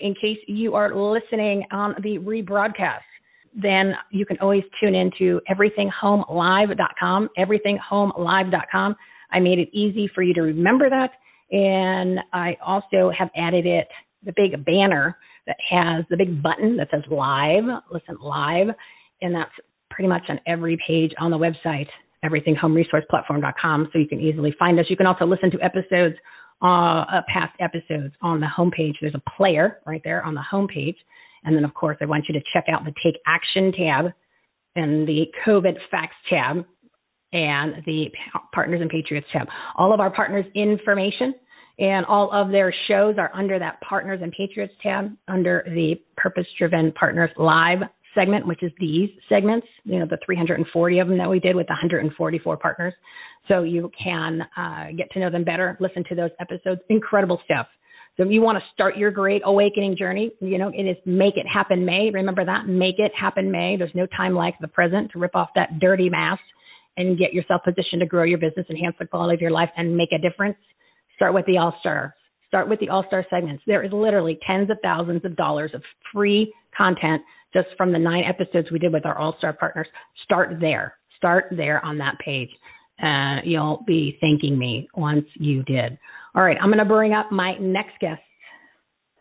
[0.00, 3.00] In case you are listening on the rebroadcast,
[3.54, 8.96] then you can always tune into everythinghomelive.com, everythinghomelive.com.
[9.30, 11.10] I made it easy for you to remember that.
[11.50, 13.88] And I also have added it,
[14.24, 18.68] the big banner that has the big button that says live, listen live.
[19.22, 19.52] And that's
[19.90, 21.88] pretty much on every page on the website,
[22.24, 23.88] everythinghomeresourceplatform.com.
[23.92, 24.86] So you can easily find us.
[24.88, 26.16] You can also listen to episodes
[26.62, 28.94] uh, uh, past episodes on the homepage.
[29.00, 30.96] There's a player right there on the homepage.
[31.44, 34.12] And then, of course, I want you to check out the Take Action tab
[34.74, 36.64] and the COVID Facts tab
[37.32, 38.06] and the
[38.52, 39.46] Partners and Patriots tab.
[39.76, 41.34] All of our partners' information
[41.78, 46.46] and all of their shows are under that Partners and Patriots tab under the Purpose
[46.58, 47.78] Driven Partners Live
[48.14, 51.68] segment, which is these segments, you know, the 340 of them that we did with
[51.68, 52.94] 144 partners.
[53.48, 56.80] So you can uh, get to know them better, listen to those episodes.
[56.88, 57.66] Incredible stuff.
[58.16, 61.36] So if you want to start your great awakening journey, you know, it is Make
[61.36, 62.10] It Happen May.
[62.12, 62.66] Remember that?
[62.66, 63.76] Make It Happen May.
[63.78, 66.42] There's no time like the present to rip off that dirty mask
[66.96, 69.96] and get yourself positioned to grow your business, enhance the quality of your life, and
[69.96, 70.56] make a difference.
[71.14, 72.14] Start with the All Star.
[72.48, 73.62] Start with the All Star segments.
[73.68, 75.82] There is literally tens of thousands of dollars of
[76.12, 77.22] free content
[77.52, 79.86] just from the nine episodes we did with our All Star partners.
[80.24, 80.94] Start there.
[81.16, 82.50] Start there on that page.
[83.02, 85.98] Uh, you'll be thanking me once you did.
[86.34, 88.20] All right, I'm going to bring up my next guest.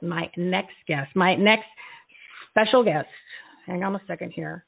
[0.01, 1.15] My next guest.
[1.15, 1.65] My next
[2.49, 3.07] special guest.
[3.65, 4.65] Hang on a second here.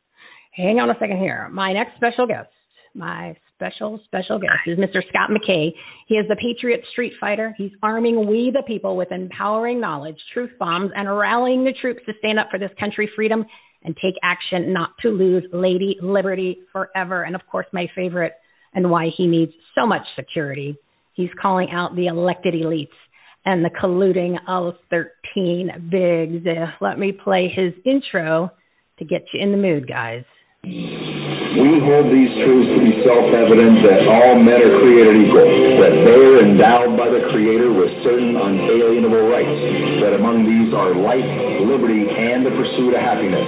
[0.53, 1.50] Hang on a second here.
[1.52, 2.50] My next special guest.
[2.96, 5.02] My special, special guest is Mr.
[5.09, 5.70] Scott McKay.
[6.08, 7.53] He is the Patriot Street Fighter.
[7.58, 12.14] He's arming we the people with empowering knowledge, truth bombs, and rallying the troops to
[12.20, 13.46] stand up for this country, freedom,
[13.84, 17.24] and take action not to lose Lady Liberty forever.
[17.24, 18.34] And of course, my favorite
[18.74, 20.78] and why he needs so much security.
[21.13, 22.88] He's calling out the elected elites
[23.46, 26.46] and the colluding of 13 bigs.
[26.81, 28.52] Let me play his intro
[29.00, 30.24] to get you in the mood, guys.
[31.59, 35.44] We hold these truths to be self-evident that all men are created equal,
[35.84, 39.59] that they are endowed by the Creator with certain unalienable rights,
[40.00, 41.28] that among these are life,
[41.68, 43.44] liberty, and the pursuit of happiness,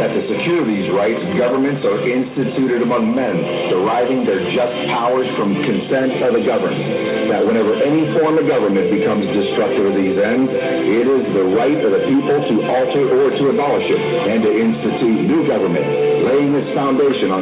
[0.00, 3.36] that to secure these rights, governments are instituted among men,
[3.68, 6.80] deriving their just powers from consent of the governed,
[7.28, 11.76] that whenever any form of government becomes destructive of these ends, it is the right
[11.84, 14.00] of the people to alter or to abolish it,
[14.32, 15.84] and to institute new government,
[16.24, 17.41] laying its foundation on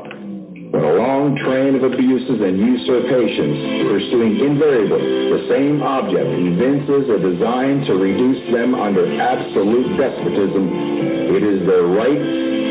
[1.21, 7.93] long train of abuses and usurpations, pursuing invariably the same object, evinces a design to
[7.93, 10.65] reduce them under absolute despotism,
[11.37, 12.17] it is their right,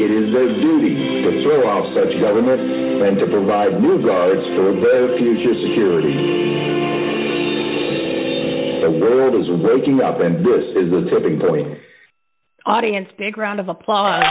[0.03, 4.75] it is their duty to throw off such government and to provide new guards for
[4.83, 6.15] their future security.
[8.83, 11.79] The world is waking up, and this is the tipping point.
[12.67, 14.27] Audience, big round of applause.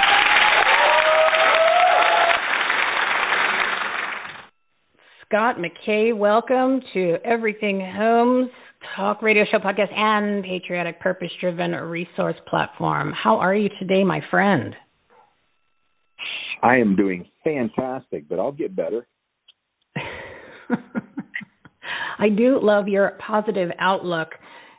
[5.30, 8.50] Scott McKay, welcome to Everything Homes
[8.96, 13.14] Talk Radio Show Podcast and Patriotic Purpose Driven Resource Platform.
[13.14, 14.76] How are you today, my friend?
[16.64, 19.06] I am doing fantastic, but I'll get better.
[22.18, 24.30] I do love your positive outlook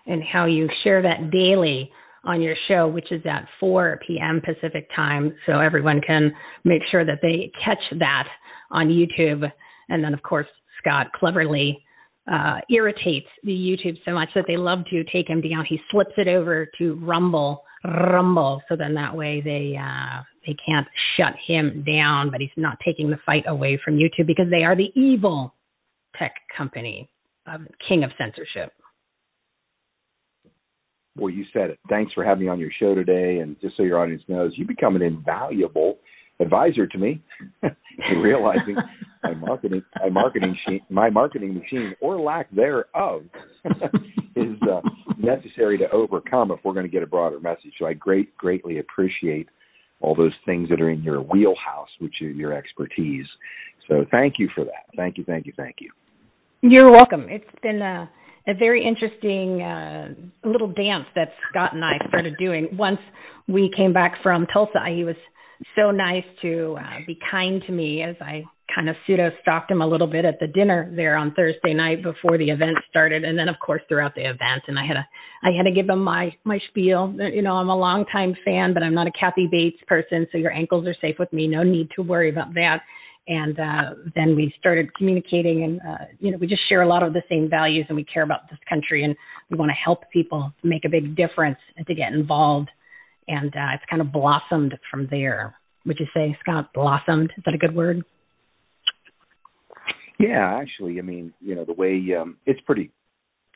[0.04, 1.92] and how you share that daily
[2.24, 4.42] on your show, which is at 4 p.m.
[4.44, 6.32] Pacific time, so everyone can
[6.64, 8.24] make sure that they catch that
[8.72, 9.48] on YouTube
[9.90, 10.46] and then, of course,
[10.80, 11.82] Scott cleverly
[12.30, 15.66] uh, irritates the YouTube so much that they love to take him down.
[15.68, 20.86] He slips it over to Rumble, Rumble, so then that way they uh, they can't
[21.16, 22.30] shut him down.
[22.30, 25.54] But he's not taking the fight away from YouTube because they are the evil
[26.18, 27.10] tech company,
[27.46, 28.72] um, king of censorship.
[31.16, 31.78] Well, you said it.
[31.88, 33.38] Thanks for having me on your show today.
[33.38, 35.98] And just so your audience knows, you become an invaluable
[36.40, 37.22] advisor to me
[38.22, 38.76] realizing
[39.22, 43.22] my marketing my marketing machine my marketing machine or lack thereof
[44.36, 44.80] is uh,
[45.18, 47.72] necessary to overcome if we're going to get a broader message.
[47.78, 49.48] So I great greatly appreciate
[50.00, 53.26] all those things that are in your wheelhouse, which are your expertise.
[53.88, 54.86] So thank you for that.
[54.96, 55.90] Thank you, thank you, thank you.
[56.62, 57.26] You're welcome.
[57.28, 58.10] It's been a,
[58.48, 60.14] a very interesting uh,
[60.48, 62.98] little dance that Scott and I started doing once
[63.48, 64.80] we came back from Tulsa.
[64.94, 65.16] He was
[65.76, 69.82] so nice to uh, be kind to me as I kind of pseudo stalked him
[69.82, 73.38] a little bit at the dinner there on Thursday night before the event started, and
[73.38, 74.62] then of course throughout the event.
[74.68, 75.06] And I had to
[75.42, 77.14] I had to give him my my spiel.
[77.18, 80.52] You know, I'm a longtime fan, but I'm not a Kathy Bates person, so your
[80.52, 81.46] ankles are safe with me.
[81.46, 82.78] No need to worry about that.
[83.28, 87.02] And uh, then we started communicating, and uh, you know, we just share a lot
[87.02, 89.14] of the same values, and we care about this country, and
[89.50, 92.70] we want to help people make a big difference and to get involved
[93.30, 95.54] and uh, it's kind of blossomed from there.
[95.86, 97.30] Would you say, Scott, blossomed?
[97.38, 98.02] Is that a good word?
[100.18, 102.90] Yeah, actually, I mean, you know, the way um, it's pretty,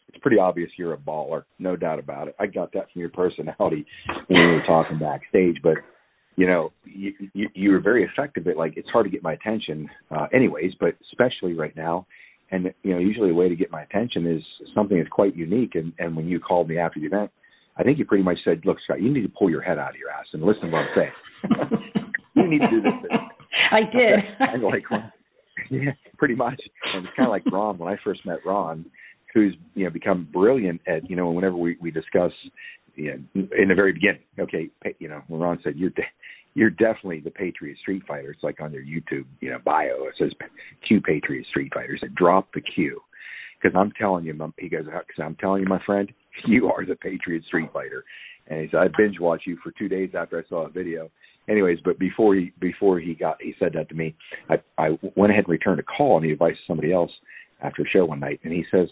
[0.09, 2.37] it's pretty obvious you're a baller, no doubt about it.
[2.41, 3.85] I got that from your personality
[4.29, 5.75] when we were talking backstage, but
[6.37, 9.35] you know, you, you you were very effective at like it's hard to get my
[9.35, 12.07] attention, uh, anyways, but especially right now.
[12.51, 14.43] And you know, usually a way to get my attention is
[14.75, 15.75] something that's quite unique.
[15.75, 17.31] And and when you called me after the event,
[17.77, 19.91] I think you pretty much said, "Look, Scott, you need to pull your head out
[19.91, 21.93] of your ass and listen to what I'm saying.
[22.35, 22.93] you need to do this."
[23.71, 24.21] I did.
[24.41, 25.13] and like, well,
[25.71, 26.61] yeah, pretty much.
[26.95, 28.85] And it's kind of like Ron when I first met Ron,
[29.33, 32.33] who's you know become brilliant at you know whenever we we discuss
[32.95, 34.23] you know, in the very beginning.
[34.39, 36.03] Okay, you know when Ron said you're de-
[36.55, 38.31] you're definitely the Patriot Street Fighter.
[38.31, 40.33] It's like on their YouTube you know bio it says
[40.87, 42.03] Q Patriot Street Fighters.
[42.15, 43.01] Drop the Q
[43.61, 46.13] because I'm telling you, he goes, because I'm telling you, my friend,
[46.47, 48.05] you are the Patriot Street Fighter.
[48.47, 51.11] And he said, I binge watched you for two days after I saw a video.
[51.49, 54.15] Anyways, but before he before he got he said that to me,
[54.49, 57.11] I I went ahead and returned a call and he advised somebody else
[57.63, 58.89] after a show one night, and he says,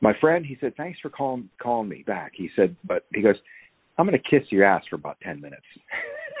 [0.00, 2.32] my friend, he said, thanks for calling calling me back.
[2.34, 3.36] He said, but he goes,
[3.96, 5.62] I'm going to kiss your ass for about ten minutes.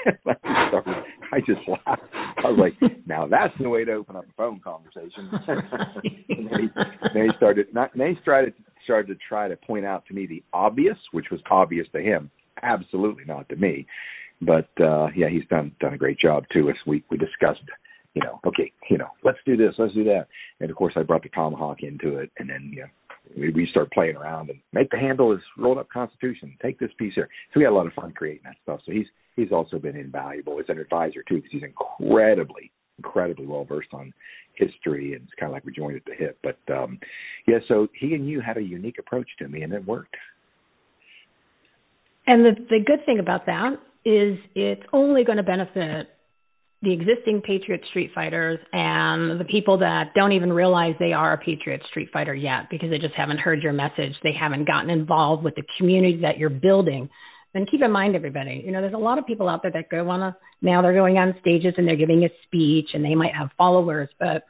[0.26, 2.02] I just laughed.
[2.12, 5.30] I was like, now that's the way to open up a phone conversation.
[5.48, 6.68] and then, he,
[7.14, 10.26] then he started not then he started started to try to point out to me
[10.26, 12.30] the obvious, which was obvious to him,
[12.62, 13.86] absolutely not to me.
[14.40, 16.68] But uh yeah, he's done done a great job too.
[16.68, 17.62] As we we discussed,
[18.14, 20.26] you know, okay, you know, let's do this, let's do that,
[20.60, 22.88] and of course I brought the tomahawk into it, and then you know,
[23.36, 26.56] we, start playing around and make the handle is rolled up Constitution.
[26.60, 27.28] Take this piece here.
[27.52, 28.80] So we had a lot of fun creating that stuff.
[28.84, 29.06] So he's
[29.36, 34.12] he's also been invaluable as an advisor too, because he's incredibly incredibly well versed on
[34.54, 36.38] history and it's kind of like we joined at the hip.
[36.42, 36.98] But um
[37.46, 40.16] yeah, so he and you had a unique approach to me, and it worked.
[42.26, 43.74] And the the good thing about that
[44.04, 46.08] is it's only going to benefit
[46.82, 51.38] the existing Patriot Street Fighters and the people that don't even realize they are a
[51.38, 54.12] Patriot Street Fighter yet because they just haven't heard your message.
[54.24, 57.08] They haven't gotten involved with the community that you're building.
[57.54, 59.90] Then keep in mind, everybody, you know, there's a lot of people out there that
[59.90, 63.14] go on a, now they're going on stages and they're giving a speech and they
[63.14, 64.44] might have followers, but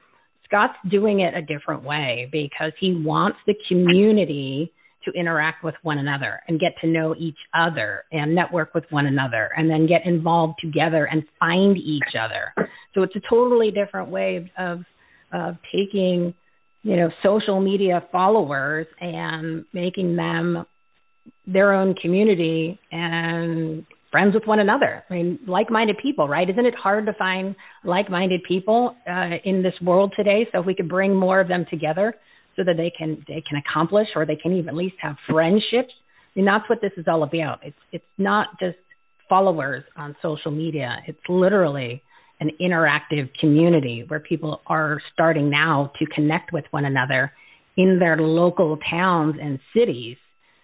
[0.44, 4.72] Scott's doing it a different way because he wants the community
[5.04, 9.06] to interact with one another and get to know each other and network with one
[9.06, 12.66] another and then get involved together and find each other.
[12.94, 14.80] So it's a totally different way of
[15.32, 16.34] of taking,
[16.82, 20.66] you know, social media followers and making them
[21.46, 25.02] their own community and friends with one another.
[25.08, 26.48] I mean, like-minded people, right?
[26.48, 30.46] Isn't it hard to find like-minded people uh, in this world today?
[30.52, 32.14] So if we could bring more of them together,
[32.56, 35.92] so that they can they can accomplish or they can even at least have friendships.
[35.92, 37.60] I mean, that's what this is all about.
[37.62, 38.76] It's it's not just
[39.28, 40.96] followers on social media.
[41.06, 42.02] It's literally
[42.40, 47.32] an interactive community where people are starting now to connect with one another
[47.76, 50.16] in their local towns and cities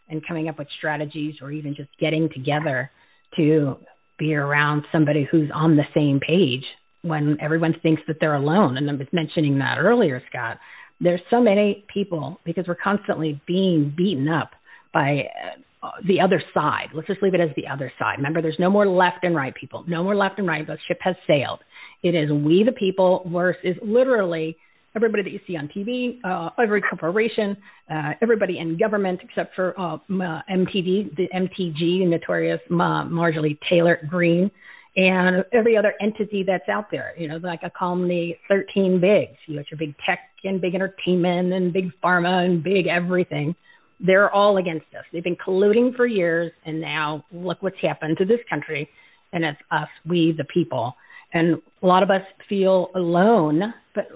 [0.09, 2.91] and coming up with strategies or even just getting together
[3.37, 3.77] to
[4.19, 6.65] be around somebody who's on the same page
[7.03, 8.77] when everyone thinks that they're alone.
[8.77, 10.59] And I was mentioning that earlier, Scott
[11.01, 14.51] there's so many people because we're constantly being beaten up
[14.93, 15.23] by
[15.83, 16.89] uh, the other side.
[16.95, 18.17] Let's just leave it as the other side.
[18.17, 19.85] Remember, there's no more left and right people.
[19.87, 20.67] No more left and right.
[20.67, 21.61] The ship has sailed.
[22.03, 24.57] It is we the people versus literally
[24.97, 27.57] everybody that you see on TV, uh, every corporation,
[27.91, 34.51] uh, everybody in government except for uh, MTV, the MTG, notorious Marjorie Taylor Greene,
[34.97, 37.13] and every other entity that's out there.
[37.17, 39.39] You know, like I call them the 13 bigs.
[39.47, 43.55] You got your big tech and big entertainment and big pharma and big everything.
[44.01, 45.05] They're all against us.
[45.13, 48.89] They've been colluding for years, and now look what's happened to this country.
[49.33, 50.95] And it's us, we the people.
[51.33, 54.07] And a lot of us feel alone, but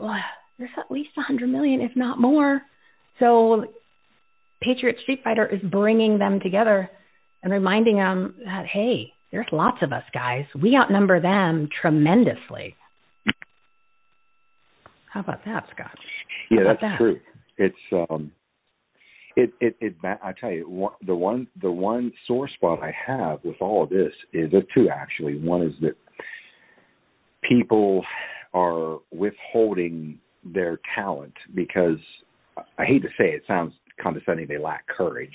[0.63, 2.63] there's at least 100 million, if not more.
[3.19, 3.65] So
[4.63, 6.89] Patriot Street Fighter is bringing them together
[7.43, 10.45] and reminding them that, hey, there's lots of us guys.
[10.61, 12.77] We outnumber them tremendously.
[15.13, 15.91] How about that, Scott?
[16.49, 16.97] How yeah, that's that?
[16.97, 17.19] true.
[17.59, 18.31] It's um,
[19.37, 19.95] it it it.
[20.05, 23.91] I tell you, one, the one the one sore spot I have with all of
[23.91, 25.39] this is there two actually.
[25.39, 25.97] One is that
[27.47, 28.05] people
[28.55, 31.99] are withholding their talent because
[32.57, 33.73] I hate to say it, it sounds
[34.03, 35.35] condescending they lack courage,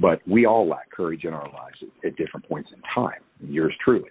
[0.00, 3.20] but we all lack courage in our lives at, at different points in time.
[3.40, 4.10] Yours truly,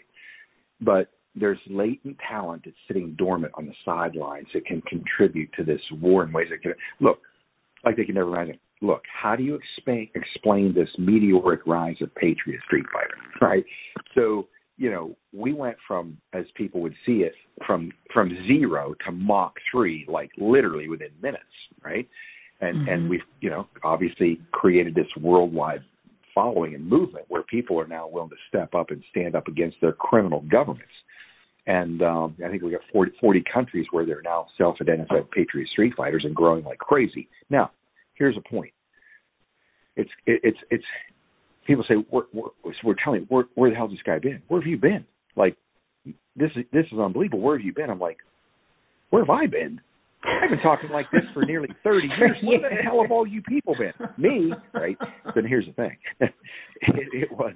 [0.82, 5.80] but there's latent talent that's sitting dormant on the sidelines that can contribute to this
[6.01, 7.20] war in ways that can look
[7.86, 8.60] like they can never imagine.
[8.82, 13.15] Look, how do you explain explain this meteoric rise of Patriot Street Fighter?
[13.41, 13.65] Right.
[14.13, 14.48] So
[14.82, 17.34] you know, we went from, as people would see it,
[17.68, 21.44] from from zero to Mach three, like literally within minutes,
[21.86, 22.10] right?
[22.62, 22.90] And mm-hmm.
[22.90, 25.84] and we've, you know, obviously created this worldwide
[26.34, 29.78] following and movement where people are now willing to step up and stand up against
[29.82, 30.94] their criminal governments.
[31.68, 35.94] And um, I think we got 40, 40 countries where they're now self-identified patriot street
[35.96, 37.30] fighters and growing like crazy.
[37.52, 37.70] Now,
[38.16, 38.74] here's a point.
[39.96, 40.86] It's it, it's it's
[41.65, 44.41] people say we're, we're, we're telling where, where the hell's this guy been?
[44.48, 45.06] Where have you been?
[45.36, 45.56] Like
[46.36, 47.41] this is this is unbelievable.
[47.41, 47.89] Where have you been?
[47.89, 48.18] I'm like,
[49.10, 49.82] where have I been?
[50.24, 52.38] I've been talking like this for nearly 30 years.
[52.44, 53.94] Where the hell have all you people been?
[54.18, 54.98] Me, right?
[55.34, 55.98] Then here's the thing.
[56.20, 56.32] it,
[56.82, 57.56] it was,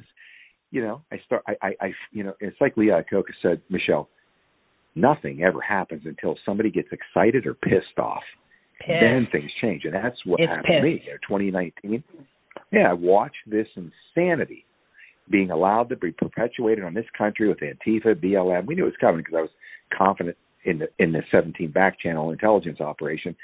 [0.71, 3.61] you know, I start, I, I, I, you know, it's like Lee uh, Iacocca said,
[3.69, 4.09] Michele,
[4.95, 8.23] nothing ever happens until somebody gets excited or pissed off.
[8.79, 8.99] Pissed.
[8.99, 10.77] Then things change, and that's what it's happened pissed.
[10.77, 11.11] to me.
[11.11, 11.17] In
[11.53, 12.03] 2019,
[12.71, 14.65] yeah, watch this insanity
[15.29, 18.65] being allowed to be perpetuated on this country with Antifa, BLM.
[18.65, 19.49] We knew it was coming because I was
[19.97, 23.35] confident in the in the 17 back channel intelligence operation,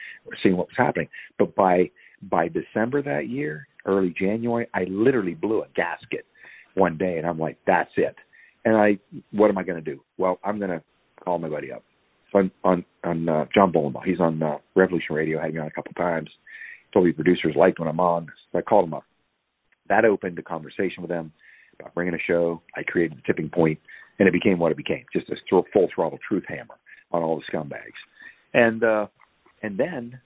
[0.43, 1.07] seeing what was happening.
[1.37, 1.91] But by
[2.21, 6.25] by December that year, early January, I literally blew a gasket
[6.75, 8.15] one day, and I'm like, that's it.
[8.63, 8.99] And I,
[9.31, 10.01] what am I going to do?
[10.17, 10.83] Well, I'm going to
[11.23, 11.83] call my buddy up.
[12.31, 14.03] So on on, on uh, John Bolenbaugh.
[14.05, 16.29] He's on uh, Revolution Radio, had me on a couple times.
[16.95, 19.05] Me producers liked when I'm on, so I called him up
[19.91, 21.31] that opened a conversation with them
[21.79, 22.61] about bringing a show.
[22.75, 23.79] I created the tipping point,
[24.17, 26.75] and it became what it became, just a full throttle truth hammer
[27.11, 27.99] on all the scumbags.
[28.53, 29.07] And uh,
[29.61, 30.19] and then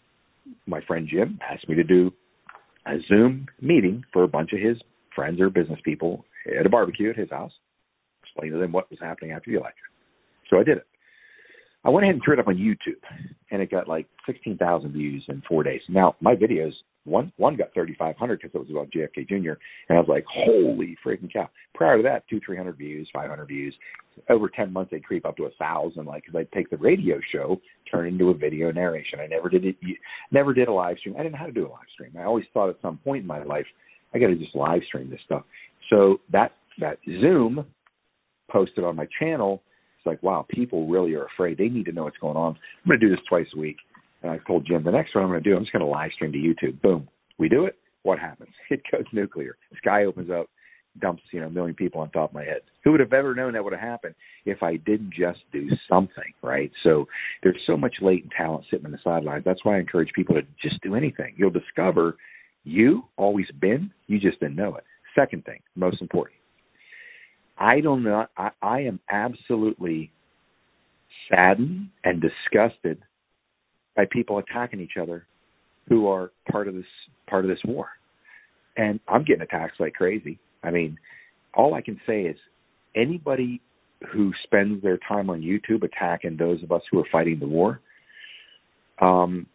[0.68, 2.12] my friend Jim asked me to do
[2.86, 4.78] a Zoom meeting for a bunch of his
[5.16, 6.26] friends or business people
[6.60, 7.52] at a barbecue at his house,
[8.24, 9.86] explain to them what was happening after the election.
[10.50, 10.88] So I did it.
[11.86, 13.00] I went ahead and threw it up on YouTube,
[13.52, 15.82] and it got like 16,000 views in four days.
[15.88, 16.72] Now, my videos
[17.06, 19.54] one one got 3,500 because it was about JFK Jr.
[19.90, 21.50] And I was like, holy freaking cow!
[21.76, 23.76] Prior to that, two, three hundred views, 500 views.
[24.30, 26.06] Over 10 months, they'd creep up to a thousand.
[26.06, 27.62] Like, cause I'd take the radio show,
[27.92, 29.20] turn into a video narration.
[29.20, 29.76] I never did it.
[30.32, 31.16] Never did a live stream.
[31.16, 32.12] I didn't know how to do a live stream.
[32.18, 33.66] I always thought at some point in my life,
[34.14, 35.44] I got to just live stream this stuff.
[35.92, 37.66] So that that Zoom
[38.50, 39.62] posted on my channel.
[40.06, 41.58] It's like, wow, people really are afraid.
[41.58, 42.54] They need to know what's going on.
[42.54, 43.78] I'm going to do this twice a week.
[44.22, 45.90] And I told Jim, the next one I'm going to do, I'm just going to
[45.90, 46.80] live stream to YouTube.
[46.82, 47.08] Boom.
[47.40, 47.76] We do it.
[48.04, 48.52] What happens?
[48.70, 49.58] It goes nuclear.
[49.78, 50.48] Sky opens up,
[51.02, 52.62] dumps, you know, a million people on top of my head.
[52.84, 54.14] Who would have ever known that would have happened
[54.46, 56.72] if I didn't just do something, right?
[56.84, 57.08] So
[57.42, 59.44] there's so much latent talent sitting on the sidelines.
[59.44, 61.34] That's why I encourage people to just do anything.
[61.36, 62.18] You'll discover
[62.64, 64.84] you always been, you just didn't know it.
[65.16, 66.38] Second thing, most important.
[67.58, 70.12] I don't know I, I am absolutely
[71.30, 73.02] saddened and disgusted
[73.96, 75.26] by people attacking each other
[75.88, 76.86] who are part of this
[77.28, 77.88] part of this war.
[78.78, 80.38] And I'm getting attacked like crazy.
[80.64, 80.98] I mean,
[81.54, 82.38] all I can say is
[82.96, 83.62] anybody
[84.14, 87.80] who spends their time on YouTube attacking those of us who are fighting the war,
[89.02, 89.46] um,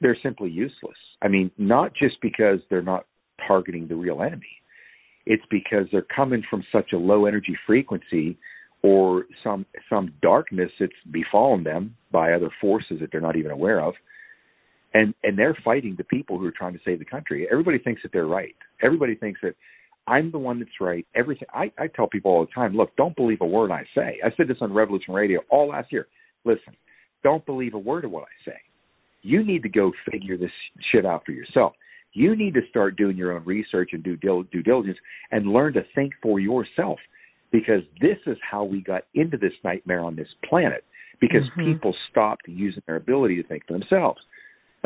[0.00, 0.96] they're simply useless.
[1.20, 3.06] I mean, not just because they're not
[3.46, 4.46] targeting the real enemy,
[5.28, 8.38] it's because they're coming from such a low energy frequency
[8.82, 13.80] or some some darkness that's befallen them by other forces that they're not even aware
[13.80, 13.94] of.
[14.94, 17.46] And and they're fighting the people who are trying to save the country.
[17.52, 18.56] Everybody thinks that they're right.
[18.82, 19.54] Everybody thinks that
[20.06, 21.06] i'm the one that's right.
[21.14, 24.18] Everything i i tell people all the time look don't believe a word i say.
[24.24, 26.08] I said this on revolution radio all last year.
[26.44, 26.74] Listen
[27.22, 28.56] don't believe a word of what i say.
[29.22, 30.52] You need to go figure this
[30.92, 31.74] shit out for yourself.
[32.12, 34.98] You need to start doing your own research and due, due diligence
[35.30, 36.98] and learn to think for yourself
[37.52, 40.84] because this is how we got into this nightmare on this planet
[41.20, 41.72] because mm-hmm.
[41.72, 44.20] people stopped using their ability to think for themselves.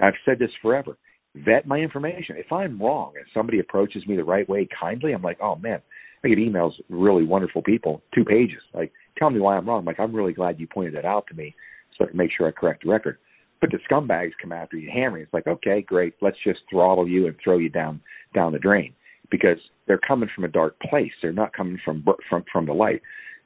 [0.03, 0.97] I've said this forever.
[1.35, 2.37] Vet my information.
[2.37, 5.81] If I'm wrong and somebody approaches me the right way kindly, I'm like, oh man,
[6.25, 9.81] I get emails really wonderful people, two pages, like tell me why I'm wrong.
[9.81, 11.55] I'm like, I'm really glad you pointed that out to me
[11.97, 13.19] so I can make sure I correct the record.
[13.63, 15.23] But the scumbags come after you hammering.
[15.23, 18.01] It's like, okay, great, let's just throttle you and throw you down
[18.35, 18.93] down the drain
[19.31, 21.13] because they're coming from a dark place.
[21.23, 23.03] They're not coming from from from the light.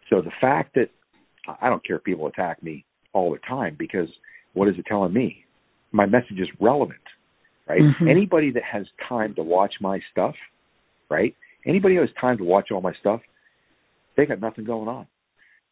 [0.09, 0.89] So the fact that
[1.61, 4.09] I don't care if people attack me all the time because
[4.55, 5.45] what is it telling me?
[5.93, 6.99] My message is relevant,
[7.69, 7.83] right?
[7.83, 8.09] Mm-hmm.
[8.09, 10.35] Anybody that has time to watch my stuff,
[11.11, 11.37] right?
[11.67, 13.21] Anybody who has time to watch all my stuff,
[14.17, 15.07] they got nothing going on.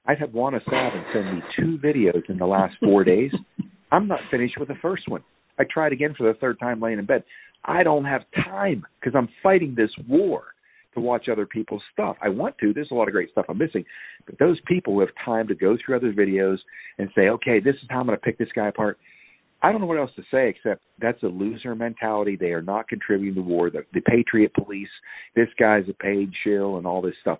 [0.07, 3.33] I've had Juan O Savin send me two videos in the last four days.
[3.93, 5.23] I'm not finished with the first one.
[5.59, 7.25] I tried again for the third time laying in bed.
[7.65, 10.45] I don't have time because I'm fighting this war
[10.95, 12.17] to watch other people's stuff.
[12.23, 12.73] I want to.
[12.73, 13.85] There's a lot of great stuff I'm missing.
[14.27, 16.59] But those people who have time to go through other videos
[16.99, 18.99] and say, okay, this is how I'm going to pick this guy apart.
[19.63, 22.37] I don't know what else to say except that's a loser mentality.
[22.37, 23.71] They are not contributing to war.
[23.71, 24.89] The, the Patriot Police,
[25.35, 27.39] this guy's a paid shill, and all this stuff.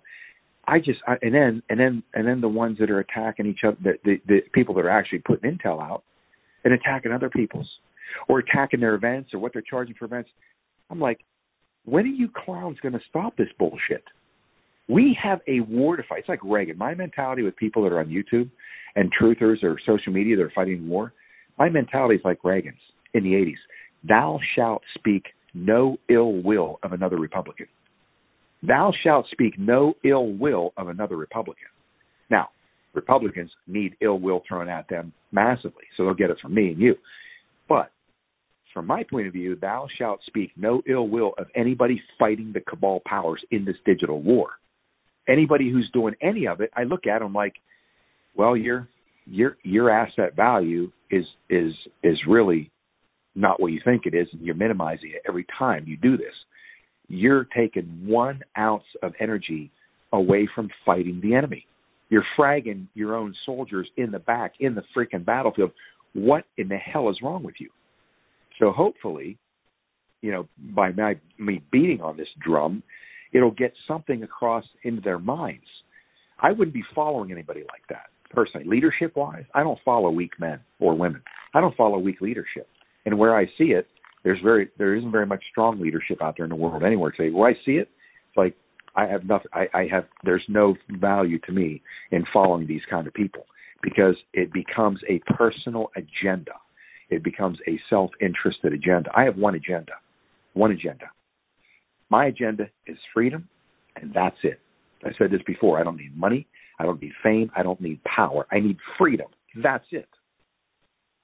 [0.67, 3.59] I just I, and then and then and then the ones that are attacking each
[3.63, 6.03] other, the, the the people that are actually putting intel out
[6.65, 7.69] and attacking other people's
[8.27, 10.29] or attacking their events or what they're charging for events.
[10.89, 11.19] I'm like,
[11.85, 14.03] when are you clowns going to stop this bullshit?
[14.89, 16.19] We have a war to fight.
[16.19, 16.77] It's like Reagan.
[16.77, 18.49] My mentality with people that are on YouTube
[18.95, 21.13] and truthers or social media that are fighting war,
[21.57, 22.75] my mentality is like Reagan's
[23.13, 23.55] in the 80s.
[24.07, 27.67] Thou shalt speak no ill will of another Republican.
[28.61, 31.67] Thou shalt speak no ill will of another Republican.
[32.29, 32.49] Now,
[32.95, 36.79] Republicans need ill will thrown at them massively, so they'll get it from me and
[36.79, 36.95] you.
[37.67, 37.91] But
[38.73, 42.61] from my point of view, thou shalt speak no ill will of anybody fighting the
[42.61, 44.49] cabal powers in this digital war.
[45.27, 47.53] Anybody who's doing any of it, I look at them like,
[48.35, 48.87] well, your
[49.25, 52.69] your your asset value is is is really
[53.33, 56.33] not what you think it is, and you're minimizing it every time you do this.
[57.07, 59.71] You're taking one ounce of energy
[60.11, 61.65] away from fighting the enemy.
[62.09, 65.71] You're fragging your own soldiers in the back in the freaking battlefield.
[66.13, 67.69] What in the hell is wrong with you?
[68.59, 69.37] So hopefully,
[70.21, 72.83] you know, by my, me beating on this drum,
[73.33, 75.65] it'll get something across into their minds.
[76.39, 78.67] I wouldn't be following anybody like that personally.
[78.67, 81.21] Leadership wise, I don't follow weak men or women.
[81.53, 82.67] I don't follow weak leadership.
[83.05, 83.87] And where I see it,
[84.23, 87.29] there's very there isn't very much strong leadership out there in the world anywhere today.
[87.29, 87.89] Where I see it,
[88.27, 88.55] it's like
[88.95, 89.47] I have nothing.
[89.53, 91.81] I, I have there's no value to me
[92.11, 93.45] in following these kind of people
[93.81, 96.53] because it becomes a personal agenda
[97.09, 99.09] it becomes a self interested agenda.
[99.15, 99.93] I have one agenda,
[100.53, 101.05] one agenda.
[102.09, 103.47] My agenda is freedom,
[103.95, 104.59] and that's it.
[105.03, 106.47] I said this before I don't need money,
[106.79, 108.47] I don't need fame, I don't need power.
[108.51, 109.27] I need freedom.
[109.61, 110.09] That's it.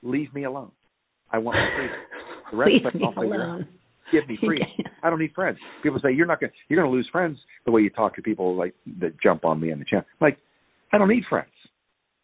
[0.03, 0.71] Leave me alone.
[1.31, 1.97] I want freedom.
[2.51, 3.61] The rest Leave of it, I'll figure out.
[4.11, 4.67] Give me freedom.
[5.03, 5.57] I don't need friends.
[5.83, 6.51] People say you're not going.
[6.51, 9.45] to you're going to lose friends the way you talk to people like that jump
[9.45, 10.05] on me in the channel.
[10.19, 10.37] Like
[10.93, 11.49] I don't need friends.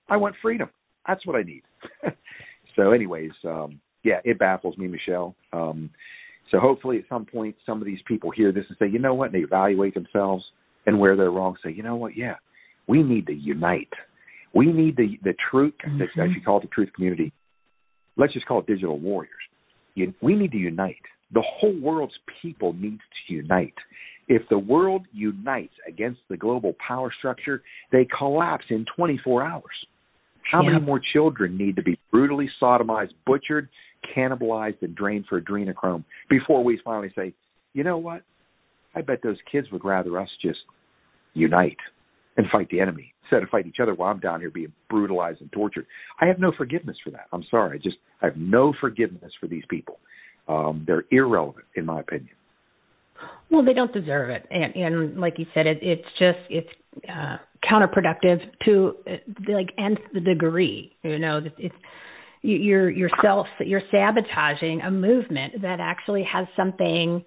[0.09, 0.69] I want freedom.
[1.07, 1.63] That's what I need.
[2.75, 5.35] so, anyways, um, yeah, it baffles me, Michele.
[5.53, 5.89] Um,
[6.51, 9.13] so hopefully, at some point, some of these people hear this and say, you know
[9.13, 9.33] what?
[9.33, 10.43] And they evaluate themselves
[10.85, 11.55] and where they're wrong.
[11.63, 12.15] Say, you know what?
[12.15, 12.35] Yeah,
[12.87, 13.91] we need to unite.
[14.53, 15.73] We need the the truth.
[15.85, 15.99] Mm-hmm.
[15.99, 17.33] That's actually called the truth community.
[18.15, 19.33] Let's just call it digital warriors.
[19.95, 20.95] You, we need to unite.
[21.33, 23.73] The whole world's people need to unite.
[24.27, 29.63] If the world unites against the global power structure, they collapse in 24 hours.
[30.51, 33.67] How many more children need to be brutally sodomized, butchered,
[34.15, 37.33] cannibalized, and drained for adrenochrome before we finally say,
[37.73, 38.21] you know what?
[38.95, 40.59] I bet those kids would rather us just
[41.33, 41.77] unite
[42.37, 45.41] and fight the enemy instead of fight each other while I'm down here being brutalized
[45.41, 45.85] and tortured.
[46.21, 47.27] I have no forgiveness for that.
[47.33, 47.77] I'm sorry.
[47.77, 49.99] I just I have no forgiveness for these people.
[50.47, 52.29] Um, they're irrelevant, in my opinion.
[53.49, 56.69] Well, they don't deserve it, and and like you said, it, it's just it's
[57.09, 57.37] uh,
[57.69, 59.11] counterproductive to uh,
[59.51, 60.91] like nth the degree.
[61.03, 61.75] You know, it's
[62.41, 67.23] you're yourself you're sabotaging a movement that actually has something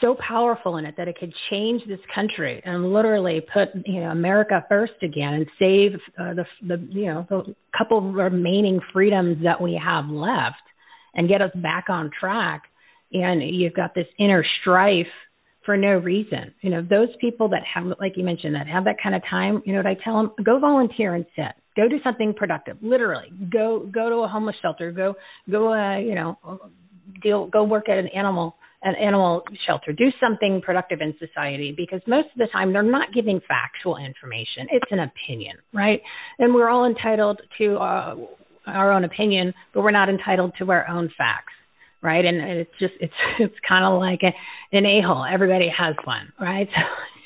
[0.00, 4.10] so powerful in it that it could change this country and literally put you know
[4.10, 9.60] America first again and save uh, the the you know the couple remaining freedoms that
[9.60, 10.62] we have left
[11.18, 12.62] and get us back on track
[13.12, 15.06] and you've got this inner strife
[15.66, 16.54] for no reason.
[16.62, 19.62] You know, those people that have, like you mentioned, that have that kind of time,
[19.66, 20.32] you know what I tell them?
[20.42, 22.76] Go volunteer and sit Go do something productive.
[22.82, 24.90] Literally, go go to a homeless shelter.
[24.90, 25.14] Go
[25.48, 26.36] go uh, you know
[27.22, 29.92] deal go work at an animal an animal shelter.
[29.92, 34.66] Do something productive in society because most of the time they're not giving factual information.
[34.72, 36.00] It's an opinion, right?
[36.40, 38.14] And we're all entitled to uh,
[38.68, 41.52] our own opinion, but we're not entitled to our own facts
[42.02, 42.24] right?
[42.24, 45.24] And it's just it's it's kind of like a, an a hole.
[45.30, 46.68] Everybody has one, right?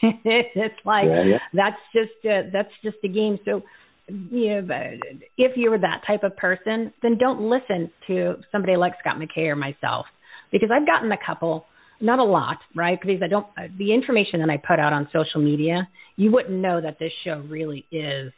[0.02, 1.38] So it's like yeah, yeah.
[1.55, 3.38] that's just a, that's just a game.
[3.44, 3.62] So
[4.09, 4.98] you know,
[5.38, 9.55] if you're that type of person, then don't listen to somebody like Scott McKay or
[9.55, 10.07] myself,
[10.50, 11.66] because I've gotten a couple,
[12.00, 12.98] not a lot, right?
[13.00, 13.46] Because I don't
[13.78, 17.40] the information that I put out on social media, you wouldn't know that this show
[17.48, 18.33] really is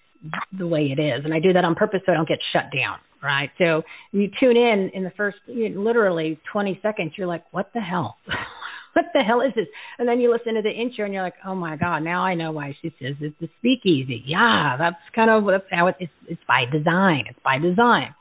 [0.57, 2.65] the way it is, and I do that on purpose so I don't get shut
[2.73, 3.51] down, right?
[3.59, 3.83] So
[4.13, 7.81] you tune in in the first you know, literally 20 seconds, you're like, what the
[7.81, 8.17] hell?
[8.95, 9.67] what the hell is this?
[9.99, 12.35] And then you listen to the intro and you're like, oh my god, now I
[12.35, 14.23] know why she says it's the speakeasy.
[14.27, 17.25] Yeah, that's kind of that's how it, it's it's by design.
[17.29, 18.15] It's by design.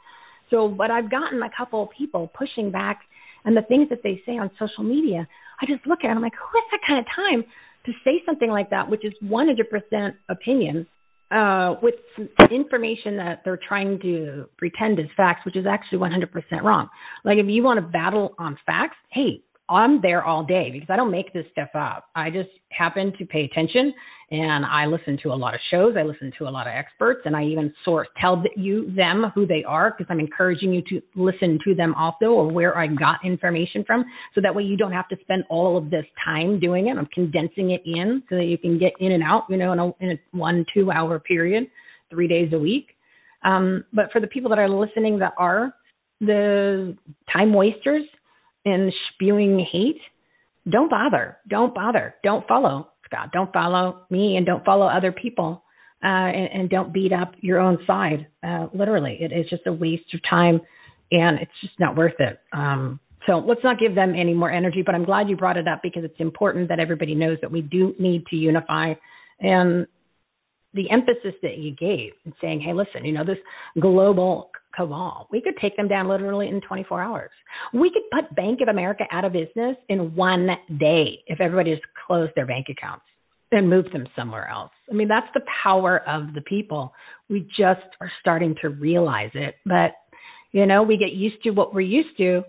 [0.49, 3.01] So, but I've gotten a couple of people pushing back,
[3.45, 5.27] and the things that they say on social media,
[5.61, 6.15] I just look at it.
[6.15, 7.43] I'm like, who has that kind of time
[7.85, 10.87] to say something like that, which is 100% opinion
[11.33, 11.95] uh, with
[12.51, 16.27] information that they're trying to pretend is facts, which is actually 100%
[16.61, 16.89] wrong.
[17.25, 20.97] Like if you want to battle on facts, hey, I'm there all day because I
[20.97, 22.06] don't make this stuff up.
[22.15, 23.93] I just happen to pay attention
[24.30, 25.95] and I listen to a lot of shows.
[25.97, 29.45] I listen to a lot of experts and I even source, tell you them who
[29.45, 33.23] they are because I'm encouraging you to listen to them also or where I got
[33.23, 34.04] information from.
[34.36, 36.97] So that way you don't have to spend all of this time doing it.
[36.97, 39.80] I'm condensing it in so that you can get in and out, you know, in
[39.80, 41.67] a, in a one, two hour period,
[42.10, 42.88] three days a week.
[43.45, 45.73] Um, but for the people that are listening that are
[46.19, 46.97] the
[47.32, 48.04] time wasters,
[48.65, 49.99] and spewing hate,
[50.69, 51.38] don't bother.
[51.49, 52.15] Don't bother.
[52.23, 53.30] Don't follow Scott.
[53.34, 55.63] Don't follow me and don't follow other people.
[56.04, 58.28] Uh, and, and don't beat up your own side.
[58.45, 60.60] Uh, literally, it is just a waste of time,
[61.12, 62.39] and it's just not worth it.
[62.52, 64.84] Um, so let's not give them any more energy.
[64.86, 67.62] But I'm glad you brought it up because it's important that everybody knows that we
[67.62, 68.95] do need to unify.
[69.39, 69.88] And
[70.73, 73.38] the emphasis that you gave in saying, "Hey, listen, you know this
[73.80, 75.27] global cabal.
[75.31, 77.31] We could take them down literally in 24 hours.
[77.73, 80.47] We could put Bank of America out of business in one
[80.79, 83.05] day if everybody just closed their bank accounts
[83.51, 84.71] and moved them somewhere else.
[84.89, 86.93] I mean, that's the power of the people.
[87.29, 89.55] We just are starting to realize it.
[89.65, 89.91] But,
[90.51, 92.43] you know, we get used to what we're used to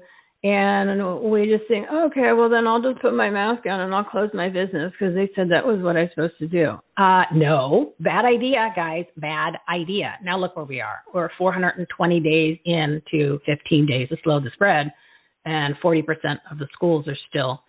[0.45, 4.05] and we just think, okay, well then I'll just put my mask on and I'll
[4.05, 6.73] close my business because they said that was what I was supposed to do.
[6.99, 10.17] Uh, no, bad idea, guys, bad idea.
[10.23, 10.99] Now look where we are.
[11.15, 14.93] We're 420 days into 15 days to slow the spread,
[15.47, 16.03] and 40%
[16.51, 17.63] of the schools are still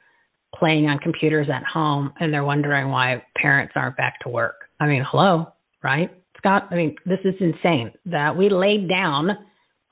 [0.54, 4.56] playing on computers at home, and they're wondering why parents aren't back to work.
[4.82, 5.48] I mean, hello,
[5.82, 6.68] right, Scott?
[6.72, 9.30] I mean, this is insane that we laid down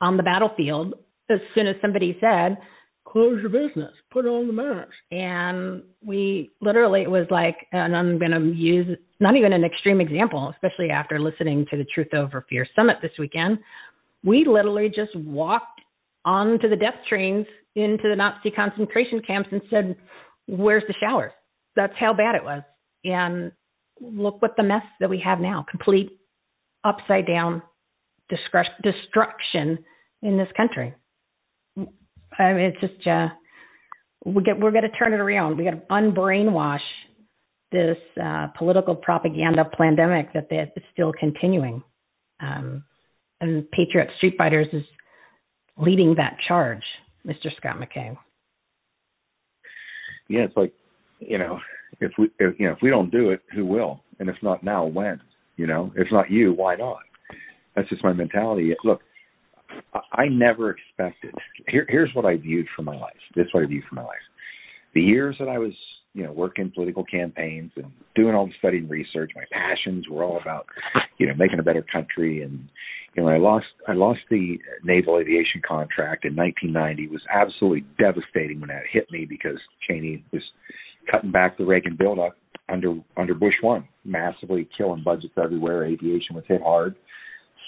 [0.01, 0.95] on the battlefield
[1.29, 2.57] as soon as somebody said,
[3.07, 4.91] close your business, put on the mask.
[5.11, 10.01] And we literally, it was like, and I'm going to use not even an extreme
[10.01, 13.59] example, especially after listening to the Truth Over Fear Summit this weekend.
[14.23, 15.81] We literally just walked
[16.25, 19.95] onto the death trains into the Nazi concentration camps and said,
[20.47, 21.31] Where's the showers?
[21.75, 22.63] That's how bad it was.
[23.03, 23.51] And
[24.01, 26.09] look what the mess that we have now complete
[26.83, 27.61] upside down
[28.29, 29.79] destruction
[30.21, 30.93] in this country.
[32.39, 33.27] I mean, it's just uh,
[34.25, 35.57] we get we're going to turn it around.
[35.57, 36.79] We got to unbrainwash
[37.71, 41.83] this uh, political propaganda pandemic that they, it's still continuing.
[42.39, 42.83] Um,
[43.41, 44.83] and Patriot Street Fighters is
[45.77, 46.83] leading that charge,
[47.25, 47.55] Mr.
[47.57, 48.15] Scott McKay.
[50.29, 50.73] Yeah, it's like
[51.19, 51.59] you know,
[51.99, 54.03] if we if, you know if we don't do it, who will?
[54.19, 55.19] And if not now, when?
[55.57, 56.99] You know, if not you, why not?
[57.75, 58.73] That's just my mentality.
[58.83, 59.01] Look,
[60.11, 61.33] I never expected.
[61.67, 63.13] Here, here's what I viewed for my life.
[63.35, 64.23] This is what I viewed for my life.
[64.93, 65.73] The years that I was,
[66.13, 70.23] you know, working political campaigns and doing all the study and research, my passions were
[70.23, 70.67] all about,
[71.17, 72.43] you know, making a better country.
[72.43, 72.69] And
[73.15, 77.03] you know, I lost, I lost the naval aviation contract in 1990.
[77.03, 79.57] It was absolutely devastating when that hit me because
[79.87, 80.43] Cheney was
[81.09, 82.37] cutting back the Reagan buildup
[82.69, 85.85] under under Bush one, massively killing budgets everywhere.
[85.85, 86.95] Aviation was hit hard.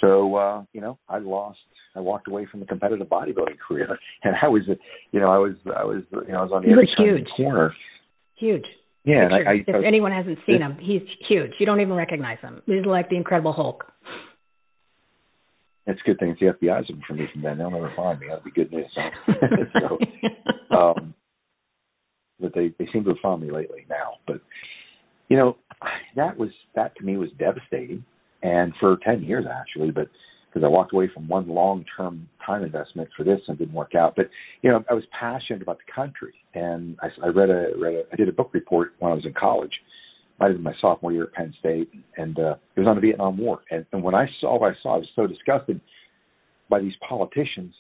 [0.02, 1.60] So uh, you know, I lost
[1.96, 4.64] I walked away from the competitive bodybuilding career, and I was,
[5.12, 7.06] you know, I was, I was, you know, I was on the he other side
[7.06, 7.20] huge.
[7.22, 7.76] of the corner.
[8.36, 8.66] Huge.
[9.06, 11.52] Yeah, and I, I, if I, anyone hasn't seen him, he's huge.
[11.60, 12.62] You don't even recognize him.
[12.66, 13.86] He's like the Incredible Hulk.
[15.88, 17.60] It's a good thing the FBI's looking for me from then.
[17.60, 18.28] They'll never find me.
[18.28, 18.92] That'd be good news.
[19.80, 21.14] so, um,
[22.40, 24.14] but they they seem to have found me lately now.
[24.26, 24.42] But
[25.30, 25.58] you know,
[26.16, 28.04] that was that to me was devastating
[28.42, 30.08] and for ten years actually, but
[30.56, 33.94] because I walked away from one long-term time investment for this and it didn't work
[33.94, 34.14] out.
[34.16, 34.30] But
[34.62, 38.04] you know, I was passionate about the country, and I, I read a read a
[38.14, 39.74] I did a book report when I was in college.
[40.40, 43.02] Might have been my sophomore year at Penn State, and uh, it was on the
[43.02, 43.62] Vietnam War.
[43.70, 45.82] And, and when I saw what I saw, I was so disgusted
[46.70, 47.74] by these politicians.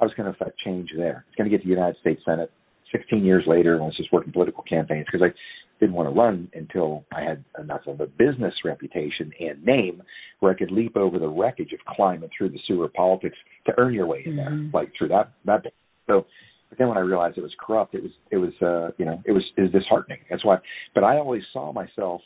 [0.00, 1.24] I was going to affect change there.
[1.28, 2.50] It's going to get to the United States Senate.
[2.92, 5.34] 16 years later, when I was just working political campaigns, because I
[5.80, 10.02] didn't want to run until I had enough of a business reputation and name
[10.40, 13.92] where I could leap over the wreckage of climbing through the sewer politics to earn
[13.92, 14.70] your way in mm-hmm.
[14.70, 15.64] there, like through that that.
[16.06, 16.26] So,
[16.68, 19.22] but then when I realized it was corrupt, it was it was uh, you know
[19.24, 20.18] it was it was disheartening.
[20.30, 20.58] That's why.
[20.94, 22.20] But I always saw myself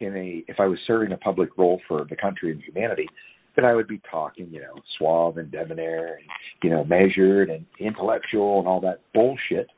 [0.00, 3.08] in a if I was serving a public role for the country and humanity,
[3.56, 6.24] that I would be talking, you know, suave and debonair and
[6.62, 9.68] you know measured and intellectual and all that bullshit.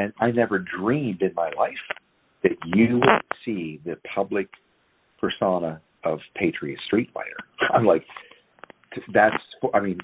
[0.00, 1.74] And I never dreamed in my life
[2.42, 4.48] that you would see the public
[5.20, 7.36] persona of Patriot Street Fighter.
[7.74, 8.04] I'm like,
[9.12, 9.36] that's.
[9.74, 9.98] I mean,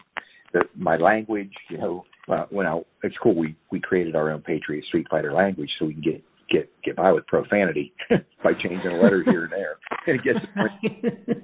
[0.53, 1.53] the, my language.
[1.71, 3.35] You know, uh, when I, it's cool.
[3.35, 6.97] We we created our own Patriot Street Fighter language so we can get get get
[6.97, 7.95] by with profanity
[8.45, 9.77] by changing a letter here and there.
[10.09, 10.39] And it gets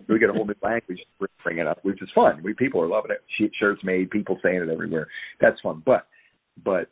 [0.09, 2.43] we get a whole new language to bring it up, which is fun.
[2.45, 3.51] We people are loving it.
[3.59, 5.09] Shirts made, people saying it everywhere.
[5.41, 5.83] That's fun.
[5.85, 6.07] But
[6.65, 6.91] but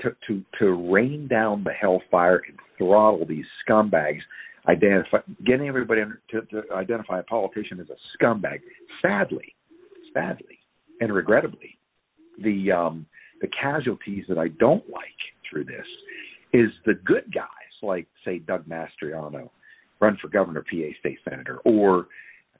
[0.00, 4.20] to to to rain down the hellfire and throttle these scumbags.
[4.68, 8.60] Identify getting everybody to, to identify a politician as a scumbag.
[9.00, 9.54] Sadly,
[10.12, 10.58] sadly,
[11.00, 11.78] and regrettably,
[12.42, 13.06] the um,
[13.40, 15.02] the casualties that I don't like
[15.48, 15.86] through this
[16.52, 17.46] is the good guys,
[17.82, 19.50] like say Doug Mastriano,
[20.00, 22.08] run for governor, PA state senator, or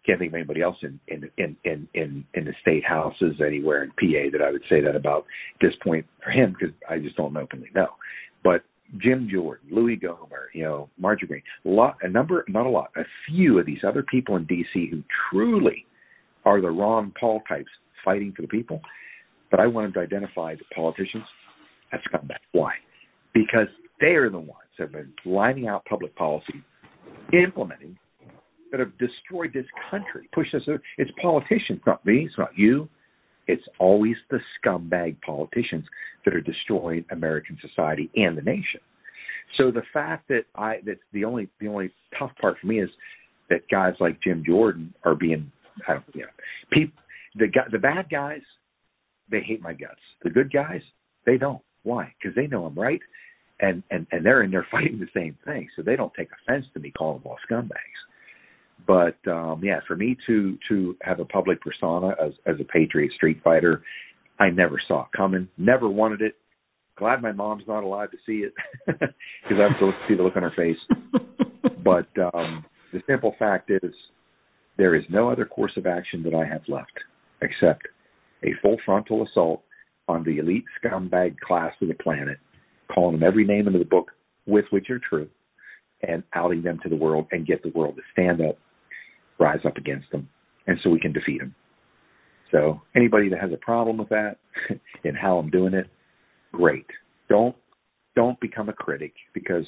[0.08, 3.84] can't think of anybody else in in in in in, in the state houses anywhere
[3.84, 6.98] in PA that I would say that about at this point for him because I
[6.98, 7.88] just don't openly know.
[8.42, 8.62] But
[8.96, 12.90] Jim Jordan, Louie Gohmert, you know, Marjorie Greene, a lot, a number, not a lot,
[12.96, 14.88] a few of these other people in D.C.
[14.90, 15.84] who truly
[16.46, 17.68] are the Ron Paul types
[18.02, 18.80] fighting for the people.
[19.50, 21.24] But I wanted to identify the politicians
[21.92, 22.36] as scumbags.
[22.52, 22.72] Why?
[23.34, 23.68] Because
[24.00, 26.62] they are the ones that have been lining out public policy,
[27.32, 27.98] implementing,
[28.70, 30.62] that have destroyed this country, pushed us.
[30.96, 32.88] It's politicians, not me, it's not you,
[33.48, 35.84] it's always the scumbag politicians
[36.24, 38.80] that are destroying American society and the nation.
[39.56, 42.90] So the fact that I that the only the only tough part for me is
[43.48, 45.50] that guys like Jim Jordan are being
[45.88, 46.28] I don't you know
[46.70, 47.02] people
[47.34, 48.42] the the bad guys
[49.30, 50.00] they hate my guts.
[50.22, 50.82] The good guys
[51.26, 51.62] they don't.
[51.82, 52.12] Why?
[52.20, 53.00] Because they know I'm right,
[53.60, 56.66] and and and they're in there fighting the same thing, so they don't take offense
[56.74, 57.98] to me calling them all scumbags.
[58.86, 63.12] But um, yeah, for me to to have a public persona as as a Patriot
[63.12, 63.82] Street Fighter,
[64.38, 65.48] I never saw it coming.
[65.58, 66.36] Never wanted it.
[66.96, 68.52] Glad my mom's not alive to see it
[68.86, 70.76] because I have to see the look on her face.
[71.84, 73.92] but um, the simple fact is,
[74.76, 76.92] there is no other course of action that I have left
[77.40, 77.86] except
[78.42, 79.62] a full frontal assault
[80.08, 82.38] on the elite scumbag class of the planet,
[82.92, 84.10] calling them every name in the book
[84.46, 85.28] with which are true,
[86.02, 88.58] and outing them to the world and get the world to stand up
[89.38, 90.28] rise up against them,
[90.66, 91.54] and so we can defeat them.
[92.50, 94.36] So anybody that has a problem with that
[95.04, 95.86] and how I'm doing it,
[96.52, 96.86] great.
[97.28, 97.56] Don't
[98.16, 99.66] don't become a critic because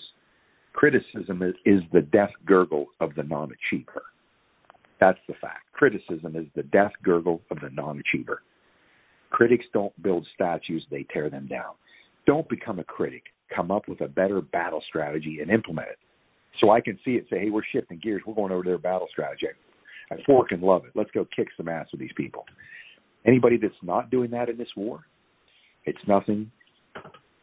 [0.72, 4.02] criticism is, is the death gurgle of the non-achiever.
[4.98, 5.72] That's the fact.
[5.72, 8.42] Criticism is the death gurgle of the non-achiever.
[9.30, 11.74] Critics don't build statues, they tear them down.
[12.26, 13.22] Don't become a critic.
[13.54, 15.98] Come up with a better battle strategy and implement it.
[16.60, 18.22] So I can see it say, hey, we're shifting gears.
[18.26, 19.46] We're going over to their battle strategy.
[20.10, 20.92] I fork and love it.
[20.94, 22.44] Let's go kick some ass with these people.
[23.26, 25.04] Anybody that's not doing that in this war,
[25.84, 26.50] it's nothing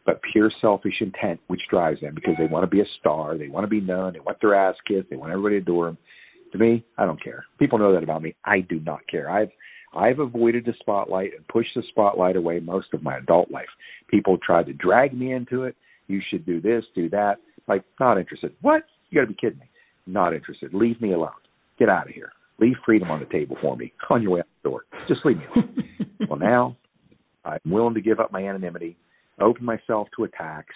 [0.04, 3.48] but pure selfish intent which drives them because they want to be a star, they
[3.48, 5.98] want to be known, they want their ass kissed, they want everybody to adore them.
[6.52, 7.44] To me, I don't care.
[7.58, 8.34] People know that about me.
[8.44, 9.30] I do not care.
[9.30, 9.50] I've
[9.94, 13.68] I've avoided the spotlight and pushed the spotlight away most of my adult life.
[14.08, 15.76] People tried to drag me into it.
[16.06, 17.36] You should do this, do that.
[17.66, 18.52] Like, not interested.
[18.62, 18.82] What?
[19.10, 19.68] You got to be kidding me.
[20.06, 20.74] Not interested.
[20.74, 21.30] Leave me alone.
[21.78, 22.32] Get out of here.
[22.60, 24.84] Leave freedom on the table for me on your way out the door.
[25.06, 25.84] Just leave me alone.
[26.28, 26.76] well, now
[27.44, 28.96] I'm willing to give up my anonymity,
[29.40, 30.74] open myself to attacks,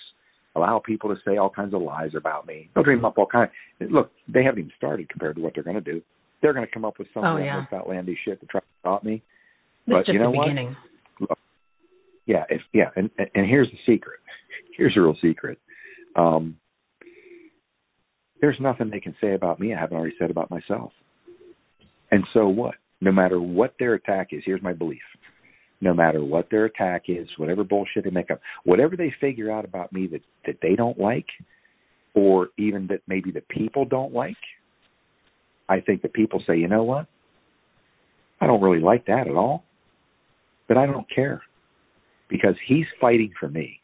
[0.55, 2.71] allow people to say all kinds of lies about me.
[2.75, 3.51] They'll dream up all kinds.
[3.81, 6.03] Look, they haven't even started compared to what they're going to do.
[6.41, 7.65] They're going to come up with some oh, yeah.
[7.73, 9.23] outlandish shit to try to stop me.
[9.87, 10.47] It's but just you know what?
[10.47, 10.77] beginning.
[11.21, 11.39] Look,
[12.27, 14.21] yeah, if yeah, and and here's the secret.
[14.77, 15.59] Here's the real secret.
[16.17, 16.57] Um,
[18.43, 20.93] there's nothing they can say about me I haven't already said about myself.
[22.11, 22.75] And so what?
[23.01, 25.01] No matter what their attack is, here's my belief.
[25.81, 29.65] No matter what their attack is, whatever bullshit they make up, whatever they figure out
[29.65, 31.27] about me that, that they don't like,
[32.15, 34.37] or even that maybe the people don't like,
[35.69, 37.07] I think that people say, you know what?
[38.41, 39.65] I don't really like that at all,
[40.69, 41.43] but I don't care
[42.29, 43.81] because he's fighting for me.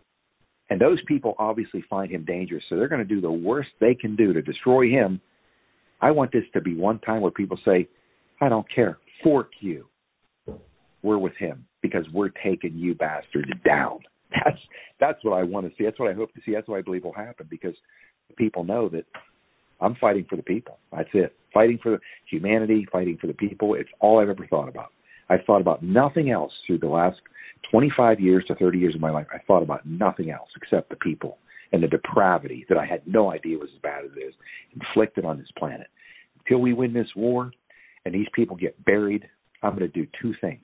[0.71, 3.95] And those people obviously find him dangerous, so they're going to do the worst they
[3.95, 5.21] can do to destroy him.
[6.01, 7.89] I want this to be one time where people say,
[8.41, 8.99] I don't care.
[9.25, 9.87] Fork you.
[11.03, 14.01] We're with him because we're taking you bastards down.
[14.45, 14.59] That's
[15.01, 15.85] that's what I want to see.
[15.85, 16.53] That's what I hope to see.
[16.53, 17.75] That's what I believe will happen because
[18.37, 19.05] people know that
[19.81, 20.79] I'm fighting for the people.
[20.93, 21.35] That's it.
[21.55, 21.99] Fighting for
[22.31, 23.75] humanity, fighting for the people.
[23.75, 24.89] It's all I've ever thought about.
[25.31, 27.17] I've thought about nothing else through the last
[27.71, 29.27] 25 years to 30 years of my life.
[29.33, 31.39] I thought about nothing else except the people
[31.73, 34.35] and the depravity that I had no idea was as bad as it is
[34.75, 35.89] inflicted on this planet.
[36.41, 37.51] Until we win this war
[38.05, 39.29] and these people get buried,
[39.63, 40.63] I'm going to do two things.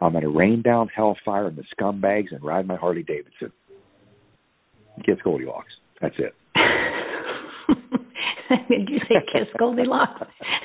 [0.00, 3.52] I'm going to rain down hellfire on the scumbags and ride my Harley Davidson.
[5.04, 5.72] Kiss Goldilocks.
[6.00, 6.34] That's it.
[8.68, 10.22] Did you say kiss Goldilocks?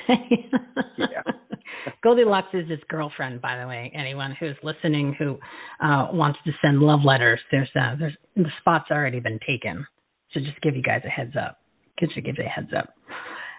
[0.08, 1.22] yeah.
[2.02, 3.92] Goldilocks is his girlfriend, by the way.
[3.94, 5.38] Anyone who's listening who
[5.84, 9.86] uh, wants to send love letters, there's uh, there's the spot's already been taken.
[10.32, 11.58] So just give you guys a heads up.
[11.98, 12.94] Just to give you a heads up.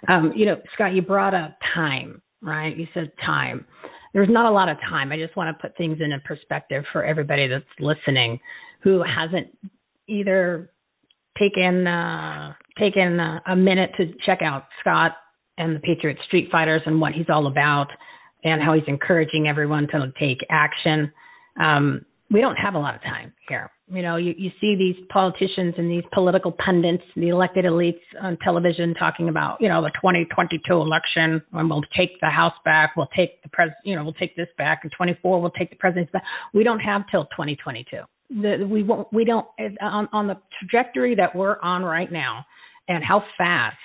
[0.08, 2.76] Um, you know, Scott, you brought up time, right?
[2.76, 3.65] You said time.
[4.13, 5.12] There's not a lot of time.
[5.12, 8.39] I just want to put things in a perspective for everybody that's listening
[8.84, 9.48] who hasn't
[10.08, 10.72] either
[11.38, 15.12] taken uh, taken uh, a minute to check out Scott
[15.58, 17.88] and the Patriot Street Fighters and what he's all about
[18.44, 21.12] and how he's encouraging everyone to take action.
[21.60, 23.70] Um, we don't have a lot of time here.
[23.88, 28.38] You know, you, you see these politicians and these political pundits, the elected elites on
[28.42, 33.10] television talking about, you know, the 2022 election and we'll take the House back, we'll
[33.16, 36.10] take the pres, you know, we'll take this back, and 24 we'll take the presidency
[36.14, 36.24] back.
[36.54, 37.98] We don't have till 2022.
[38.30, 39.46] The, we won't, we don't
[39.82, 42.46] on, on the trajectory that we're on right now,
[42.95, 43.77] and how fast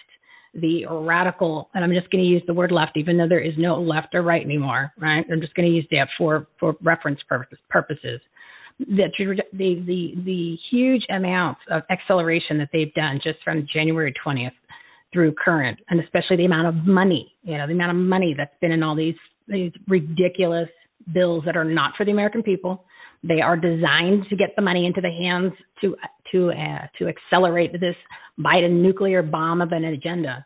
[0.55, 3.55] the radical, and I'm just going to use the word left, even though there is
[3.59, 5.25] no left or right anymore, right?
[5.31, 8.21] I'm just going to use that for for reference purpose, purposes.
[8.79, 9.09] The,
[9.53, 14.51] the the the huge amounts of acceleration that they've done just from January 20th
[15.13, 18.55] through current, and especially the amount of money, you know, the amount of money that's
[18.61, 19.15] been in all these
[19.49, 20.69] these ridiculous
[21.13, 22.85] bills that are not for the American people.
[23.23, 25.97] They are designed to get the money into the hands to
[26.33, 27.97] to uh, to accelerate this
[28.39, 30.45] Biden nuclear bomb of an agenda.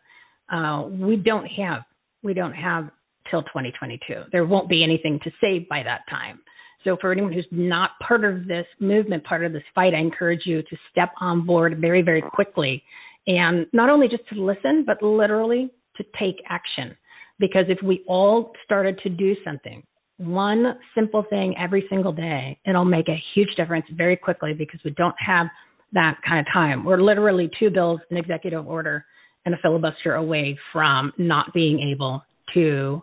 [0.51, 1.83] Uh, we don't have
[2.23, 2.89] we don't have
[3.29, 4.23] till 2022.
[4.31, 6.39] There won't be anything to say by that time.
[6.83, 10.41] So for anyone who's not part of this movement, part of this fight, I encourage
[10.45, 12.83] you to step on board very very quickly,
[13.27, 16.95] and not only just to listen, but literally to take action.
[17.39, 19.83] Because if we all started to do something,
[20.21, 24.91] one simple thing every single day, it'll make a huge difference very quickly because we
[24.91, 25.47] don't have
[25.93, 26.85] that kind of time.
[26.85, 29.05] We're literally two bills, an executive order,
[29.45, 33.01] and a filibuster away from not being able to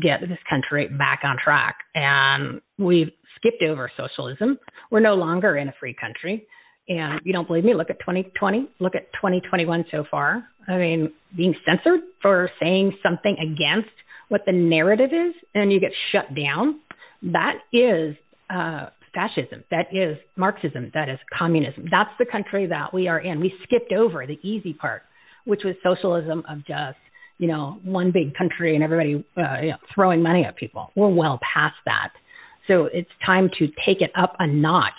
[0.00, 1.76] get this country back on track.
[1.94, 4.58] And we've skipped over socialism.
[4.90, 6.46] We're no longer in a free country.
[6.88, 10.44] And you don't believe me, look at 2020, look at 2021 so far.
[10.68, 13.94] I mean, being censored for saying something against
[14.30, 16.80] what the narrative is and you get shut down,
[17.22, 18.16] that is
[18.48, 19.64] uh, fascism.
[19.70, 20.90] That is Marxism.
[20.94, 21.86] That is communism.
[21.90, 23.40] That's the country that we are in.
[23.40, 25.02] We skipped over the easy part,
[25.44, 26.98] which was socialism of just
[27.38, 30.90] you know one big country and everybody uh, you know, throwing money at people.
[30.94, 32.10] We're well past that.
[32.68, 34.92] So it's time to take it up a notch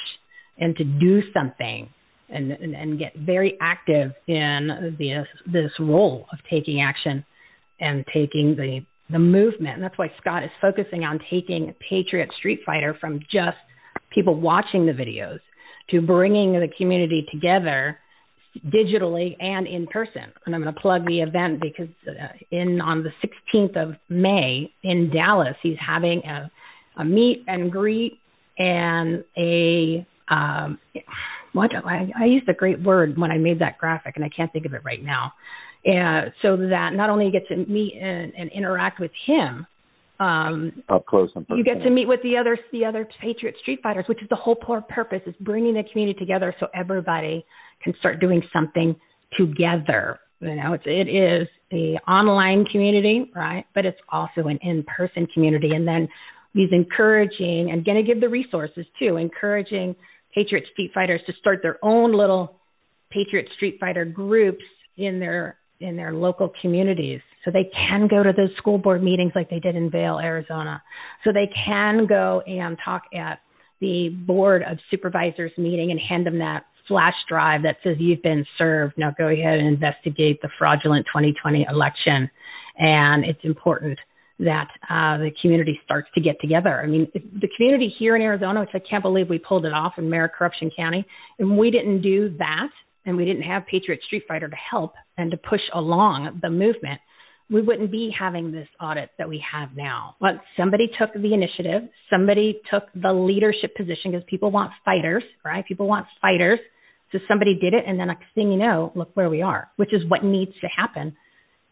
[0.57, 1.89] and to do something
[2.29, 7.23] and, and, and get very active in this this role of taking action
[7.79, 9.75] and taking the the movement.
[9.75, 13.57] And that's why Scott is focusing on taking Patriot Street Fighter from just
[14.13, 15.39] people watching the videos
[15.89, 17.97] to bringing the community together
[18.67, 20.23] digitally and in person.
[20.45, 23.11] And I'm going to plug the event because uh, in on the
[23.53, 26.51] 16th of May in Dallas, he's having a,
[26.99, 28.19] a meet and greet
[28.57, 30.79] and a um,
[31.53, 34.51] what I, I used a great word when I made that graphic, and I can't
[34.53, 35.33] think of it right now.
[35.85, 39.65] Uh, so that not only you get to meet and, and interact with him,
[40.19, 41.57] um, up close and personal.
[41.57, 44.35] You get to meet with the other the other Patriot Street Fighters, which is the
[44.35, 47.43] whole purpose is bringing the community together so everybody
[47.83, 48.95] can start doing something
[49.35, 50.19] together.
[50.39, 53.65] You know, it's it is a online community, right?
[53.73, 56.07] But it's also an in person community, and then
[56.53, 59.95] he's encouraging and going to give the resources too, encouraging
[60.35, 62.57] Patriot Street Fighters to start their own little
[63.09, 64.63] Patriot Street Fighter groups
[64.97, 69.31] in their in their local communities so they can go to those school board meetings
[69.35, 70.81] like they did in Vail, Arizona.
[71.23, 73.39] So they can go and talk at
[73.79, 78.45] the board of supervisors meeting and hand them that flash drive that says you've been
[78.57, 78.93] served.
[78.97, 82.29] Now go ahead and investigate the fraudulent 2020 election
[82.77, 83.99] and it's important
[84.39, 86.81] that uh, the community starts to get together.
[86.81, 89.93] I mean, the community here in Arizona, which I can't believe we pulled it off
[89.97, 91.05] in Maricopa Corruption County,
[91.37, 92.69] and we didn't do that,
[93.05, 96.99] and we didn't have Patriot Street Fighter to help and to push along the movement,
[97.49, 100.15] we wouldn't be having this audit that we have now.
[100.21, 105.65] But somebody took the initiative, somebody took the leadership position because people want fighters, right?
[105.67, 106.59] People want fighters.
[107.11, 109.93] So somebody did it, and then next thing you know, look where we are, which
[109.93, 111.13] is what needs to happen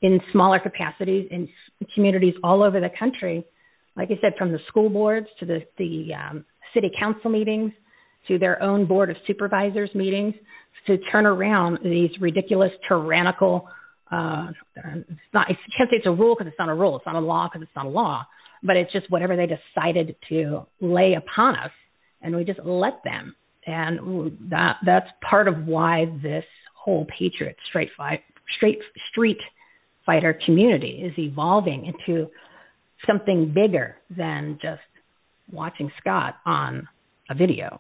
[0.02, 1.48] in smaller capacities in
[1.96, 3.46] communities all over the country.
[3.96, 7.72] Like I said, from the school boards to the the um, city council meetings
[8.28, 10.34] to their own board of supervisors meetings
[10.88, 13.68] to turn around these ridiculous tyrannical.
[14.12, 15.48] Uh, it's not.
[15.50, 16.98] I can't say it's a rule because it's not a rule.
[16.98, 18.24] It's not a law because it's not a law.
[18.64, 21.72] But it's just whatever they decided to lay upon us,
[22.22, 23.36] and we just let them.
[23.66, 26.44] And that that's part of why this
[26.76, 28.22] whole Patriot straight fight,
[28.58, 28.80] straight
[29.12, 29.38] street
[30.06, 32.28] fighter community is evolving into
[33.08, 34.82] something bigger than just
[35.52, 36.88] watching Scott on
[37.30, 37.80] a video.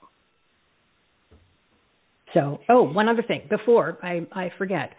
[2.33, 4.91] So, oh, one other thing before I, I forget.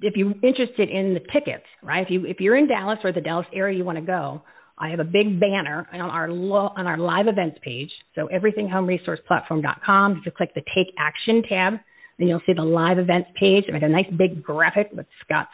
[0.00, 2.02] If you're interested in the tickets, right?
[2.02, 4.42] If you if you're in Dallas or the Dallas area you want to go,
[4.78, 7.90] I have a big banner on our lo- on our live events page.
[8.14, 10.16] So everythinghomeresourceplatform.com.
[10.18, 11.74] If you click the Take Action tab,
[12.18, 13.64] then you'll see the live events page.
[13.68, 15.50] I made a nice big graphic with Scott's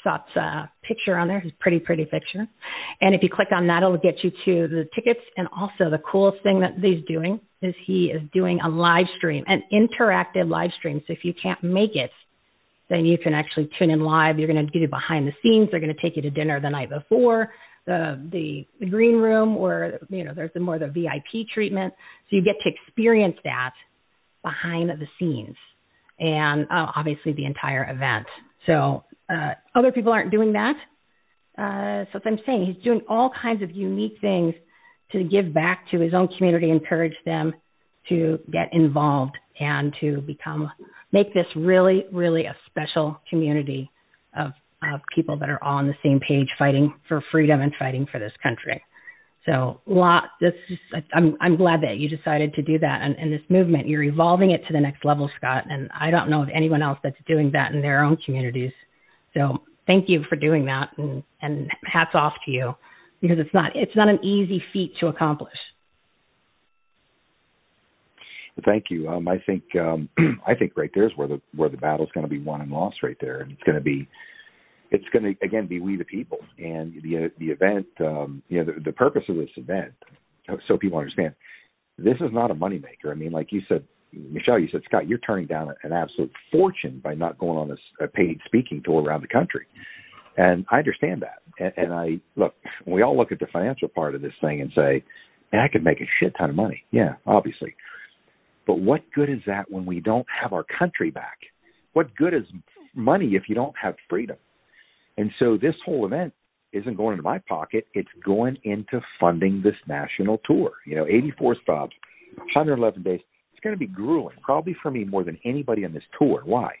[0.00, 1.40] Scott's uh, picture on there.
[1.40, 2.46] His pretty, pretty picture.
[3.00, 5.20] And if you click on that, it'll get you to the tickets.
[5.36, 9.44] And also, the coolest thing that he's doing is he is doing a live stream,
[9.46, 11.02] an interactive live stream.
[11.06, 12.10] So if you can't make it,
[12.88, 14.38] then you can actually tune in live.
[14.38, 15.68] You're going to get you behind the scenes.
[15.70, 17.50] They're going to take you to dinner the night before.
[17.86, 21.94] The, the the green room where you know there's the more the VIP treatment,
[22.28, 23.72] so you get to experience that
[24.42, 25.56] behind the scenes,
[26.18, 28.26] and uh, obviously the entire event.
[28.66, 30.74] So uh, other people aren't doing that.
[31.58, 34.54] Uh, so I'm saying he's doing all kinds of unique things
[35.12, 37.52] to give back to his own community, encourage them
[38.08, 40.70] to get involved and to become
[41.12, 43.90] make this really, really a special community
[44.36, 44.52] of
[44.82, 48.18] of people that are all on the same page, fighting for freedom and fighting for
[48.18, 48.82] this country.
[49.46, 50.24] So, lot.
[50.40, 50.52] This
[51.14, 54.50] I'm I'm glad that you decided to do that, and, and this movement, you're evolving
[54.50, 55.64] it to the next level, Scott.
[55.68, 58.72] And I don't know of anyone else that's doing that in their own communities.
[59.34, 62.74] So thank you for doing that, and, and hats off to you
[63.20, 65.54] because it's not it's not an easy feat to accomplish.
[68.64, 69.08] Thank you.
[69.08, 70.08] Um, I think um,
[70.46, 72.70] I think right there is where the where the battle's going to be won and
[72.70, 74.08] lost right there, and it's going to be
[74.90, 77.86] it's going to again be we the people and the the event.
[78.00, 79.92] Um, you know, the, the purpose of this event,
[80.66, 81.34] so people understand,
[81.98, 83.10] this is not a moneymaker.
[83.10, 87.00] I mean, like you said, Michele, you said, Scott, you're turning down an absolute fortune
[87.02, 89.66] by not going on a, a paid speaking tour around the country.
[90.36, 91.42] And I understand that.
[91.58, 92.54] And, and I look,
[92.86, 95.04] we all look at the financial part of this thing and say,
[95.52, 96.84] I could make a shit ton of money.
[96.90, 97.74] Yeah, obviously.
[98.66, 101.38] But what good is that when we don't have our country back?
[101.92, 102.44] What good is
[102.94, 104.36] money if you don't have freedom?
[105.18, 106.32] And so this whole event
[106.72, 107.86] isn't going into my pocket.
[107.94, 110.70] It's going into funding this national tour.
[110.86, 111.94] You know, 84 stops,
[112.36, 113.20] 111 days
[113.60, 116.40] it's going to be grueling, probably for me more than anybody on this tour.
[116.46, 116.72] Why?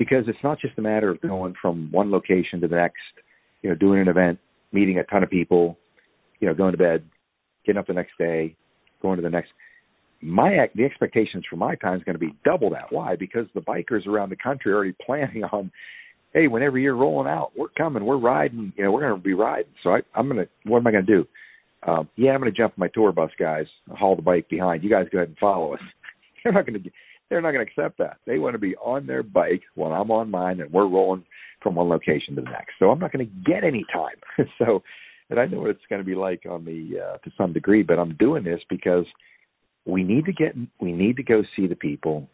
[0.00, 2.96] Because it's not just a matter of going from one location to the next,
[3.62, 4.40] you know, doing an event,
[4.72, 5.78] meeting a ton of people,
[6.40, 7.04] you know, going to bed,
[7.64, 8.56] getting up the next day,
[9.00, 9.50] going to the next.
[10.20, 12.86] My the expectations for my time is going to be double that.
[12.90, 13.14] Why?
[13.14, 15.70] Because the bikers around the country are already planning on,
[16.34, 19.34] hey, whenever you're rolling out, we're coming, we're riding, you know, we're going to be
[19.34, 19.70] riding.
[19.84, 21.28] So I, I'm going to, what am I going to do?
[21.86, 23.66] Um, yeah, I'm going to jump my tour bus, guys.
[23.90, 24.84] Haul the bike behind.
[24.84, 25.80] You guys go ahead and follow us.
[26.44, 26.90] They're not going to.
[27.28, 28.18] They're not going to accept that.
[28.26, 31.24] They want to be on their bike while I'm on mine, and we're rolling
[31.62, 32.74] from one location to the next.
[32.78, 34.46] So I'm not going to get any time.
[34.58, 34.82] so,
[35.30, 37.82] and I know what it's going to be like on the uh, to some degree,
[37.82, 39.06] but I'm doing this because
[39.86, 40.54] we need to get.
[40.80, 42.28] We need to go see the people.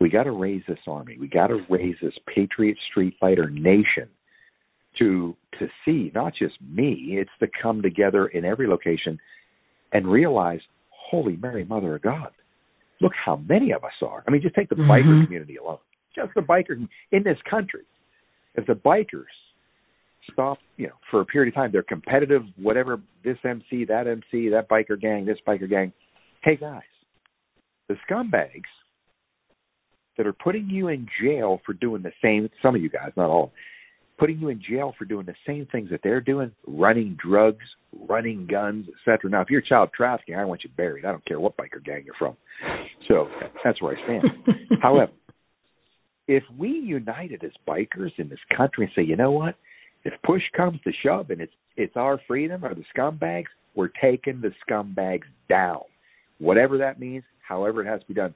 [0.00, 1.16] We got to raise this army.
[1.20, 4.08] We got to raise this Patriot Street Fighter nation
[5.00, 9.18] to to see not just me it's to come together in every location
[9.92, 12.30] and realize holy mary mother of god
[13.00, 14.90] look how many of us are i mean just take the mm-hmm.
[14.90, 15.78] biker community alone
[16.14, 17.82] just the biker in this country
[18.54, 19.24] if the bikers
[20.32, 24.48] stop you know for a period of time they're competitive whatever this mc that mc
[24.48, 25.92] that biker gang this biker gang
[26.42, 26.82] hey guys
[27.88, 28.62] the scumbags
[30.16, 33.30] that are putting you in jail for doing the same some of you guys not
[33.30, 33.52] all
[34.20, 37.64] putting you in jail for doing the same things that they're doing, running drugs,
[38.08, 39.30] running guns, etc.
[39.30, 41.06] Now, if you're child trafficking, I want you buried.
[41.06, 42.36] I don't care what biker gang you're from.
[43.08, 43.28] So
[43.64, 44.24] that's where I stand.
[44.82, 45.12] However,
[46.28, 49.56] if we united as bikers in this country and say, you know what,
[50.04, 54.42] if push comes to shove and it's it's our freedom or the scumbags, we're taking
[54.42, 55.80] the scumbags down.
[56.38, 58.34] Whatever that means, however it has to be done,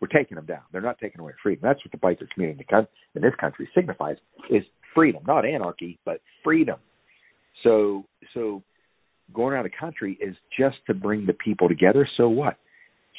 [0.00, 0.62] we're taking them down.
[0.72, 1.62] They're not taking away freedom.
[1.62, 2.66] That's what the biker community
[3.14, 4.16] in this country signifies
[4.50, 4.62] is
[4.94, 6.76] freedom, not anarchy, but freedom.
[7.62, 8.62] So so
[9.32, 12.08] going around the country is just to bring the people together.
[12.16, 12.56] So what?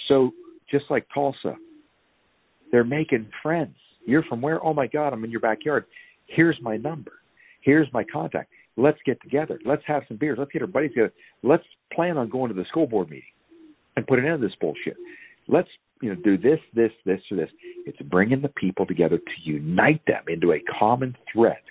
[0.08, 0.32] So
[0.70, 1.56] just like Tulsa,
[2.72, 3.76] they're making friends.
[4.06, 4.64] You're from where?
[4.64, 5.86] Oh my God, I'm in your backyard.
[6.28, 7.14] Here's my number.
[7.62, 8.52] Here's my contact.
[8.76, 9.60] Let's get together.
[9.66, 10.38] Let's have some beers.
[10.40, 11.14] Let's get our buddies together.
[11.44, 11.64] Let's
[11.94, 13.24] plan on going to the school board meeting
[13.96, 14.98] and put an end to this bullshit.
[15.48, 15.70] Let's
[16.04, 17.50] you know do this, this, this, or this.
[17.86, 21.64] It's bringing the people together to unite them into a common threat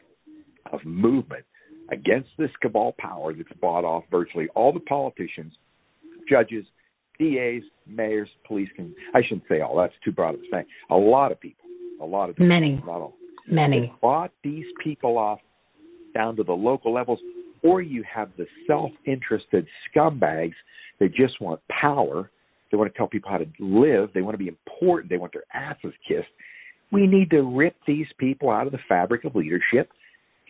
[0.72, 1.44] of movement
[1.90, 5.52] against this cabal power that's bought off virtually all the politicians,
[6.28, 6.64] judges,
[7.18, 10.66] DAs, mayors, police can I shouldn't say all that's too broad of a saying.
[10.90, 11.66] A lot of people.
[12.00, 12.82] A lot of people, many.
[12.84, 13.14] Not all.
[13.46, 13.92] Many.
[14.00, 15.38] Bought these people off
[16.14, 17.20] down to the local levels,
[17.62, 20.54] or you have the self interested scumbags
[21.00, 22.30] that just want power.
[22.72, 24.10] They want to tell people how to live.
[24.14, 25.10] They want to be important.
[25.10, 26.26] They want their asses kissed.
[26.90, 29.90] We need to rip these people out of the fabric of leadership,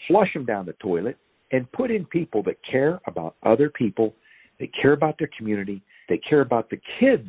[0.08, 1.18] flush them down the toilet,
[1.50, 4.14] and put in people that care about other people,
[4.58, 7.28] they care about their community, they care about the kids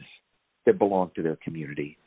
[0.65, 1.97] that belong to their community,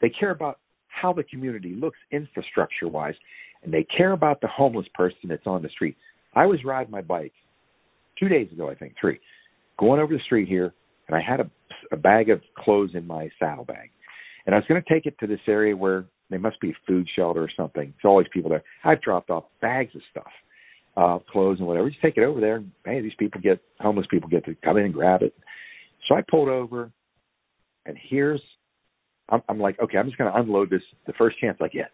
[0.00, 0.58] they care about
[0.88, 3.14] how the community looks infrastructure wise,
[3.62, 5.96] and they care about the homeless person that's on the street.
[6.34, 7.32] I was riding my bike
[8.18, 9.20] two days ago, I think, three,
[9.78, 10.74] going over the street here,
[11.08, 11.50] and I had a,
[11.92, 13.90] a bag of clothes in my saddlebag.
[14.46, 16.74] And I was going to take it to this area where there must be a
[16.86, 17.92] food shelter or something.
[17.92, 18.62] There's always people there.
[18.84, 20.32] I've dropped off bags of stuff,
[20.96, 21.88] uh, clothes and whatever.
[21.88, 24.84] Just take it over there, hey, these people get homeless people get to come in
[24.84, 25.34] and grab it.
[26.08, 26.90] So I pulled over,
[27.86, 28.40] and here's
[29.28, 31.90] I'm, I'm like, okay, I'm just going to unload this the first chance I get.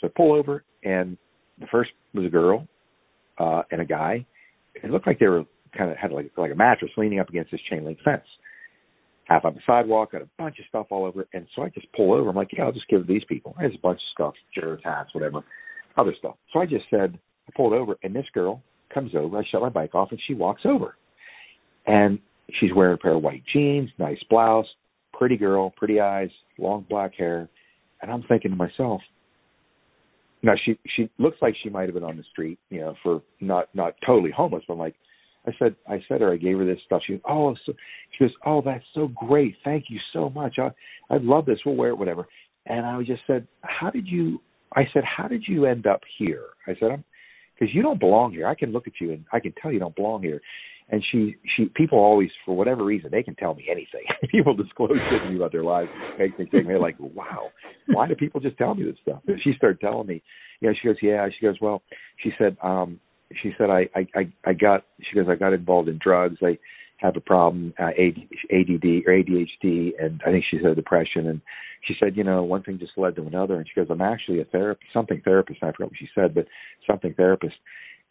[0.00, 1.16] So I pull over, and
[1.58, 2.66] the first was a girl
[3.38, 4.24] uh, and a guy.
[4.74, 5.44] It looked like they were
[5.76, 8.24] kind of had like like a mattress leaning up against this chain link fence.
[9.24, 11.86] Half on the sidewalk, got a bunch of stuff all over and so I just
[11.92, 12.30] pull over.
[12.30, 13.54] I'm like, yeah, I'll just give these people.
[13.58, 15.42] There's a bunch of stuff, chairs, hats, whatever,
[15.98, 16.36] other stuff.
[16.52, 18.62] So I just said, I pulled over, and this girl
[18.92, 19.36] comes over.
[19.36, 20.96] I shut my bike off, and she walks over,
[21.86, 22.18] and
[22.58, 24.66] she's wearing a pair of white jeans, nice blouse,
[25.12, 27.48] pretty girl, pretty eyes, long black hair,
[28.00, 29.00] and I'm thinking to myself,
[30.42, 33.22] now she she looks like she might have been on the street, you know, for
[33.40, 34.94] not not totally homeless, but I'm like
[35.48, 37.02] I said I said her I gave her this stuff.
[37.06, 37.72] She oh, so,
[38.16, 40.56] she goes, oh, that's so great, thank you so much.
[40.58, 40.70] I
[41.12, 41.58] I love this.
[41.64, 42.26] We'll wear it, whatever.
[42.66, 44.40] And I just said, how did you?
[44.74, 46.44] I said, how did you end up here?
[46.66, 47.02] I said,
[47.54, 48.46] because you don't belong here.
[48.46, 50.40] I can look at you and I can tell you don't belong here
[50.90, 54.90] and she she people always for whatever reason they can tell me anything people disclose
[54.90, 55.88] to me about their lives
[56.18, 57.48] make think they're like wow
[57.88, 60.22] why do people just tell me this stuff and she started telling me
[60.60, 61.82] you know she goes yeah she goes well
[62.22, 62.98] she said um
[63.42, 66.58] she said i i i, got she goes i got involved in drugs i
[66.98, 71.40] have a problem uh, ADD or ADHD and I think she said depression and
[71.86, 74.40] she said you know one thing just led to another and she goes I'm actually
[74.40, 76.46] a therapist something therapist I forgot what she said but
[76.86, 77.54] something therapist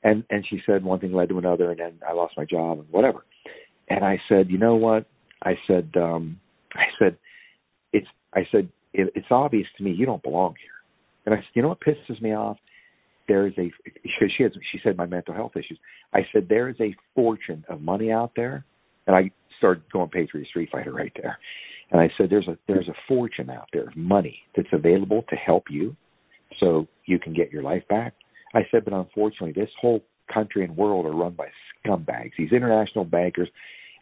[0.03, 2.80] and and she said one thing led to another and then I lost my job
[2.80, 3.26] and whatever.
[3.89, 5.05] And I said, you know what?
[5.43, 6.39] I said, um
[6.74, 7.18] I said,
[7.93, 10.72] it's I said it, it's obvious to me you don't belong here.
[11.26, 12.57] And I said, you know what pisses me off?
[13.28, 15.80] There is a because she has she said my mental health issues.
[16.13, 18.65] I said there is a fortune of money out there,
[19.05, 21.38] and I started going Patriot Street Fighter right there.
[21.91, 25.65] And I said there's a there's a fortune out there money that's available to help
[25.69, 25.95] you,
[26.59, 28.13] so you can get your life back
[28.53, 30.03] I said, but unfortunately, this whole
[30.34, 31.47] country and world are run by
[31.86, 33.49] scumbags, these international bankers.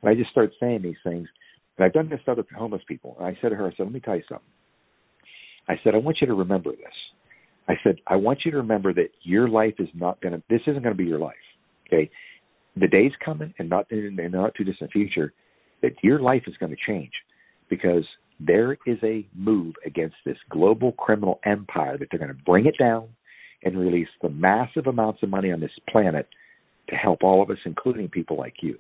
[0.02, 1.28] And I just started saying these things.
[1.78, 3.16] And I've done this to other homeless people.
[3.20, 4.48] And I said to her, I said, let me tell you something.
[5.68, 6.94] I said, I want you to remember this.
[7.68, 10.62] I said, I want you to remember that your life is not going to, this
[10.68, 11.34] isn't going to be your life.
[11.88, 12.10] Okay.
[12.76, 15.34] The day's coming and not in the not too distant future
[15.82, 17.12] that your life is going to change
[17.70, 18.04] because
[18.40, 22.76] there is a move against this global criminal empire that they're going to bring it
[22.78, 23.08] down
[23.64, 26.28] and release the massive amounts of money on this planet
[26.90, 28.78] to help all of us, including people like you.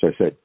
[0.00, 0.36] So I said,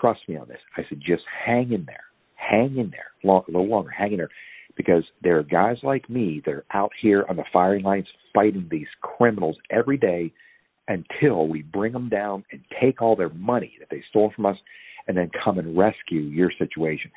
[0.00, 0.58] trust me on this.
[0.76, 2.04] I said, just hang in there.
[2.36, 3.08] Hang in there.
[3.24, 3.90] Long, a little longer.
[3.90, 4.30] Hang in there.
[4.78, 8.68] Because there are guys like me that are out here on the firing lines fighting
[8.70, 10.32] these criminals every day
[10.88, 14.56] until we bring them down and take all their money that they stole from us
[15.06, 17.10] and then come and rescue your situation.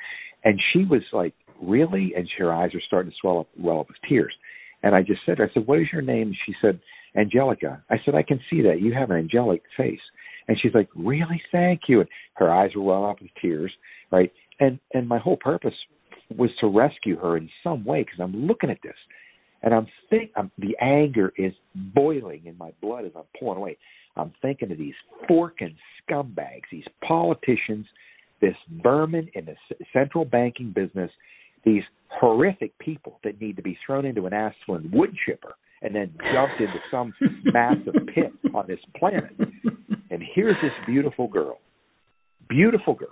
[0.44, 2.12] And she was like, really?
[2.16, 4.34] And her eyes are starting to swell up, well up with tears.
[4.82, 6.34] And I just said, I said, what is your name?
[6.44, 6.80] She said,
[7.16, 7.82] Angelica.
[7.90, 8.80] I said, I can see that.
[8.80, 10.00] You have an angelic face.
[10.48, 11.40] And she's like, really?
[11.52, 12.00] Thank you.
[12.00, 13.72] And her eyes were well up with tears,
[14.10, 14.32] right?
[14.58, 15.74] And and my whole purpose
[16.36, 18.96] was to rescue her in some way because I'm looking at this.
[19.62, 23.78] And I'm think I'm, the anger is boiling in my blood as I'm pulling away.
[24.16, 24.94] I'm thinking of these
[25.28, 27.86] forking scumbags, these politicians,
[28.40, 29.54] this vermin in the
[29.92, 31.10] central banking business,
[31.64, 36.12] these horrific people that need to be thrown into an Asplundh wood chipper and then
[36.34, 37.12] dumped into some
[37.44, 39.30] massive pit on this planet.
[40.10, 41.58] And here's this beautiful girl,
[42.48, 43.08] beautiful girl,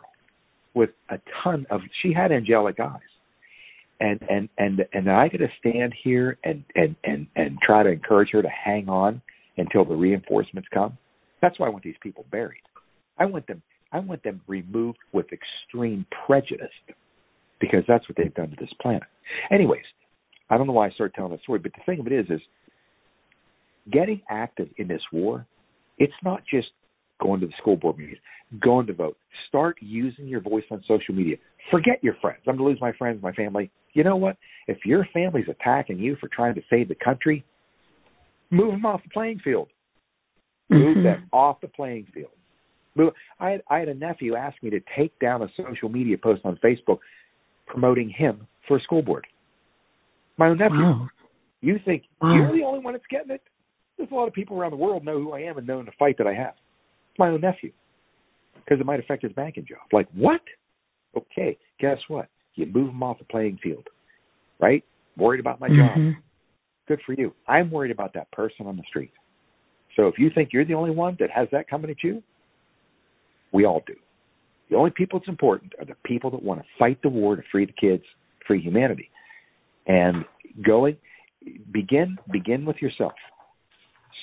[0.75, 1.81] with a ton of.
[2.03, 3.01] She had angelic eyes,
[4.01, 7.91] and and and and I got to stand here and and and and try to
[7.91, 9.21] encourage her to hang on
[9.57, 10.97] until the reinforcements come.
[11.43, 12.62] That's why I want these people buried.
[13.18, 13.62] I want them.
[13.93, 16.68] I want them removed with extreme prejudice
[17.61, 19.03] because that's what they've done to this planet.
[19.51, 19.85] Anyways,
[20.49, 22.27] I don't know why I started telling that story, but the thing of it is,
[22.31, 22.41] is
[23.93, 25.47] getting active in this war,
[25.99, 26.68] it's not just
[27.21, 28.18] going to the school board meetings,
[28.61, 29.16] going to vote.
[29.49, 31.37] Start using your voice on social media.
[31.71, 32.41] Forget your friends.
[32.47, 33.71] I'm going to lose my friends, my family.
[33.93, 34.37] You know what?
[34.66, 37.45] If your family's attacking you for trying to save the country,
[38.51, 39.68] move them off the playing field.
[40.68, 41.05] Move mm-hmm.
[41.05, 42.31] them off the playing field.
[42.95, 43.12] Move.
[43.39, 46.43] I had, I had a nephew ask me to take down a social media post
[46.45, 46.99] on Facebook
[47.66, 49.27] promoting him for a school board.
[50.37, 50.79] My own nephew.
[50.79, 51.09] Wow.
[51.61, 52.35] You think wow.
[52.35, 53.43] you're the only one that's getting it?
[53.97, 55.93] There's a lot of people around the world know who I am and know the
[55.99, 56.55] fight that I have.
[57.18, 57.72] My own nephew
[58.70, 59.80] because it might affect his banking job.
[59.92, 60.40] Like what?
[61.16, 62.28] Okay, guess what?
[62.54, 63.88] You move him off the playing field,
[64.61, 64.84] right?
[65.16, 66.11] Worried about my mm-hmm.
[66.11, 66.22] job.
[66.86, 67.32] Good for you.
[67.48, 69.12] I'm worried about that person on the street.
[69.96, 72.22] So if you think you're the only one that has that coming at you,
[73.52, 73.94] we all do.
[74.70, 77.42] The only people that's important are the people that want to fight the war to
[77.50, 78.04] free the kids,
[78.46, 79.11] free humanity.
[79.86, 80.24] And
[80.64, 80.96] going
[81.72, 83.12] begin begin with yourself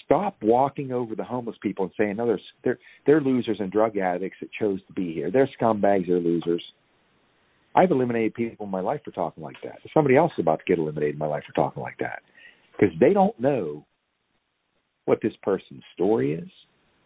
[0.08, 3.97] stop walking over the homeless people and saying, "No, they're they're they're losers and drug
[3.97, 5.30] addicts that chose to be here.
[5.30, 6.08] They're scumbags.
[6.08, 6.64] They're losers."
[7.76, 9.78] I've eliminated people in my life for talking like that.
[9.93, 12.24] Somebody else is about to get eliminated in my life for talking like that
[12.72, 13.86] because they don't know
[15.05, 16.49] what this person's story is.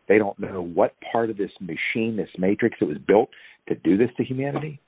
[0.08, 3.30] They don't know what part of this machine, this matrix that was built
[3.68, 4.80] to do this to humanity.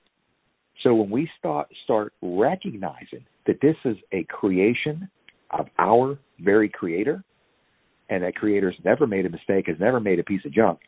[0.83, 5.09] So when we start start recognizing that this is a creation
[5.51, 7.23] of our very creator,
[8.13, 10.79] and that creator's never made a mistake, has never made a piece of junk,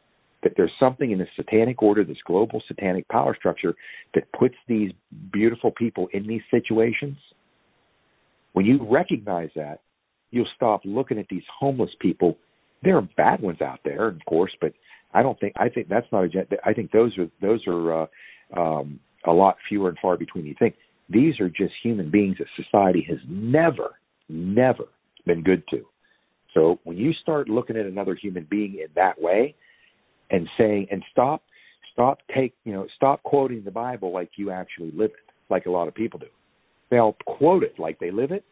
[0.43, 3.73] that there's something in this satanic order, this global satanic power structure
[4.13, 4.91] that puts these
[5.33, 7.17] beautiful people in these situations,
[8.53, 9.81] when you recognize that,
[10.29, 12.37] you'll stop looking at these homeless people.
[12.83, 14.73] There are bad ones out there, of course, but
[15.13, 16.29] I don't think I think that's not a.
[16.63, 18.07] I think those are those are uh,
[18.55, 20.45] um, a lot fewer and far between.
[20.45, 20.75] You think
[21.09, 23.95] these are just human beings that society has never,
[24.29, 24.85] never
[25.25, 25.85] been good to.
[26.55, 29.55] So when you start looking at another human being in that way
[30.31, 31.43] and saying and stop
[31.93, 35.71] stop take you know stop quoting the Bible like you actually live it, like a
[35.71, 36.27] lot of people do.
[36.89, 38.43] They'll quote it like they live it,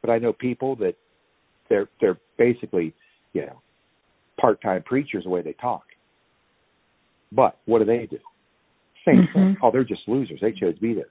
[0.00, 0.94] but I know people that
[1.68, 2.94] they're they're basically,
[3.32, 3.60] you know,
[4.40, 5.84] part time preachers the way they talk.
[7.30, 8.18] But what do they do?
[9.06, 9.38] Same mm-hmm.
[9.38, 9.56] thing.
[9.62, 10.38] Oh, they're just losers.
[10.40, 11.10] They chose to be there.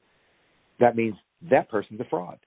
[0.79, 1.15] That means
[1.49, 2.37] that person's a fraud.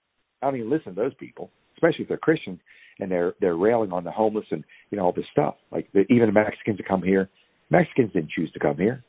[0.42, 2.60] I don't even listen to those people, especially if they're Christians
[3.00, 5.56] and they're they're railing on the homeless and you know all this stuff.
[5.70, 7.28] Like the, even the Mexicans that come here,
[7.70, 9.04] Mexicans didn't choose to come here.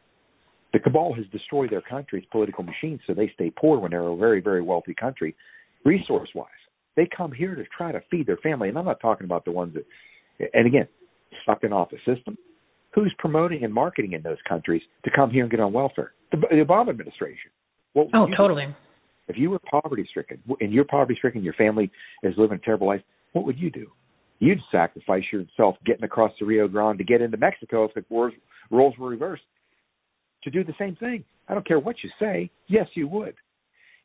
[0.73, 4.15] The cabal has destroyed their country's political machine, so they stay poor when they're a
[4.15, 5.35] very very wealthy country,
[5.83, 6.49] resource wise.
[6.95, 9.51] They come here to try to feed their family, and I'm not talking about the
[9.51, 10.87] ones that, and again,
[11.45, 12.37] sucking off the system.
[12.93, 16.13] Who's promoting and marketing in those countries to come here and get on welfare?
[16.31, 17.51] The, the Obama administration.
[17.91, 18.65] What oh, totally.
[19.27, 21.91] If you were poverty stricken and you're poverty stricken, your family
[22.23, 23.01] is living a terrible life,
[23.33, 23.87] what would you do?
[24.39, 28.33] You'd sacrifice yourself getting across the Rio Grande to get into Mexico if the wars,
[28.69, 29.43] roles were reversed
[30.43, 31.23] to do the same thing.
[31.47, 32.49] I don't care what you say.
[32.67, 33.35] Yes, you would.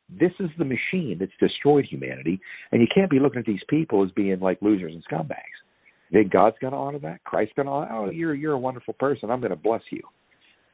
[0.09, 2.39] This is the machine that's destroyed humanity,
[2.71, 5.37] and you can't be looking at these people as being like losers and scumbags.
[6.11, 7.23] Then God's going to honor that.
[7.23, 7.89] Christ's going to honor.
[7.91, 9.31] Oh, you're you're a wonderful person.
[9.31, 10.01] I'm going to bless you.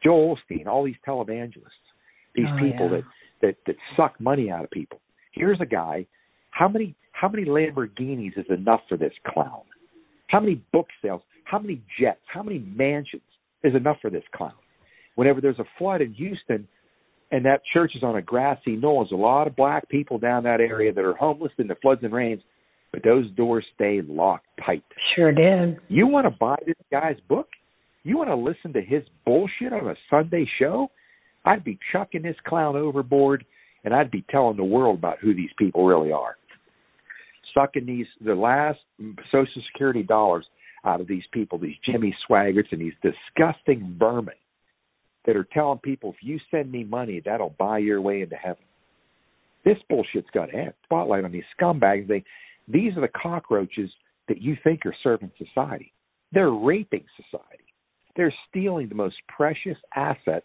[0.03, 1.85] Joel Osteen, all these televangelists,
[2.33, 2.97] these oh, people yeah.
[2.97, 3.03] that
[3.41, 4.99] that that suck money out of people.
[5.31, 6.05] Here's a guy.
[6.51, 9.63] How many how many Lamborghinis is enough for this clown?
[10.27, 11.21] How many book sales?
[11.45, 12.19] How many jets?
[12.31, 13.21] How many mansions
[13.63, 14.53] is enough for this clown?
[15.15, 16.67] Whenever there's a flood in Houston
[17.31, 20.43] and that church is on a grassy knoll, there's a lot of black people down
[20.43, 22.41] that area that are homeless in the floods and rains,
[22.91, 24.83] but those doors stay locked tight.
[25.15, 25.77] Sure did.
[25.87, 27.47] You want to buy this guy's book?
[28.03, 30.89] You want to listen to his bullshit on a Sunday show?
[31.47, 33.45] I'd be chucking this clown overboard
[33.83, 36.37] and I'd be telling the world about who these people really are
[37.57, 38.79] sucking these the last
[39.31, 40.45] Social Security dollars
[40.85, 44.35] out of these people, these Jimmy Swaggarts and these disgusting vermin
[45.25, 48.63] that are telling people if you send me money, that'll buy your way into heaven.
[49.65, 50.73] This bullshit's got to end.
[50.83, 52.07] Spotlight on these scumbags.
[52.07, 52.23] They
[52.67, 53.89] These are the cockroaches
[54.27, 55.91] that you think are serving society.
[56.31, 57.63] They're raping society.
[58.15, 60.43] They're stealing the most precious asset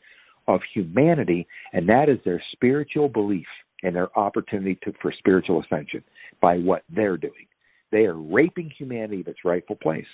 [0.49, 3.47] of humanity, and that is their spiritual belief
[3.82, 6.03] and their opportunity to, for spiritual ascension
[6.40, 7.47] by what they're doing.
[7.90, 10.07] They are raping humanity of its rightful place.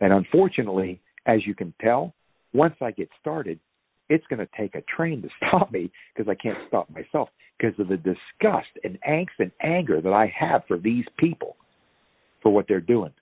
[0.00, 2.14] And unfortunately, as you can tell,
[2.52, 3.58] once I get started,
[4.08, 7.28] it's going to take a train to stop me because I can't stop myself
[7.58, 11.56] because of the disgust and angst and anger that I have for these people
[12.42, 13.12] for what they're doing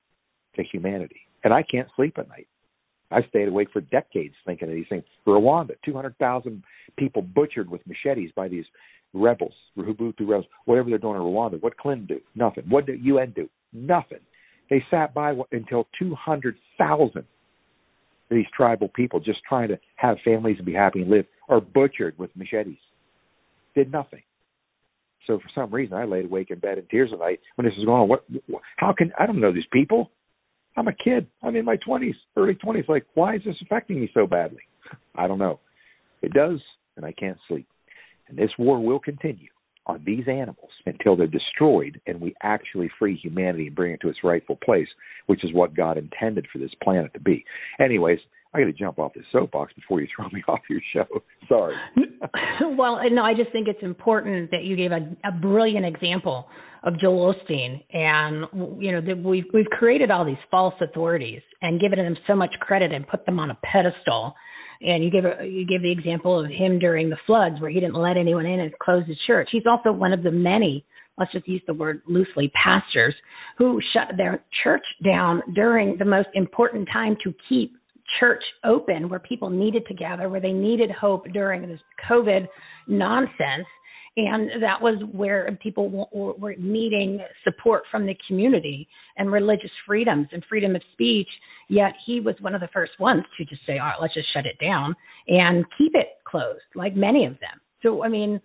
[0.56, 1.20] to humanity.
[1.44, 2.48] And I can't sleep at night.
[3.10, 5.04] I stayed awake for decades thinking of these things.
[5.26, 6.62] Rwanda, 200,000
[6.98, 8.64] people butchered with machetes by these
[9.14, 11.62] rebels, Hutu rebels, whatever they're doing in Rwanda.
[11.62, 12.20] What Clinton do?
[12.34, 12.64] Nothing.
[12.68, 13.48] What did UN do?
[13.72, 14.18] Nothing.
[14.70, 17.24] They sat by until 200,000
[18.28, 22.18] these tribal people just trying to have families and be happy and live are butchered
[22.18, 22.78] with machetes.
[23.76, 24.22] Did nothing.
[25.26, 27.74] So for some reason, I laid awake in bed in tears at night when this
[27.76, 28.08] was going on.
[28.08, 28.24] What?
[28.76, 30.10] How can I don't know these people?
[30.76, 31.26] I'm a kid.
[31.42, 32.88] I'm in my 20s, early 20s.
[32.88, 34.62] Like, why is this affecting me so badly?
[35.14, 35.60] I don't know.
[36.22, 36.60] It does,
[36.96, 37.66] and I can't sleep.
[38.28, 39.48] And this war will continue
[39.86, 44.08] on these animals until they're destroyed and we actually free humanity and bring it to
[44.08, 44.88] its rightful place,
[45.26, 47.44] which is what God intended for this planet to be.
[47.78, 48.18] Anyways,
[48.56, 51.06] I got to jump off this soapbox before you throw me off your show.
[51.48, 51.74] Sorry.
[52.76, 56.46] well, no, I just think it's important that you gave a, a brilliant example
[56.82, 61.80] of Joel Osteen, and you know that we've we've created all these false authorities and
[61.80, 64.34] given them so much credit and put them on a pedestal
[64.80, 67.94] and you give you give the example of him during the floods where he didn't
[67.94, 69.48] let anyone in and closed his church.
[69.50, 70.84] He's also one of the many,
[71.18, 73.14] let's just use the word loosely, pastors
[73.58, 77.72] who shut their church down during the most important time to keep
[78.20, 82.46] church open where people needed to gather, where they needed hope during this COVID
[82.86, 83.66] nonsense
[84.16, 88.88] and that was where people were needing support from the community
[89.18, 91.28] and religious freedoms and freedom of speech.
[91.68, 94.32] Yet he was one of the first ones to just say, "All right, let's just
[94.32, 94.96] shut it down
[95.28, 97.60] and keep it closed," like many of them.
[97.82, 98.40] So, I mean,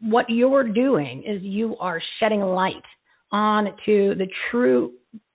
[0.00, 2.84] what you're doing is you are shedding light
[3.32, 4.92] on to the true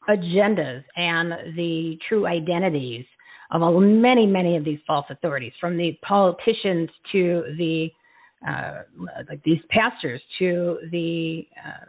[0.08, 3.06] agendas and the true identities
[3.52, 7.90] of all, many, many of these false authorities, from the politicians to the
[8.48, 8.82] uh,
[9.30, 11.86] like these pastors to the uh,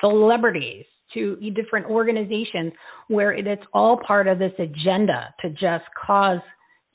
[0.00, 2.72] celebrities to different organizations
[3.08, 6.40] where it, it's all part of this agenda to just cause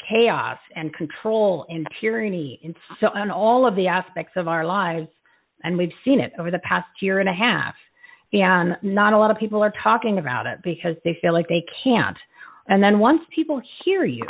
[0.07, 5.07] chaos and control and tyranny and so on all of the aspects of our lives.
[5.63, 7.73] And we've seen it over the past year and a half.
[8.33, 11.63] And not a lot of people are talking about it because they feel like they
[11.83, 12.17] can't
[12.71, 14.23] and then once people hear you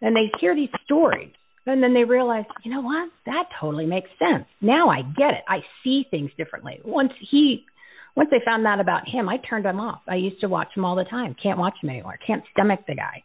[0.00, 1.32] and they hear these stories
[1.66, 3.10] and then they realize, you know what?
[3.26, 4.46] That totally makes sense.
[4.60, 5.44] Now I get it.
[5.48, 6.80] I see things differently.
[6.84, 7.64] Once he
[8.14, 10.02] once they found that about him, I turned him off.
[10.08, 11.34] I used to watch him all the time.
[11.42, 12.16] Can't watch him anymore.
[12.24, 13.24] Can't stomach the guy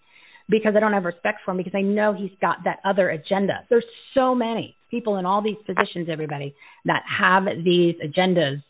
[0.49, 3.65] because I don't have respect for him because I know he's got that other agenda.
[3.69, 3.85] There's
[4.15, 6.55] so many people in all these positions, everybody,
[6.85, 8.63] that have these agendas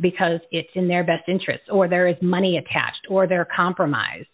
[0.00, 4.26] because it's in their best interest or there is money attached or they're compromised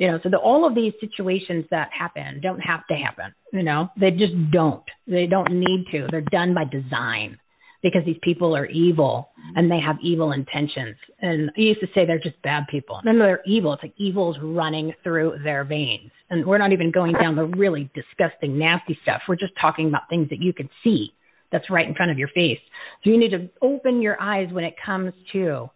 [0.00, 3.34] you know, so the, all of these situations that happen don't have to happen.
[3.52, 4.82] You know, they just don't.
[5.06, 6.06] They don't need to.
[6.10, 7.36] They're done by design
[7.82, 10.96] because these people are evil and they have evil intentions.
[11.20, 12.98] And I used to say they're just bad people.
[13.04, 13.74] No, no, they're evil.
[13.74, 16.10] It's like evil's running through their veins.
[16.30, 19.20] And we're not even going down the really disgusting, nasty stuff.
[19.28, 21.08] We're just talking about things that you can see
[21.52, 22.60] that's right in front of your face.
[23.04, 25.68] So you need to open your eyes when it comes to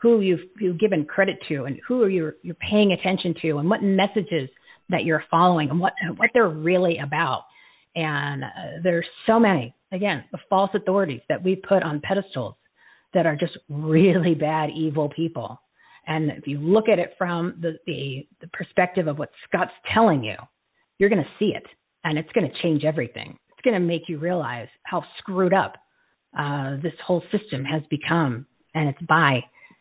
[0.00, 3.68] who you've, you've given credit to and who are you you're paying attention to and
[3.68, 4.48] what messages
[4.88, 7.44] that you're following and what what they're really about.
[7.94, 8.48] And uh,
[8.82, 12.54] there's so many again the false authorities that we put on pedestals
[13.14, 15.60] that are just really bad evil people.
[16.06, 20.22] And if you look at it from the the, the perspective of what Scott's telling
[20.22, 20.36] you,
[20.98, 21.64] you're going to see it
[22.04, 23.36] and it's going to change everything.
[23.50, 25.74] It's going to make you realize how screwed up
[26.38, 29.40] uh, this whole system has become, and it's by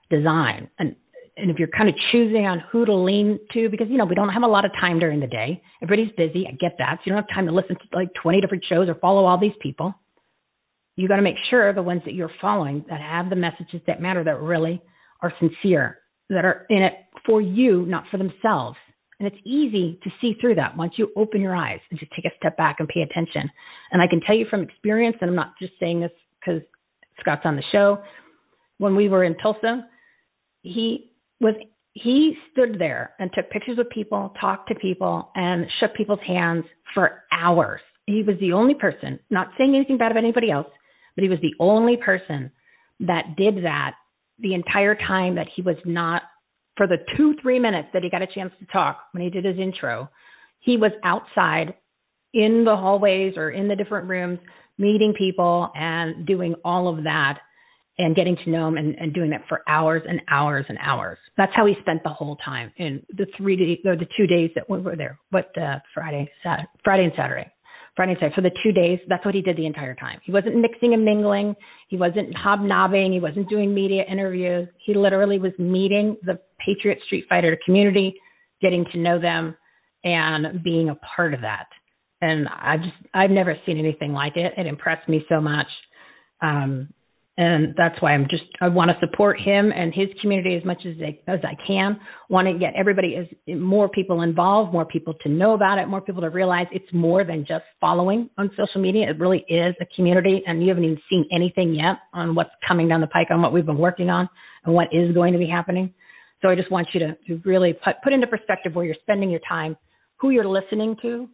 [0.09, 0.69] design.
[0.79, 0.95] And
[1.37, 4.15] and if you're kind of choosing on who to lean to, because you know we
[4.15, 5.61] don't have a lot of time during the day.
[5.83, 6.47] Everybody's busy.
[6.47, 6.97] I get that.
[6.97, 9.39] So you don't have time to listen to like 20 different shows or follow all
[9.39, 9.93] these people.
[10.95, 14.01] You got to make sure the ones that you're following that have the messages that
[14.01, 14.81] matter, that really
[15.21, 15.99] are sincere,
[16.29, 16.93] that are in it
[17.23, 18.77] for you, not for themselves.
[19.19, 22.25] And it's easy to see through that once you open your eyes and just take
[22.25, 23.49] a step back and pay attention.
[23.91, 26.61] And I can tell you from experience, and I'm not just saying this because
[27.19, 27.99] Scott's on the show.
[28.79, 29.87] When we were in Tulsa,
[30.73, 31.55] he was
[31.93, 36.63] he stood there and took pictures of people, talked to people, and shook people's hands
[36.93, 37.81] for hours.
[38.05, 40.67] He was the only person, not saying anything bad of anybody else,
[41.15, 42.51] but he was the only person
[42.99, 43.93] that did that
[44.39, 46.21] the entire time that he was not
[46.75, 49.45] for the two three minutes that he got a chance to talk when he did
[49.45, 50.09] his intro
[50.59, 51.73] he was outside
[52.33, 54.39] in the hallways or in the different rooms
[54.77, 57.39] meeting people and doing all of that
[57.99, 61.17] and getting to know him and, and doing that for hours and hours and hours.
[61.35, 64.51] That's how he spent the whole time in the three days or the two days
[64.55, 65.19] that we were there.
[65.31, 67.51] What uh, Friday, Saturday, Friday and Saturday,
[67.95, 68.35] Friday and Saturday.
[68.35, 70.19] For the two days, that's what he did the entire time.
[70.23, 71.55] He wasn't mixing and mingling.
[71.87, 73.13] He wasn't hobnobbing.
[73.13, 74.67] He wasn't doing media interviews.
[74.85, 78.13] He literally was meeting the Patriot Street Fighter community,
[78.61, 79.55] getting to know them,
[80.03, 81.65] and being a part of that.
[82.21, 84.53] And I just I've never seen anything like it.
[84.55, 85.67] It impressed me so much.
[86.41, 86.89] Um,
[87.37, 90.79] and that's why I'm just I want to support him and his community as much
[90.87, 91.99] as I, as I can.
[92.29, 96.01] Want to get everybody as more people involved, more people to know about it, more
[96.01, 99.07] people to realize it's more than just following on social media.
[99.11, 102.87] It really is a community, and you haven't even seen anything yet on what's coming
[102.87, 104.27] down the pike on what we've been working on
[104.65, 105.93] and what is going to be happening.
[106.41, 109.29] So I just want you to, to really put, put into perspective where you're spending
[109.29, 109.77] your time,
[110.19, 111.29] who you're listening to,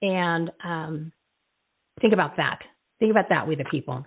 [0.00, 1.12] and um,
[2.00, 2.60] think about that.
[2.98, 4.06] Think about that with the people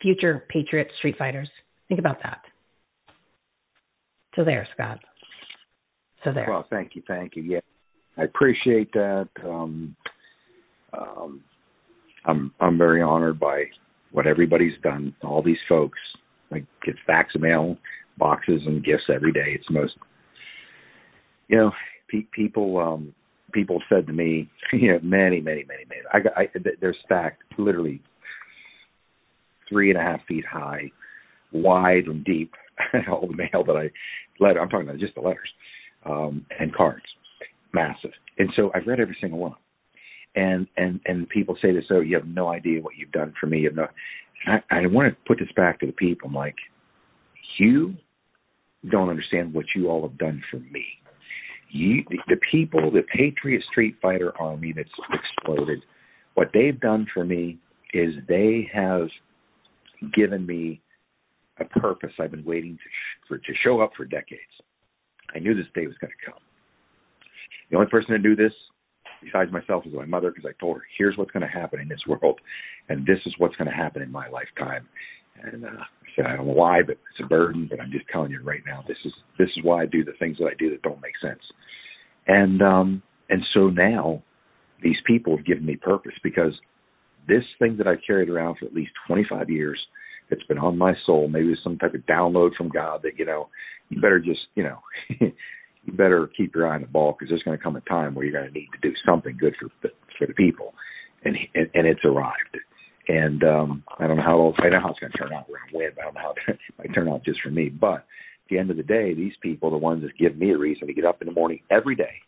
[0.00, 1.48] future Patriot Street Fighters.
[1.88, 2.42] Think about that.
[4.36, 4.98] So there, Scott.
[6.24, 6.46] So there.
[6.48, 7.42] Well, thank you, thank you.
[7.42, 7.60] Yeah,
[8.16, 9.28] I appreciate that.
[9.44, 9.96] Um,
[10.92, 11.42] um,
[12.24, 13.64] I'm I'm very honored by
[14.12, 15.14] what everybody's done.
[15.22, 15.98] All these folks,
[16.50, 17.78] like get fax mail,
[18.16, 19.54] boxes, and gifts every day.
[19.54, 19.94] It's most,
[21.48, 21.72] you know,
[22.10, 22.78] pe- people.
[22.78, 23.14] Um,
[23.52, 26.02] people said to me, you know, many, many, many, many.
[26.12, 26.36] I got.
[26.36, 26.48] I,
[26.80, 28.02] they're stacked, literally
[29.68, 30.90] three and a half feet high,
[31.52, 32.52] wide and deep.
[33.10, 33.90] all the mail that I
[34.40, 35.48] letter I'm talking about just the letters
[36.06, 37.04] um, and cards,
[37.72, 38.12] massive.
[38.38, 39.54] And so I've read every single one.
[40.36, 43.46] And and and people say this, oh, you have no idea what you've done for
[43.46, 43.60] me.
[43.60, 43.86] You have no.
[44.46, 46.28] I, I want to put this back to the people.
[46.28, 46.54] I'm like,
[47.58, 47.94] you
[48.88, 50.84] don't understand what you all have done for me.
[51.70, 55.80] You, the, the people, the Patriot Street Fighter Army that's exploded,
[56.34, 57.58] what they've done for me
[57.92, 59.08] is they have
[60.14, 60.80] given me
[61.58, 64.42] a purpose I've been waiting to sh- for to show up for decades.
[65.34, 66.40] I knew this day was going to come.
[67.70, 68.52] The only person to do this
[69.22, 71.88] besides myself is my mother because I told her, "Here's what's going to happen in
[71.88, 72.40] this world,
[72.88, 74.88] and this is what's going to happen in my lifetime."
[75.42, 77.66] And uh, I said, "I don't know why, but it's a burden.
[77.68, 80.12] But I'm just telling you right now, this is this is why I do the
[80.18, 81.42] things that I do that don't make sense."
[82.26, 84.22] And um, and so now,
[84.82, 86.52] these people have given me purpose because
[87.28, 89.78] this thing that I've carried around for at least 25 years,
[90.30, 91.28] it's been on my soul.
[91.28, 93.48] Maybe it's some type of download from God that you know,
[93.88, 94.78] you better just you know,
[95.20, 98.14] you better keep your eye on the ball because there's going to come a time
[98.14, 100.74] where you're going to need to do something good for the, for the people,
[101.24, 102.58] and and, and it's arrived.
[103.08, 105.72] And um, I don't know how I know how it's going to turn out around
[105.72, 107.70] when, but I don't know how it might turn out just for me.
[107.70, 108.04] But
[108.48, 110.86] at the end of the day, these people, the ones that give me a reason
[110.86, 112.20] to get up in the morning every day.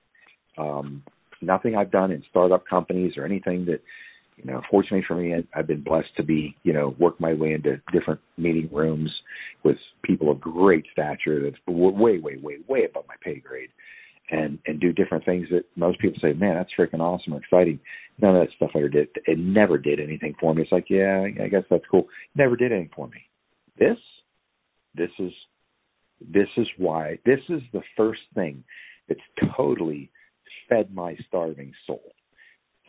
[0.56, 1.02] Um,
[1.42, 3.80] nothing I've done in startup companies or anything that
[4.42, 7.52] you know, fortunately for me, I've been blessed to be, you know, work my way
[7.52, 9.10] into different meeting rooms
[9.64, 13.70] with people of great stature that's way, way, way, way above my pay grade,
[14.30, 17.78] and and do different things that most people say, man, that's freaking awesome, or exciting.
[18.20, 19.08] None of that stuff I ever did.
[19.26, 20.62] It never did anything for me.
[20.62, 22.06] It's like, yeah, I guess that's cool.
[22.34, 23.22] Never did anything for me.
[23.78, 23.98] This,
[24.94, 25.32] this is,
[26.20, 27.18] this is why.
[27.24, 28.62] This is the first thing
[29.08, 29.20] that's
[29.56, 30.10] totally
[30.68, 32.12] fed my starving soul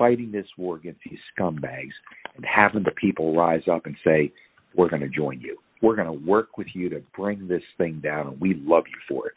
[0.01, 1.93] fighting this war against these scumbags
[2.35, 4.33] and having the people rise up and say,
[4.75, 5.55] we're going to join you.
[5.83, 8.97] We're going to work with you to bring this thing down, and we love you
[9.07, 9.33] for it.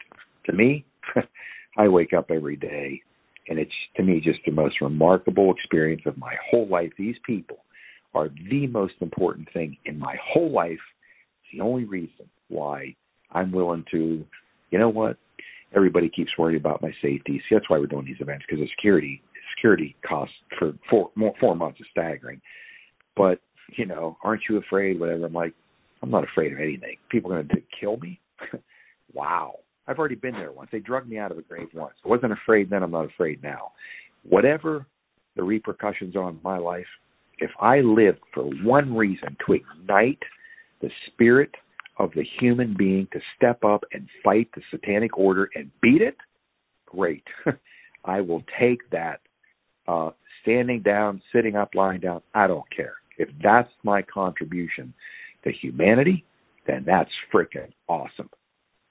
[0.47, 0.83] To me,
[1.77, 2.99] I wake up every day,
[3.47, 6.89] and it's to me just the most remarkable experience of my whole life.
[6.97, 7.57] These people
[8.15, 10.71] are the most important thing in my whole life.
[10.71, 12.95] It's the only reason why
[13.31, 14.25] I'm willing to,
[14.71, 15.17] you know what?
[15.75, 17.39] Everybody keeps worrying about my safety.
[17.47, 19.21] See, that's why we're doing these events because of security
[19.55, 22.41] security costs for four more four months is staggering.
[23.15, 23.39] But
[23.77, 24.99] you know, aren't you afraid?
[24.99, 25.25] Whatever.
[25.25, 25.53] I'm like,
[26.01, 26.97] I'm not afraid of anything.
[27.09, 28.19] People are going to kill me.
[29.13, 29.55] wow.
[29.87, 30.69] I've already been there once.
[30.71, 31.93] They drug me out of the grave once.
[32.03, 32.83] I wasn't afraid then.
[32.83, 33.71] I'm not afraid now.
[34.27, 34.85] Whatever
[35.35, 36.87] the repercussions on my life,
[37.39, 40.19] if I live for one reason to ignite
[40.81, 41.51] the spirit
[41.97, 46.17] of the human being to step up and fight the satanic order and beat it,
[46.85, 47.23] great.
[48.05, 49.21] I will take that
[49.87, 50.11] uh,
[50.41, 52.93] standing down, sitting up, lying down, I don't care.
[53.17, 54.93] If that's my contribution
[55.43, 56.25] to humanity,
[56.67, 58.29] then that's freaking awesome.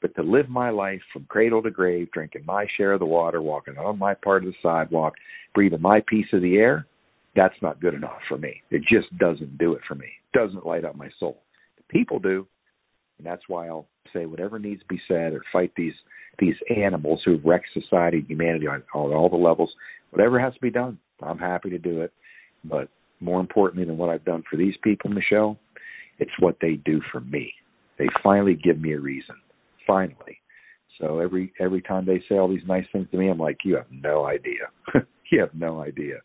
[0.00, 3.40] But to live my life from cradle to grave, drinking my share of the water,
[3.40, 5.14] walking on my part of the sidewalk,
[5.54, 6.86] breathing my piece of the air,
[7.34, 8.62] that's not good enough for me.
[8.70, 10.06] It just doesn't do it for me.
[10.06, 11.42] It doesn't light up my soul.
[11.76, 12.46] The people do,
[13.18, 15.94] and that's why I'll say whatever needs to be said or fight these
[16.38, 19.70] these animals who've wrecked society, humanity on, on all the levels.
[20.10, 22.12] Whatever has to be done, I'm happy to do it.
[22.64, 22.88] But
[23.20, 25.58] more importantly than what I've done for these people, Michele,
[26.18, 27.52] it's what they do for me.
[27.98, 29.36] They finally give me a reason.
[29.86, 30.40] Finally.
[31.00, 33.74] So every every time they say all these nice things to me, I'm like, you
[33.76, 34.70] have no idea.
[35.30, 36.18] you have no idea.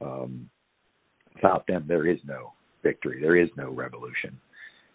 [0.00, 0.48] Um,
[1.34, 3.20] without them, there is no victory.
[3.20, 4.38] There is no revolution.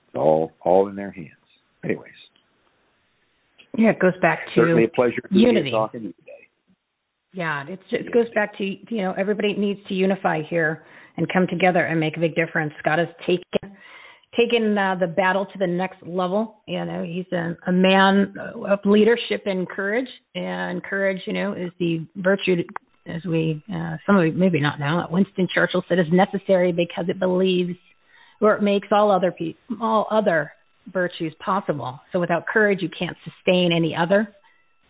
[0.07, 1.29] It's all all in their hands.
[1.83, 2.11] Anyways.
[3.77, 5.71] Yeah, it goes back to certainly a pleasure to unity.
[5.71, 6.31] talking to you today.
[7.33, 10.83] Yeah, it's just, it goes back to you know everybody needs to unify here
[11.17, 12.73] and come together and make a big difference.
[12.79, 13.75] Scott has taken
[14.37, 16.61] taken uh, the battle to the next level.
[16.67, 21.71] You know, he's a, a man of leadership and courage, and courage, you know, is
[21.79, 22.63] the virtue,
[23.07, 25.05] as we uh, some of you maybe not know.
[25.09, 27.77] Winston Churchill said, is necessary because it believes
[28.41, 30.51] or it makes all other pe- all other
[30.91, 31.99] virtues possible.
[32.11, 34.27] So without courage, you can't sustain any other,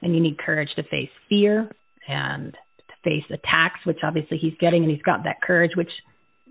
[0.01, 1.69] and you need courage to face fear
[2.07, 5.71] and to face attacks, which obviously he's getting, and he's got that courage.
[5.75, 5.91] Which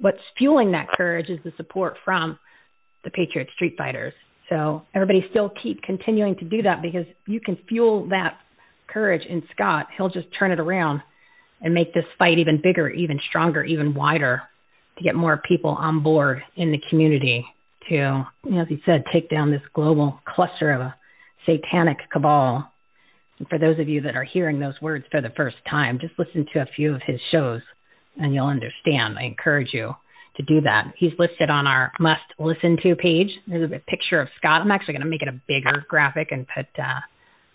[0.01, 2.39] what's fueling that courage is the support from
[3.05, 4.13] the Patriot Street Fighters.
[4.49, 8.39] So everybody still keep continuing to do that because you can fuel that
[8.87, 9.87] courage in Scott.
[9.97, 11.01] He'll just turn it around
[11.61, 14.43] and make this fight even bigger, even stronger, even wider
[14.99, 17.47] to get more people on board in the community
[17.89, 18.27] to,
[18.59, 20.95] as he said, take down this global cluster of a
[21.47, 22.71] satanic cabal.
[23.39, 26.19] And for those of you that are hearing those words for the first time, just
[26.19, 27.61] listen to a few of his shows
[28.17, 29.19] and you'll understand.
[29.19, 29.95] I encourage you
[30.37, 30.93] to do that.
[30.97, 33.29] He's listed on our must listen to page.
[33.47, 34.63] There's a picture of Scott.
[34.63, 37.01] I'm actually going to make it a bigger graphic and put uh,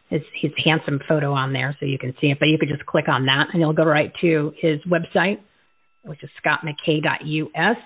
[0.10, 2.38] his his handsome photo on there so you can see it.
[2.40, 5.40] But you could just click on that and you'll go right to his website,
[6.04, 7.78] which is scottmckay.us,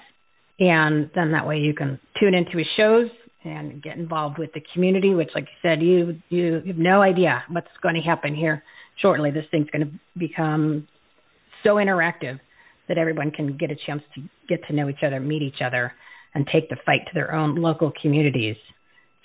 [0.59, 3.09] and then that way you can tune into his shows
[3.43, 5.13] and get involved with the community.
[5.13, 8.63] Which, like you said, you you have no idea what's going to happen here
[9.01, 9.31] shortly.
[9.31, 10.87] This thing's going to become
[11.63, 12.39] so interactive
[12.87, 15.93] that everyone can get a chance to get to know each other, meet each other,
[16.33, 18.57] and take the fight to their own local communities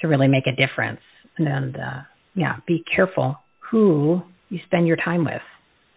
[0.01, 1.01] to really make a difference.
[1.39, 2.03] And uh,
[2.35, 3.37] yeah, be careful
[3.71, 5.43] who you spend your time with.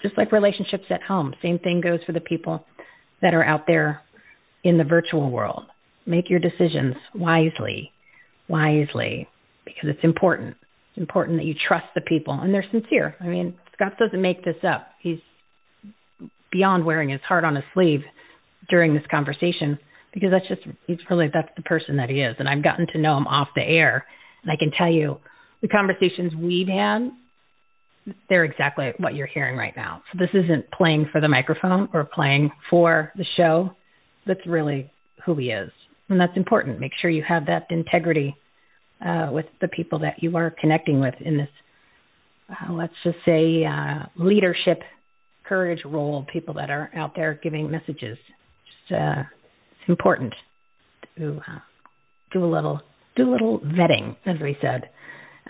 [0.02, 2.66] Just like relationships at home, same thing goes for the people
[3.22, 4.02] that are out there
[4.64, 5.66] in the virtual world.
[6.06, 7.92] Make your decisions wisely,
[8.48, 9.28] wisely,
[9.66, 10.56] because it's important.
[10.92, 13.16] It's important that you trust the people and they're sincere.
[13.20, 14.90] I mean, Scott doesn't make this up.
[15.02, 15.20] He's
[16.52, 18.02] beyond wearing his heart on his sleeve
[18.70, 19.78] during this conversation
[20.14, 22.98] because that's just he's really that's the person that he is and I've gotten to
[22.98, 24.06] know him off the air
[24.42, 25.18] and I can tell you
[25.62, 27.12] the conversations we've had
[28.30, 30.02] they're exactly what you're hearing right now.
[30.12, 33.72] So this isn't playing for the microphone or playing for the show.
[34.30, 34.92] That's really
[35.26, 35.72] who he is.
[36.08, 36.80] And that's important.
[36.80, 38.36] Make sure you have that integrity
[39.04, 41.50] uh, with the people that you are connecting with in this,
[42.50, 44.82] uh, let's just say, uh, leadership
[45.48, 48.18] courage role people that are out there giving messages.
[48.88, 49.24] Just, uh,
[49.72, 50.34] it's important
[51.18, 51.60] to uh,
[52.32, 52.82] do a little
[53.16, 54.90] do a little vetting, as we said,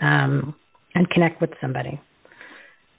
[0.00, 0.54] um,
[0.94, 2.00] and connect with somebody.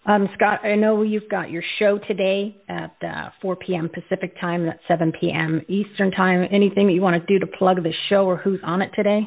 [0.05, 3.87] Um, Scott, I know you've got your show today at uh, 4 p.m.
[3.87, 5.61] Pacific time, that's 7 p.m.
[5.67, 6.47] Eastern time.
[6.51, 9.21] Anything that you want to do to plug the show or who's on it today?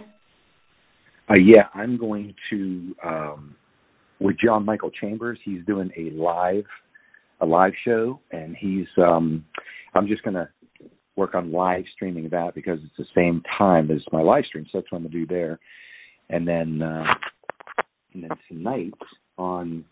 [1.28, 3.54] Uh, yeah, I'm going to um,
[4.18, 5.38] with John Michael Chambers.
[5.44, 6.64] He's doing a live
[7.40, 9.44] a live show, and he's um,
[9.94, 10.48] I'm just going to
[11.16, 14.78] work on live streaming that because it's the same time as my live stream, so
[14.78, 15.60] that's what I'm gonna do there.
[16.30, 17.04] And then uh,
[18.12, 18.94] and then tonight
[19.38, 19.84] on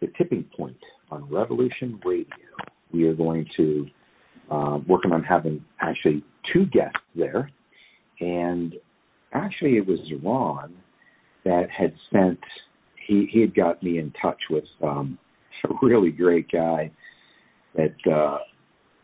[0.00, 0.76] the tipping point
[1.10, 2.26] on Revolution Radio,
[2.92, 3.86] we are going to
[4.50, 7.50] uh, working on having actually two guests there,
[8.20, 8.74] and
[9.32, 10.74] actually it was Ron
[11.44, 12.38] that had sent
[13.06, 15.18] he he had got me in touch with um,
[15.64, 16.90] a really great guy
[17.76, 18.38] that uh,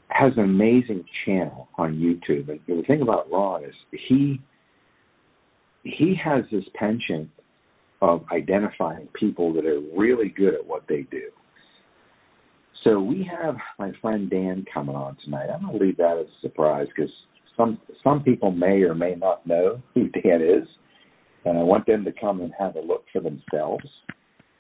[0.09, 2.49] has an amazing channel on YouTube.
[2.49, 3.75] And the thing about Ron is
[4.09, 4.41] he
[5.85, 7.31] he has this penchant
[8.03, 11.31] of identifying people that are really good at what they do.
[12.83, 15.47] So we have my friend Dan coming on tonight.
[15.55, 17.13] I'm going to leave that as a surprise because
[17.57, 20.67] some some people may or may not know who Dan is,
[21.45, 23.85] and I want them to come and have a look for themselves.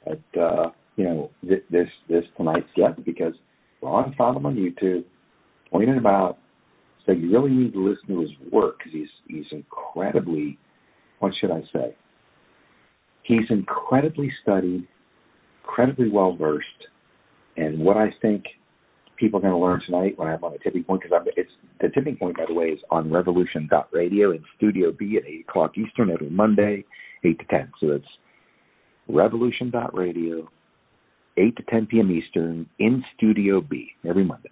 [0.07, 3.35] But uh, you know th- this this tonight's guest because
[3.83, 5.03] Ron found him on YouTube,
[5.73, 6.39] pointed him out,
[7.05, 10.59] said you really need to listen to his work because he's he's incredibly
[11.19, 11.97] what should I say?
[13.25, 14.87] He's incredibly studied,
[15.63, 16.67] incredibly well versed,
[17.57, 18.45] and what I think
[19.17, 21.51] people are going to learn tonight when I'm on the tipping point because it's
[21.81, 25.47] the tipping point by the way is on Revolution Radio in Studio B at eight
[25.49, 26.85] o'clock Eastern every Monday
[27.25, 27.73] 8 to 10.
[27.81, 28.05] So that's
[29.09, 30.49] revolution.radio,
[31.37, 32.11] 8 to 10 p.m.
[32.11, 34.51] Eastern, in Studio B every Monday.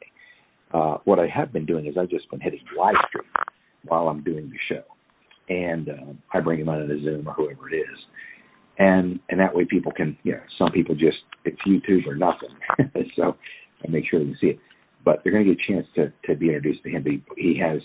[0.72, 3.24] Uh, what I have been doing is I've just been hitting live stream
[3.84, 4.82] while I'm doing the show.
[5.48, 7.98] And uh, I bring him on in a Zoom or whoever it is.
[8.78, 12.50] And and that way people can, you know, some people just, it's YouTube or nothing.
[13.16, 13.36] so
[13.84, 14.58] I make sure they can see it.
[15.04, 17.04] But they're going to get a chance to, to be introduced to him.
[17.04, 17.80] He, he has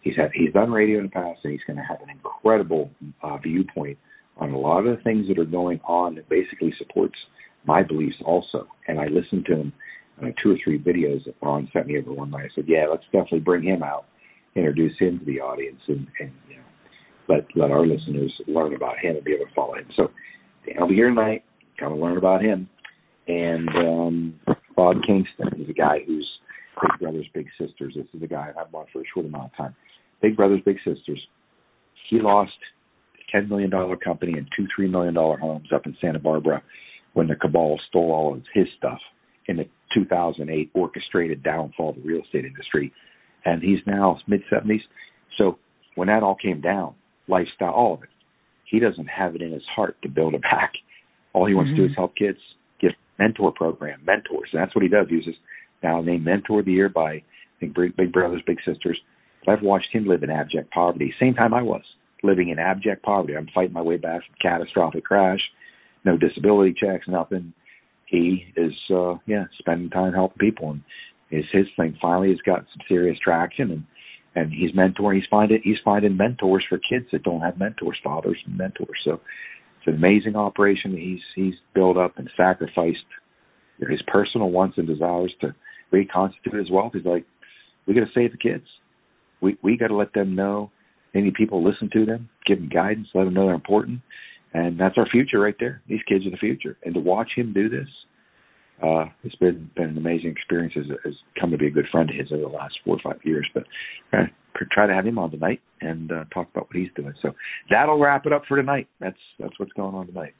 [0.00, 2.90] he's had he's done radio in the past, and he's going to have an incredible
[3.22, 3.98] uh, viewpoint
[4.38, 7.16] on a lot of the things that are going on that basically supports
[7.64, 8.66] my beliefs also.
[8.86, 9.72] And I listened to him
[10.22, 12.50] on two or three videos that Ron sent me over one night.
[12.52, 14.06] I said, yeah, let's definitely bring him out,
[14.54, 16.62] introduce him to the audience, and, and you know,
[17.28, 19.86] let let our listeners learn about him and be able to follow him.
[19.96, 20.08] So
[20.80, 21.44] I'll be here tonight.
[21.78, 22.68] Come and learn about him.
[23.26, 24.40] And um,
[24.74, 26.28] Bob Kingston is a guy who's
[26.80, 27.94] Big Brothers Big Sisters.
[27.96, 29.74] This is a guy I've known for a short amount of time.
[30.22, 31.20] Big Brothers Big Sisters.
[32.10, 32.52] He lost
[33.14, 36.62] a ten million dollar company and two three million dollar homes up in Santa Barbara
[37.14, 38.98] when the cabal stole all of his stuff
[39.46, 39.64] in the
[39.94, 42.92] 2008 orchestrated downfall of the real estate industry.
[43.44, 44.80] And he's now mid 70s.
[45.38, 45.58] So
[45.94, 46.94] when that all came down,
[47.28, 48.08] lifestyle, all of it,
[48.64, 50.72] he doesn't have it in his heart to build it back.
[51.32, 51.76] All he wants mm-hmm.
[51.76, 52.00] to do is mm-hmm.
[52.00, 52.38] help kids
[52.80, 54.50] get mentor program, mentors.
[54.52, 55.06] And that's what he does.
[55.08, 55.38] He was just
[55.82, 57.22] now named Mentor of the Year by I
[57.60, 58.98] think Big Brothers Big Sisters.
[59.44, 61.14] But I've watched him live in abject poverty.
[61.20, 61.82] Same time I was
[62.22, 63.36] living in abject poverty.
[63.36, 65.40] I'm fighting my way back from catastrophic crash,
[66.04, 67.52] no disability checks, nothing.
[68.06, 70.82] He is uh yeah, spending time helping people and
[71.30, 73.84] is his thing finally has got some serious traction and
[74.34, 78.38] and he's mentoring he's finding he's finding mentors for kids that don't have mentors, fathers
[78.46, 78.98] and mentors.
[79.04, 79.14] So
[79.78, 82.98] it's an amazing operation he's he's built up and sacrificed
[83.78, 85.54] his personal wants and desires to
[85.92, 86.92] reconstitute his wealth.
[86.94, 87.24] He's like,
[87.86, 88.64] we got to save the kids.
[89.40, 90.70] We we got to let them know.
[91.14, 94.00] Any people listen to them, give them guidance, let them know they're important,
[94.52, 95.80] and that's our future right there.
[95.88, 97.88] These kids are the future, and to watch him do this,
[98.82, 100.74] uh, it's been been an amazing experience.
[100.74, 103.12] Has, has come to be a good friend of his over the last four or
[103.12, 103.48] five years.
[103.52, 103.64] But
[104.12, 104.24] uh,
[104.72, 107.14] try to have him on tonight and uh, talk about what he's doing.
[107.22, 107.32] So
[107.70, 108.88] that'll wrap it up for tonight.
[109.00, 110.34] That's that's what's going on tonight.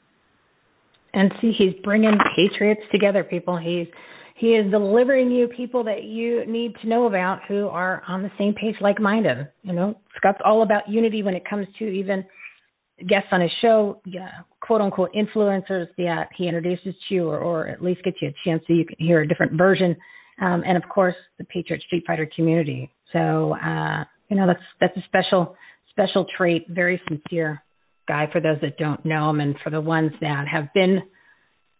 [1.13, 3.57] And see, he's bringing patriots together, people.
[3.57, 3.87] He's
[4.37, 8.31] he is delivering you people that you need to know about who are on the
[8.37, 9.49] same page, like minded.
[9.63, 12.23] You know, Scott's all about unity when it comes to even
[13.07, 14.29] guests on his show, yeah,
[14.61, 18.33] quote unquote influencers that he introduces to you, or, or at least gets you a
[18.45, 19.95] chance so you can hear a different version.
[20.41, 22.91] Um, and of course, the Patriot Street Fighter community.
[23.11, 25.55] So, uh, you know, that's that's a special
[25.91, 26.65] special trait.
[26.69, 27.61] Very sincere
[28.07, 30.99] guy for those that don't know him, and for the ones that have been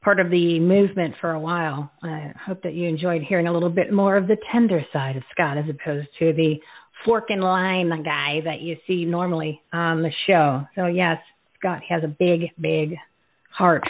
[0.02, 1.92] part of the movement for a while.
[2.04, 5.24] I hope that you enjoyed hearing a little bit more of the tender side of
[5.32, 6.56] Scott as opposed to the
[7.06, 10.64] fork and line the guy that you see normally on the show.
[10.76, 11.18] So yes,
[11.58, 12.98] Scott has a big, big
[13.52, 13.84] heart,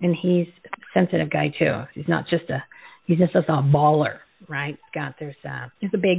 [0.00, 1.82] and he's a sensitive guy too.
[1.94, 2.62] He's not just a
[3.06, 4.18] he's just a baller,
[4.48, 4.78] right?
[4.90, 6.18] Scott, there's uh there's a big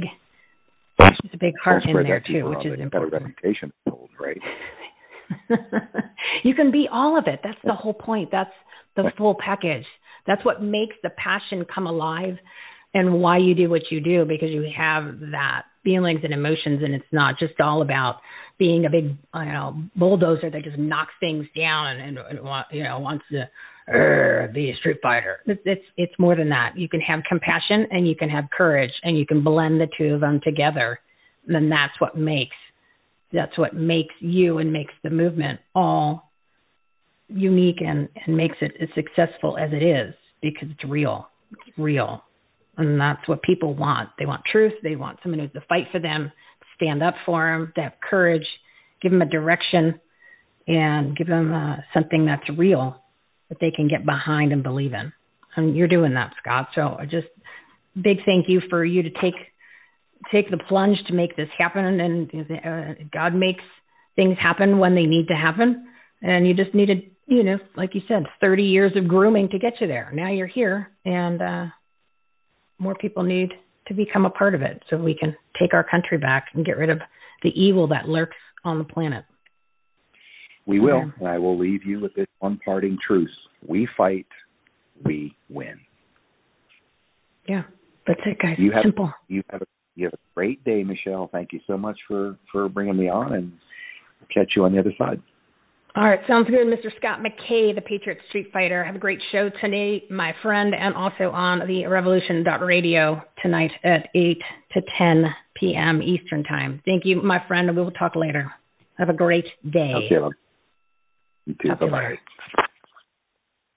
[0.98, 3.24] there's a big heart in there too, which is important.
[3.24, 3.72] reputation,
[4.18, 4.40] right?
[6.44, 7.40] you can be all of it.
[7.42, 8.30] That's the whole point.
[8.32, 8.50] That's
[8.96, 9.84] the full package.
[10.26, 12.34] That's what makes the passion come alive
[12.92, 16.94] and why you do what you do because you have that feelings and emotions and
[16.94, 18.16] it's not just all about
[18.58, 22.38] being a big you know bulldozer that just knocks things down and, and,
[22.70, 23.48] you know wants to
[24.54, 28.06] be a street fighter it's, it's it's more than that you can have compassion and
[28.06, 30.98] you can have courage and you can blend the two of them together
[31.46, 32.56] and then that's what makes
[33.32, 36.30] that's what makes you and makes the movement all
[37.28, 41.28] unique and, and makes it as successful as it is because it's real.
[41.52, 42.22] It's real.
[42.76, 44.10] And that's what people want.
[44.18, 44.72] They want truth.
[44.82, 46.32] They want someone who's to fight for them,
[46.76, 48.46] stand up for them, to have courage,
[49.02, 50.00] give them a direction,
[50.66, 53.02] and give them uh, something that's real
[53.48, 55.12] that they can get behind and believe in.
[55.56, 56.68] And you're doing that, Scott.
[56.74, 57.26] So just
[57.94, 59.34] big thank you for you to take
[60.30, 61.98] take the plunge to make this happen.
[61.98, 63.64] And uh, God makes
[64.16, 65.88] things happen when they need to happen.
[66.22, 69.74] And you just needed you know, like you said, 30 years of grooming to get
[69.80, 70.10] you there.
[70.12, 71.66] Now you're here, and uh,
[72.80, 73.50] more people need
[73.86, 76.76] to become a part of it so we can take our country back and get
[76.76, 76.98] rid of
[77.42, 79.24] the evil that lurks on the planet.
[80.66, 81.10] We will, yeah.
[81.18, 83.30] and I will leave you with this one parting truth.
[83.66, 84.26] We fight,
[85.04, 85.80] we win.
[87.48, 87.62] Yeah,
[88.06, 88.56] that's it, guys.
[88.58, 89.12] You have, Simple.
[89.28, 89.66] You have a,
[89.96, 91.28] you have a great day, Michele.
[91.32, 93.52] Thank you so much for for bringing me on, and
[94.32, 95.20] catch you on the other side.
[95.96, 96.88] All right, sounds good, Mr.
[96.98, 98.84] Scott McKay, the Patriot Street Fighter.
[98.84, 104.08] Have a great show tonight, my friend, and also on the Revolution Radio tonight at
[104.14, 104.38] 8
[104.74, 105.24] to 10
[105.58, 106.00] p.m.
[106.00, 106.80] Eastern Time.
[106.84, 108.52] Thank you, my friend, and we will talk later.
[108.98, 109.92] Have a great day.
[109.96, 110.36] Okay,
[111.46, 111.68] You too.
[111.80, 112.14] Bye bye.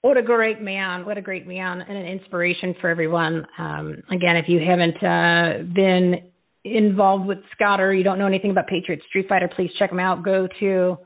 [0.02, 1.06] What a great man.
[1.06, 3.48] What a great man and an inspiration for everyone.
[3.58, 6.30] Um, again, if you haven't uh, been
[6.64, 10.00] involved with Scott or you don't know anything about Patriot Street Fighter, please check him
[10.00, 10.24] out.
[10.24, 10.98] Go to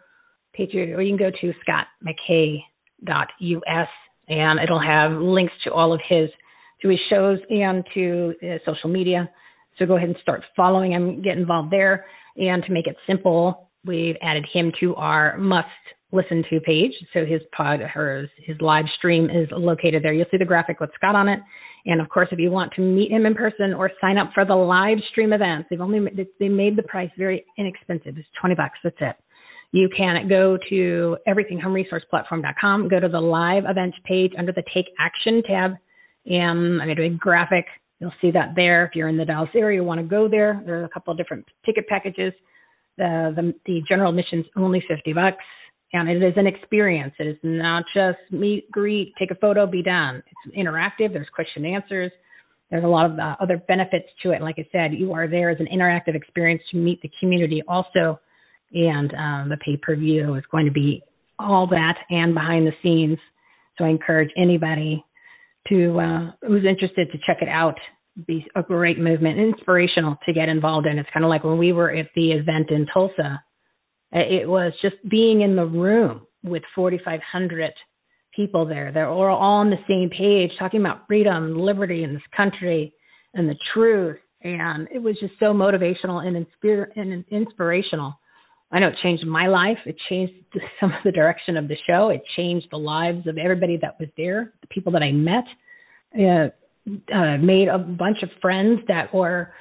[0.57, 3.88] Patriot, or you can go to scottmckay.us
[4.27, 6.29] and it'll have links to all of his
[6.81, 9.29] to his shows and to uh, social media.
[9.79, 12.05] So go ahead and start following him, get involved there.
[12.35, 15.67] And to make it simple, we've added him to our must
[16.11, 16.91] listen to page.
[17.13, 20.13] So his pod or his live stream is located there.
[20.13, 21.39] You'll see the graphic with Scott on it.
[21.85, 24.45] And of course, if you want to meet him in person or sign up for
[24.45, 25.99] the live stream events, they've only
[26.39, 28.17] they made the price very inexpensive.
[28.17, 28.79] It's 20 bucks.
[28.84, 29.15] That's it.
[29.78, 35.44] You can go to everythinghomeresourceplatform.com, go to the live events page under the Take Action
[35.48, 35.74] tab,
[36.26, 37.66] and I'm going to do a graphic.
[37.99, 38.86] You'll see that there.
[38.86, 40.64] If you're in the Dallas area, you want to go there.
[40.66, 42.34] There are a couple of different ticket packages.
[42.98, 45.45] The, the, the general admission's only 50 bucks,
[45.94, 47.14] and it is an experience.
[47.20, 50.24] It is not just meet, greet, take a photo, be done.
[50.26, 51.14] It's interactive.
[51.14, 52.12] There's question and answers.
[52.72, 54.41] There's a lot of uh, other benefits to it.
[54.41, 58.20] Like I said, you are there as an interactive experience to meet the community also
[58.73, 61.02] and um, the pay per view is going to be
[61.39, 63.18] all that and behind the scenes.
[63.77, 65.03] So I encourage anybody
[65.69, 67.76] to uh, who's interested to check it out.
[68.26, 70.98] Be a great movement, inspirational to get involved in.
[70.98, 73.44] It's kind of like when we were at the event in Tulsa.
[74.11, 77.73] It was just being in the room with 4,500
[78.35, 78.91] people there.
[78.91, 82.94] They're all on the same page, talking about freedom, liberty in this country,
[83.34, 84.18] and the truth.
[84.41, 88.14] And it was just so motivational and, inspir- and inspirational
[88.72, 89.77] I know it changed my life.
[89.85, 90.34] It changed
[90.80, 92.10] some of the direction of the show.
[92.10, 95.45] It changed the lives of everybody that was there, the people that I met.
[96.18, 96.49] Uh,
[97.14, 99.52] uh, made a bunch of friends that were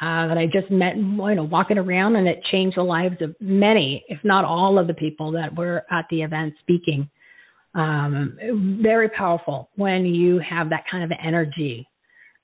[0.00, 3.36] uh, that I just met, you know, walking around, and it changed the lives of
[3.38, 7.10] many, if not all, of the people that were at the event speaking.
[7.74, 8.38] Um,
[8.82, 11.86] very powerful when you have that kind of energy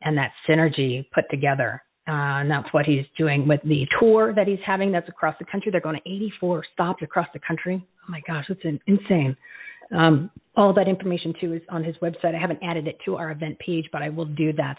[0.03, 1.83] and that synergy put together.
[2.09, 4.93] Uh, and that's what he's doing with the tour that he's having.
[4.93, 5.73] That's across the country.
[5.73, 7.85] They're going to 84 stops across the country.
[7.85, 9.37] Oh my gosh, that's insane.
[9.95, 12.35] Um, all that information too is on his website.
[12.35, 14.77] I haven't added it to our event page, but I will do that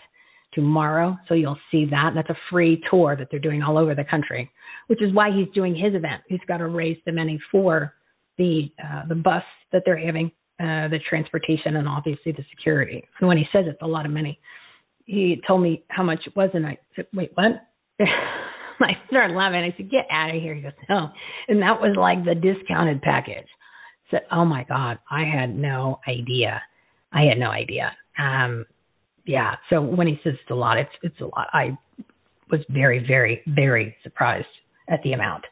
[0.54, 1.18] tomorrow.
[1.28, 2.12] So you'll see that.
[2.16, 4.50] That's a free tour that they're doing all over the country,
[4.88, 6.24] which is why he's doing his event.
[6.28, 7.94] He's got to raise the money for
[8.38, 10.28] the uh, the bus that they're having,
[10.60, 13.04] uh, the transportation, and obviously the security.
[13.20, 14.40] So when he says it's a lot of money,
[15.08, 17.64] he told me how much it was, and I said, "Wait, what?"
[18.00, 19.60] I started laughing.
[19.60, 21.10] I said, "Get out of here!" He goes, "No,"
[21.48, 23.48] and that was like the discounted package.
[23.48, 26.62] I said, "Oh my god, I had no idea.
[27.12, 28.66] I had no idea." Um,
[29.26, 29.56] yeah.
[29.70, 31.48] So when he says it's a lot, it's it's a lot.
[31.54, 31.78] I
[32.52, 34.48] was very, very, very surprised
[34.90, 35.44] at the amount.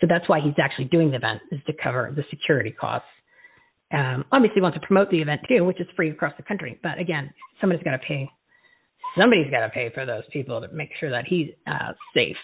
[0.00, 3.06] So that's why he's actually doing the event is to cover the security costs.
[3.92, 6.78] Um, obviously, he wants to promote the event too, which is free across the country.
[6.82, 7.30] But again,
[7.60, 8.28] somebody's got to pay
[9.18, 12.36] somebody's got to pay for those people to make sure that he's uh, safe.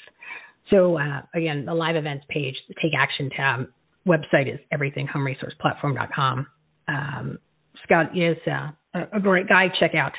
[0.70, 3.68] So uh, again, the live events page, the Take Action tab,
[4.06, 6.46] website is everythinghomeresourceplatform.com.
[6.88, 7.38] Um,
[7.84, 8.70] Scott is uh,
[9.12, 9.66] a great guy.
[9.80, 10.12] Check out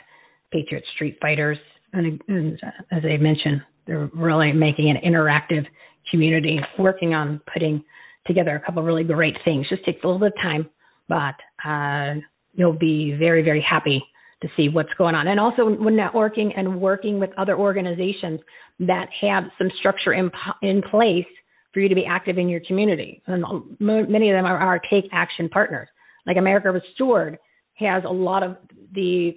[0.52, 1.58] Patriot Street Fighters,
[1.94, 5.66] and, and uh, as I mentioned, they're really making an interactive
[6.12, 7.84] community, working on putting
[8.28, 9.68] together a couple of really great things.
[9.70, 10.70] Just takes a little bit of time,
[11.08, 11.36] but
[11.68, 12.20] uh,
[12.54, 14.02] you'll be very, very happy
[14.41, 15.28] to see what's going on.
[15.28, 18.40] And also when networking and working with other organizations
[18.80, 21.26] that have some structure in, in place
[21.74, 23.22] for you to be active in your community.
[23.28, 23.44] And
[23.80, 25.88] many of them are our take action partners.
[26.26, 27.38] Like America Restored
[27.76, 28.57] has a lot of
[28.94, 29.32] the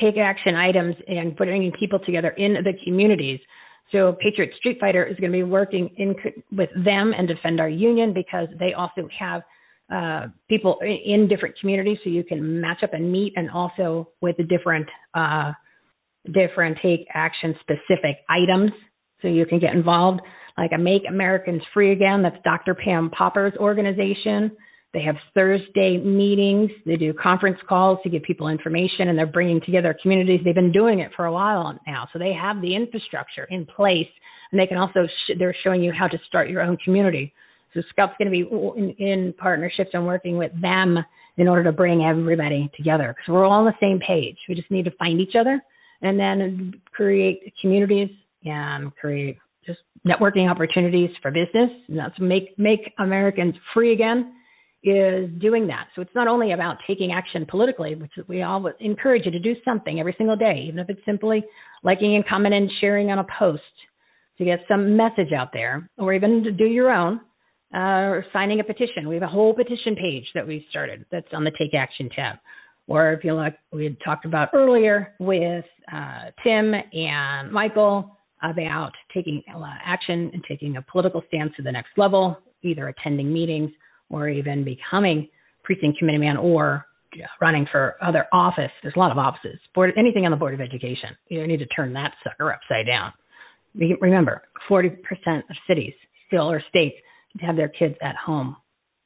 [0.00, 3.40] take action items and putting people together in the communities.
[3.92, 6.14] So Patriot Street Fighter is going to be working in
[6.52, 9.42] with them and defend our union because they also have
[9.92, 14.36] uh, people in different communities so you can match up and meet and also with
[14.36, 15.52] the different uh,
[16.26, 18.72] different take action specific items.
[19.22, 20.20] So you can get involved
[20.58, 24.56] like a make americans free again that's dr pam popper's organization.
[24.92, 26.70] They have thursday meetings.
[26.84, 30.40] They do conference calls to give people information and they're bringing together communities.
[30.44, 34.08] They've been doing it for a while now so they have the infrastructure in place.
[34.50, 37.32] And they can also sh- they're showing you how to start your own community
[37.76, 38.48] so Scott's going to be
[38.80, 40.98] in, in partnerships and working with them
[41.36, 44.36] in order to bring everybody together because we're all on the same page.
[44.48, 45.60] We just need to find each other
[46.02, 48.08] and then create communities
[48.44, 51.70] and create just networking opportunities for business.
[51.88, 54.32] And that's make make Americans free again
[54.82, 55.88] is doing that.
[55.94, 59.54] So it's not only about taking action politically, which we all encourage you to do
[59.64, 61.44] something every single day, even if it's simply
[61.82, 63.62] liking and commenting and sharing on a post
[64.38, 67.20] to get some message out there, or even to do your own
[67.74, 69.08] uh, signing a petition.
[69.08, 72.36] We have a whole petition page that we started that's on the Take Action tab.
[72.88, 78.92] Or if you look, we had talked about earlier with uh, Tim and Michael about
[79.12, 79.42] taking
[79.84, 83.70] action and taking a political stance to the next level, either attending meetings
[84.10, 85.28] or even becoming
[85.64, 86.86] precinct committee man or
[87.40, 88.70] running for other office.
[88.82, 89.58] There's a lot of offices.
[89.74, 93.12] Board, anything on the Board of Education, you need to turn that sucker upside down.
[94.00, 95.94] Remember, 40% of cities
[96.28, 96.96] still or states
[97.40, 98.56] have their kids at home,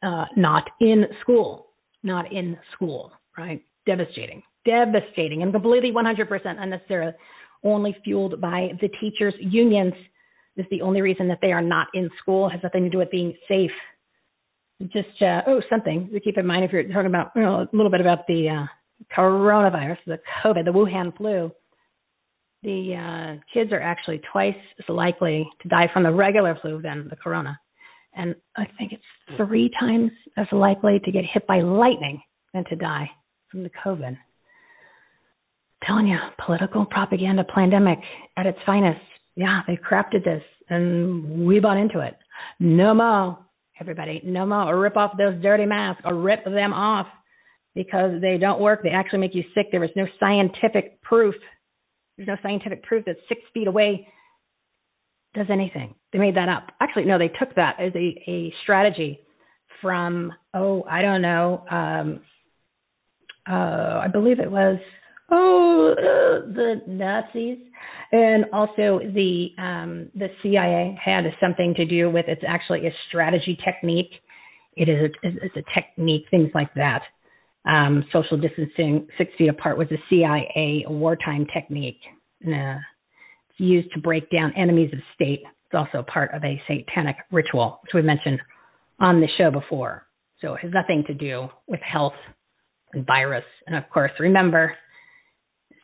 [0.03, 1.69] uh, not in school,
[2.03, 3.63] not in school, right?
[3.87, 6.29] Devastating, devastating, and completely 100%
[6.59, 7.13] unnecessary,
[7.65, 9.95] only fueled by the teachers' unions.
[10.57, 13.11] Is the only reason that they are not in school has nothing to do with
[13.11, 13.71] being safe.
[14.83, 17.69] Just uh, oh, something to keep in mind if you're talking about you know, a
[17.73, 18.67] little bit about the uh,
[19.17, 21.51] coronavirus, the COVID, the Wuhan flu
[22.63, 27.09] the uh, kids are actually twice as likely to die from the regular flu than
[27.09, 27.59] the corona.
[28.15, 29.03] And I think it's
[29.37, 32.21] three times as likely to get hit by lightning
[32.53, 33.11] than to die
[33.51, 34.09] from the COVID.
[34.09, 34.19] I'm
[35.87, 37.99] telling you, political propaganda pandemic
[38.37, 39.01] at its finest.
[39.37, 42.17] Yeah, they crafted this and we bought into it.
[42.59, 43.39] No more,
[43.81, 44.79] everybody, no more.
[44.79, 47.07] Rip off those dirty masks or rip them off
[47.75, 48.83] because they don't work.
[48.83, 49.69] They actually make you sick.
[49.71, 51.35] There is no scientific proof
[52.21, 54.07] there's no scientific proof that six feet away
[55.35, 55.95] does anything.
[56.13, 56.69] They made that up.
[56.81, 59.21] Actually, no, they took that as a, a strategy
[59.81, 62.21] from, oh, I don't know, um,
[63.49, 64.79] uh, I believe it was,
[65.31, 67.59] oh, uh, the Nazis.
[68.13, 73.57] And also the um, the CIA had something to do with it's actually a strategy
[73.65, 74.11] technique.
[74.77, 77.03] It is a, it's a technique, things like that
[77.65, 82.01] um, social distancing six feet apart was a CIA wartime technique.
[82.41, 82.81] It's
[83.61, 85.43] used to break down enemies of state.
[85.43, 88.41] It's also part of a satanic ritual, which we mentioned
[88.99, 90.07] on the show before.
[90.41, 92.15] So it has nothing to do with health
[92.93, 93.45] and virus.
[93.67, 94.75] And of course, remember,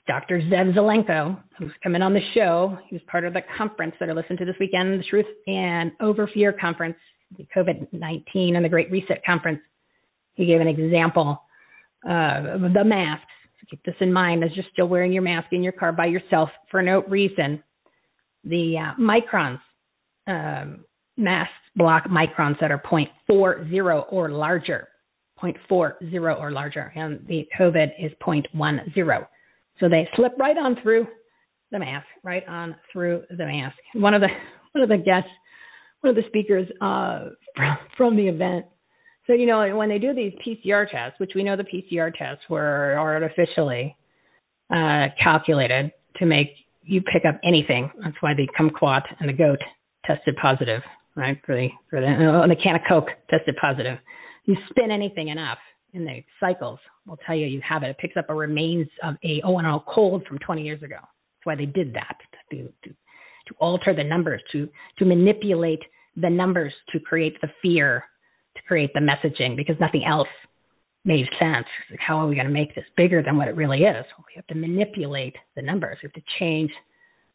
[0.07, 0.41] Dr.
[0.41, 2.79] Zev Zelenko, who's coming on the show.
[2.89, 5.91] He was part of the conference that I listened to this weekend, the Truth and
[6.01, 6.97] Over Fear conference,
[7.37, 9.61] the COVID 19 and the Great Reset conference.
[10.35, 11.43] He gave an example
[12.05, 13.27] uh, the masks.
[13.61, 16.07] So keep this in mind as you're still wearing your mask in your car by
[16.07, 17.63] yourself for no reason.
[18.49, 19.59] The uh, microns,
[20.27, 20.85] um,
[21.17, 24.89] mask block microns that are 0.40 or larger,
[25.43, 29.27] 0.40 or larger, and the COVID is 0.10.
[29.79, 31.07] So they slip right on through
[31.71, 33.77] the mask, right on through the mask.
[33.95, 34.29] One of the
[34.73, 35.31] one of the guests,
[36.01, 38.67] one of the speakers uh, from, from the event
[39.27, 42.45] so, you know, when they do these PCR tests, which we know the PCR tests
[42.49, 43.97] were artificially
[44.71, 46.49] uh, calculated to make
[46.87, 47.91] you pick up anything.
[48.03, 49.59] That's why the kumquat and the goat
[50.05, 50.83] tested positive,
[51.17, 51.39] right?
[51.45, 53.99] For the, for the, uh, the can of Coke tested positive.
[54.45, 55.59] You spin anything enough
[55.93, 57.91] in the cycles, will tell you you have it.
[57.91, 60.97] It picks up a remains of a and O cold from 20 years ago.
[61.01, 62.17] That's why they did that
[62.51, 64.69] to, to, to alter the numbers, to,
[64.99, 65.81] to manipulate
[66.17, 68.05] the numbers to create the fear
[68.57, 70.29] to create the messaging because nothing else
[71.07, 71.67] made sense.
[71.91, 74.05] Like, how are we going to make this bigger than what it really is?
[74.19, 75.99] we have to manipulate the numbers.
[76.03, 76.71] We have to change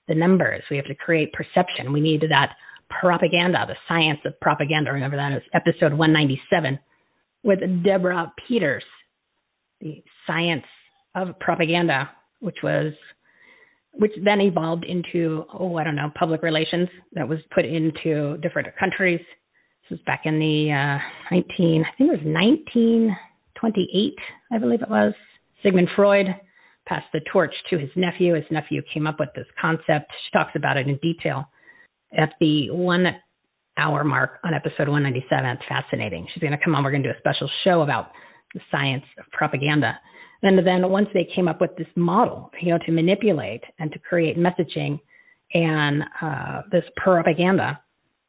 [0.08, 0.62] the numbers.
[0.70, 1.94] We have to create perception.
[1.94, 2.52] We need that
[2.90, 4.92] propaganda, the science of propaganda.
[4.92, 6.78] Remember that is episode 197
[7.44, 8.84] with Deborah Peters,
[9.80, 10.66] the science
[11.16, 12.94] of propaganda, which was
[13.94, 18.68] which then evolved into oh I don't know public relations that was put into different
[18.80, 19.20] countries
[19.90, 22.26] This was back in the uh, 19, I think it was
[23.62, 24.16] 1928,
[24.52, 25.14] I believe it was.
[25.64, 26.28] Sigmund Freud
[26.88, 28.34] passed the torch to his nephew.
[28.36, 30.12] His nephew came up with this concept.
[30.12, 31.46] She talks about it in detail
[32.18, 33.06] at the one
[33.78, 35.46] hour mark on episode 197.
[35.46, 36.28] It's fascinating.
[36.34, 36.84] She's going to come on.
[36.84, 38.12] We're going to do a special show about
[38.54, 39.94] the science of propaganda.
[40.44, 44.00] And then once they came up with this model, you know, to manipulate and to
[44.00, 45.00] create messaging
[45.54, 47.80] and uh, this propaganda,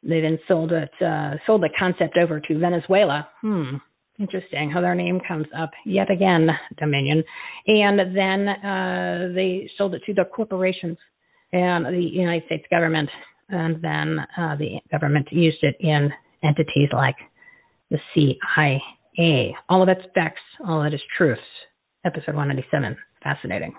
[0.02, 3.28] they then sold it, uh, sold the concept over to Venezuela.
[3.40, 3.76] Hmm,
[4.18, 6.48] interesting how their name comes up yet again,
[6.78, 7.24] Dominion.
[7.66, 10.98] And then uh, they sold it to the corporations
[11.52, 13.08] and the United States government.
[13.48, 16.10] And then uh, the government used it in
[16.42, 17.16] entities like
[17.90, 19.54] the CIA.
[19.68, 21.38] All of it's facts, all of it is truth.
[22.04, 22.96] Episode 197.
[23.22, 23.74] Fascinating.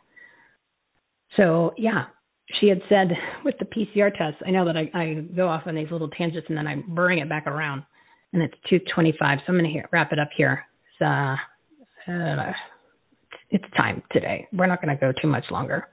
[1.36, 2.06] So, yeah,
[2.60, 3.10] she had said
[3.44, 6.48] with the PCR test, I know that I, I go off on these little tangents
[6.50, 7.84] and then I bring it back around,
[8.34, 9.14] and it's 2:25.
[9.20, 10.66] So I'm going to wrap it up here.
[11.00, 12.52] It's, uh, uh,
[13.52, 14.48] it's time today.
[14.52, 15.88] We're not going to go too much longer.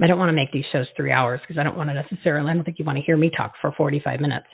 [0.00, 2.50] I don't want to make these shows three hours because I don't want to necessarily.
[2.50, 4.46] I don't think you want to hear me talk for 45 minutes.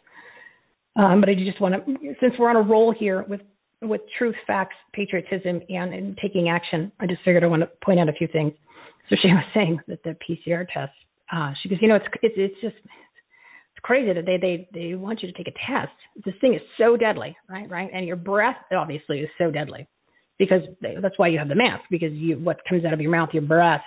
[0.95, 3.41] Um, but I just want to, since we're on a roll here with
[3.81, 7.99] with truth, facts, patriotism, and, and taking action, I just figured I want to point
[7.99, 8.53] out a few things.
[9.11, 10.93] So she was saying that the PCR test,
[11.33, 12.77] uh, she goes, you know, it's it's it's just
[13.83, 15.93] crazy that they they they want you to take a test.
[16.25, 17.69] This thing is so deadly, right?
[17.69, 19.89] Right, and your breath obviously is so deadly
[20.39, 23.11] because they, that's why you have the mask because you what comes out of your
[23.11, 23.83] mouth, your breath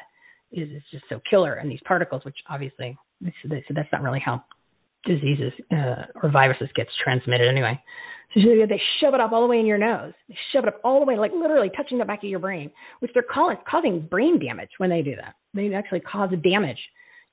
[0.52, 4.44] is is just so killer, and these particles, which obviously so that's not really how
[5.06, 7.80] diseases uh, or viruses gets transmitted anyway.
[8.34, 10.12] So they shove it up all the way in your nose.
[10.28, 12.70] They shove it up all the way, like literally touching the back of your brain,
[13.00, 15.36] which they're calling, causing brain damage when they do that.
[15.54, 16.80] They actually cause damage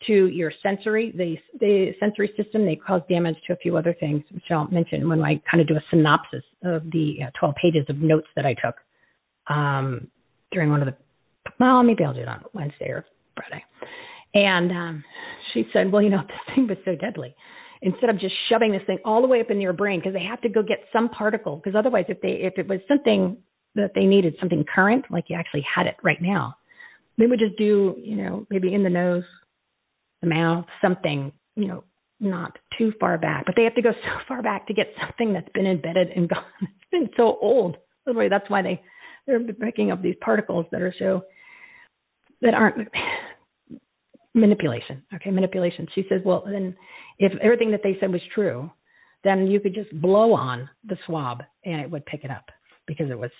[0.07, 2.65] to your sensory, the, the sensory system.
[2.65, 5.69] They cause damage to a few other things, which I'll mention when I kind of
[5.69, 8.77] do a synopsis of the uh, 12 pages of notes that I took
[9.49, 10.09] um,
[10.53, 10.97] during one of the.
[11.59, 13.05] Well, maybe I'll do it on Wednesday or
[13.37, 13.65] Friday.
[14.35, 15.05] And um,
[15.53, 17.35] she said, "Well, you know, this thing was so deadly."
[17.83, 20.23] instead of just shoving this thing all the way up in your brain because they
[20.23, 23.37] have to go get some particle because otherwise if they if it was something
[23.75, 26.55] that they needed something current like you actually had it right now
[27.19, 29.25] they would just do you know maybe in the nose
[30.23, 31.85] the mouth something you know
[32.21, 35.33] not too far back but they have to go so far back to get something
[35.33, 37.77] that's been embedded and gone it's been so old
[38.07, 38.81] literally that's why they
[39.27, 41.23] they're picking up these particles that are so
[42.41, 42.89] that aren't
[44.35, 45.03] manipulation.
[45.15, 45.87] Okay, manipulation.
[45.95, 46.77] She says, well, then
[47.19, 48.71] if everything that they said was true,
[49.25, 52.47] then you could just blow on the swab and it would pick it up
[52.87, 53.31] because it was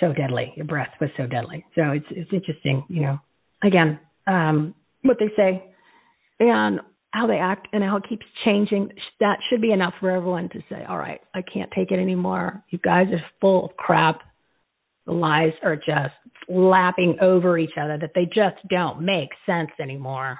[0.00, 0.52] so deadly.
[0.56, 1.64] Your breath was so deadly.
[1.74, 3.18] So it's it's interesting, you know.
[3.62, 5.64] Again, um, what they say
[6.40, 8.90] and how they act and how it keeps changing.
[9.20, 12.62] That should be enough for everyone to say, all right, I can't take it anymore.
[12.70, 14.20] You guys are full of crap.
[15.06, 16.14] The lies are just
[16.48, 20.38] lapping over each other, that they just don't make sense anymore.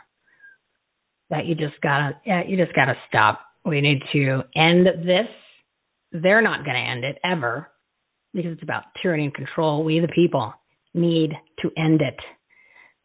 [1.30, 2.12] That you just gotta,
[2.46, 3.40] you just gotta stop.
[3.64, 5.28] We need to end this.
[6.12, 7.68] They're not going to end it ever
[8.32, 9.84] because it's about tyranny and control.
[9.84, 10.54] We, the people,
[10.94, 12.16] need to end it.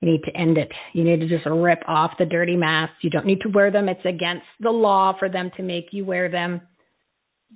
[0.04, 0.70] You need to end it.
[0.92, 2.96] You need to just rip off the dirty masks.
[3.04, 3.88] You don't need to wear them.
[3.88, 6.60] It's against the law for them to make you wear them.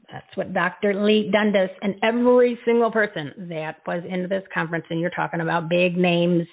[0.09, 0.93] That's what Dr.
[0.93, 5.67] Leigh Dundas and every single person that was in this conference, and you're talking about
[5.67, 6.47] big names,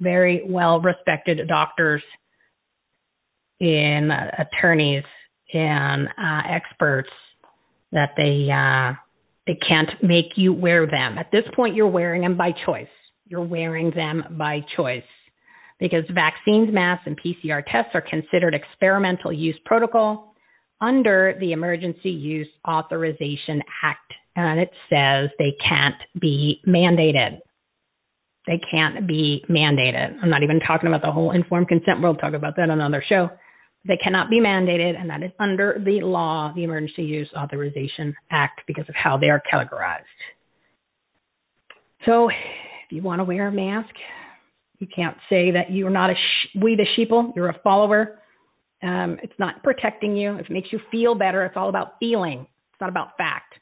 [0.00, 2.02] very well respected doctors,
[3.58, 5.04] and uh, attorneys
[5.54, 7.08] and uh, experts,
[7.92, 8.94] that they uh,
[9.46, 11.16] they can't make you wear them.
[11.16, 12.88] At this point, you're wearing them by choice.
[13.26, 15.02] You're wearing them by choice
[15.78, 20.34] because vaccines, masks, and PCR tests are considered experimental use protocol
[20.80, 27.38] under the Emergency Use Authorization Act, and it says they can't be mandated.
[28.46, 30.18] They can't be mandated.
[30.22, 32.00] I'm not even talking about the whole informed consent.
[32.00, 33.28] We'll talk about that on another show.
[33.86, 38.60] They cannot be mandated, and that is under the law, the Emergency Use Authorization Act,
[38.66, 40.04] because of how they are categorized.
[42.04, 42.28] So,
[42.86, 43.94] if you want to wear a mask,
[44.78, 47.34] you can't say that you're not a sh- we the sheeple.
[47.34, 48.18] You're a follower
[48.82, 50.34] um, it's not protecting you.
[50.36, 52.40] If it makes you feel better, it's all about feeling.
[52.72, 53.54] It's not about fact.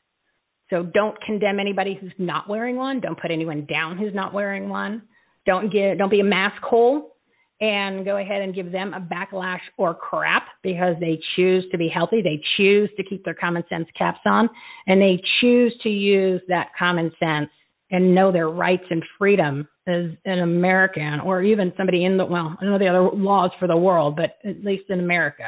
[0.70, 3.00] So don't condemn anybody who's not wearing one.
[3.00, 5.02] Don't put anyone down who's not wearing one.
[5.46, 7.16] Don't get don't be a mask hole
[7.60, 11.88] and go ahead and give them a backlash or crap because they choose to be
[11.88, 12.22] healthy.
[12.22, 14.48] They choose to keep their common sense caps on
[14.86, 17.50] and they choose to use that common sense
[17.94, 22.56] and know their rights and freedom as an American or even somebody in the well,
[22.60, 25.44] I know the other laws for the world, but at least in America,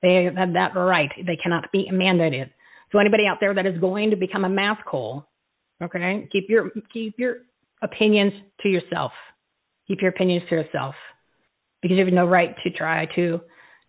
[0.00, 1.10] they have that right.
[1.18, 2.48] They cannot be mandated.
[2.90, 5.28] So anybody out there that is going to become a mask hole,
[5.82, 7.36] okay, keep your keep your
[7.82, 8.32] opinions
[8.62, 9.12] to yourself.
[9.86, 10.94] Keep your opinions to yourself
[11.82, 13.38] because you have no right to try to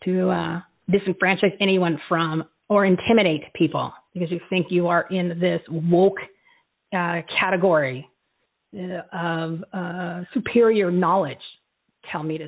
[0.03, 0.59] to uh,
[0.91, 6.19] disenfranchise anyone from or intimidate people because you think you are in this woke
[6.93, 8.07] uh, category
[8.75, 11.37] uh, of uh, superior knowledge
[12.11, 12.47] tell me to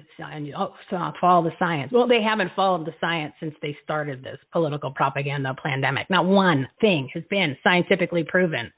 [0.57, 1.91] oh, so I'll follow the science.
[1.93, 6.09] Well, they haven't followed the science since they started this political propaganda pandemic.
[6.09, 8.71] Not one thing has been scientifically proven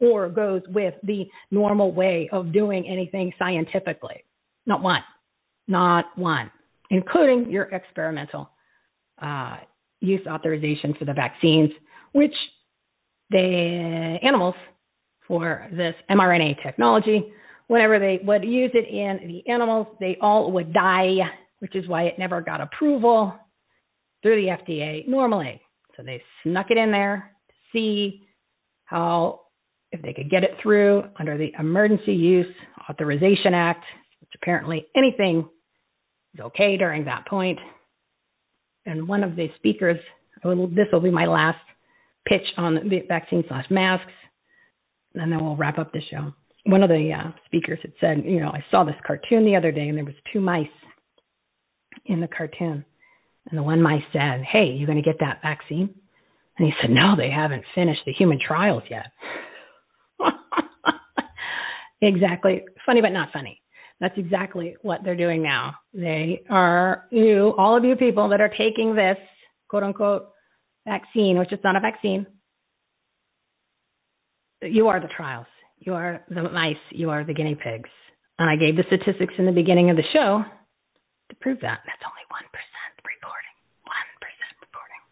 [0.00, 4.24] or goes with the normal way of doing anything scientifically.
[4.66, 5.00] Not one.
[5.66, 6.50] Not one,
[6.90, 8.50] including your experimental
[9.20, 9.56] uh,
[10.00, 11.70] use authorization for the vaccines,
[12.12, 12.34] which
[13.30, 14.54] the animals
[15.28, 17.32] for this mRNA technology.
[17.68, 21.16] Whenever they would use it in the animals, they all would die,
[21.58, 23.34] which is why it never got approval
[24.22, 25.60] through the FDA normally.
[25.96, 28.26] So they snuck it in there to see
[28.84, 29.40] how,
[29.92, 32.46] if they could get it through under the Emergency Use
[32.88, 33.84] Authorization Act,
[34.20, 35.48] which apparently anything
[36.34, 37.58] is okay during that point.
[38.86, 39.98] And one of the speakers
[40.42, 41.58] this will be my last
[42.26, 44.12] pitch on the vaccine slash masks,
[45.14, 46.32] and then we'll wrap up the show.
[46.64, 49.72] One of the uh, speakers had said, you know, I saw this cartoon the other
[49.72, 50.66] day, and there was two mice
[52.06, 52.84] in the cartoon,
[53.48, 55.94] and the one mice said, "Hey, you going to get that vaccine?"
[56.58, 59.06] And he said, "No, they haven't finished the human trials yet."
[62.02, 63.60] exactly, funny but not funny.
[64.00, 65.74] That's exactly what they're doing now.
[65.92, 69.16] They are you, all of you people that are taking this
[69.68, 70.28] quote unquote
[70.86, 72.26] vaccine, which is not a vaccine.
[74.62, 75.46] You are the trials.
[75.78, 76.82] You are the mice.
[76.90, 77.90] You are the guinea pigs.
[78.38, 80.42] And I gave the statistics in the beginning of the show
[81.30, 81.80] to prove that.
[81.86, 82.38] That's only 1%
[83.02, 83.54] reporting.
[83.86, 85.02] 1% reporting.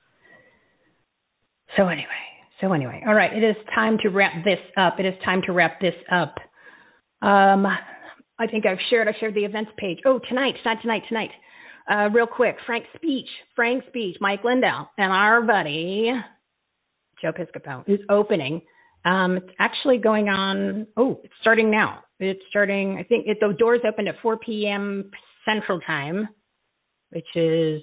[1.76, 2.22] So, anyway,
[2.60, 4.98] so anyway, all right, it is time to wrap this up.
[4.98, 6.34] It is time to wrap this up.
[7.22, 7.66] Um,
[8.38, 9.08] I think I've shared.
[9.08, 9.98] I shared the events page.
[10.04, 11.30] Oh, tonight, not tonight, tonight.
[11.88, 16.10] Uh, real quick, Frank Speech, Frank Speech, Mike Lindell, and our buddy
[17.22, 18.60] Joe Piscopo is opening.
[19.06, 20.86] Um, it's actually going on.
[20.96, 22.00] Oh, it's starting now.
[22.18, 22.96] It's starting.
[22.98, 25.10] I think it, the doors opened at 4 p.m.
[25.46, 26.28] Central Time,
[27.10, 27.82] which is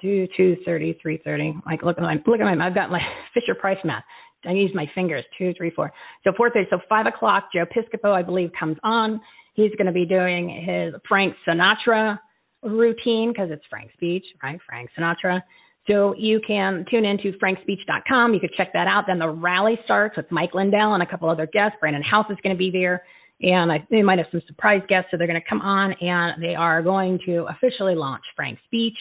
[0.00, 1.54] two two thirty, three thirty.
[1.66, 2.66] Like look at my look at my.
[2.66, 3.00] I've got my
[3.34, 4.04] Fisher Price math.
[4.46, 5.24] I use my fingers.
[5.38, 5.92] Two, three, four.
[6.24, 6.66] So four thirty.
[6.70, 7.48] So five o'clock.
[7.54, 9.20] Joe Piscopo, I believe, comes on.
[9.54, 12.18] He's going to be doing his Frank Sinatra
[12.62, 14.58] routine because it's Frank's Speech, right?
[14.66, 15.40] Frank Sinatra.
[15.86, 18.32] So you can tune into frankspeech.com.
[18.32, 19.04] You can check that out.
[19.06, 21.76] Then the rally starts with Mike Lindell and a couple other guests.
[21.80, 23.04] Brannon Howse is going to be there.
[23.42, 25.08] And I, they might have some surprise guests.
[25.10, 28.96] So they're going to come on and they are going to officially launch Frank Speech.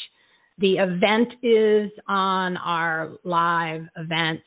[0.58, 4.44] The event is on our live events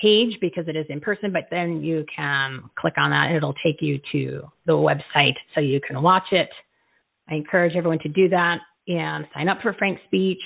[0.00, 3.54] page because it is in person, but then you can click on that and it'll
[3.64, 6.48] take you to the website so you can watch it.
[7.28, 10.40] I encourage everyone to do that and sign up for Frank's speech.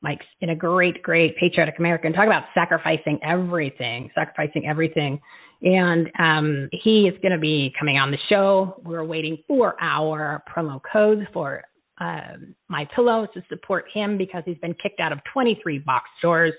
[0.00, 2.12] Mike's in a great, great patriotic American.
[2.12, 5.20] Talk about sacrificing everything, sacrificing everything.
[5.60, 8.80] And um, he is going to be coming on the show.
[8.84, 11.64] We're waiting for our promo codes for
[12.00, 16.54] um, my pillows to support him because he's been kicked out of 23 box stores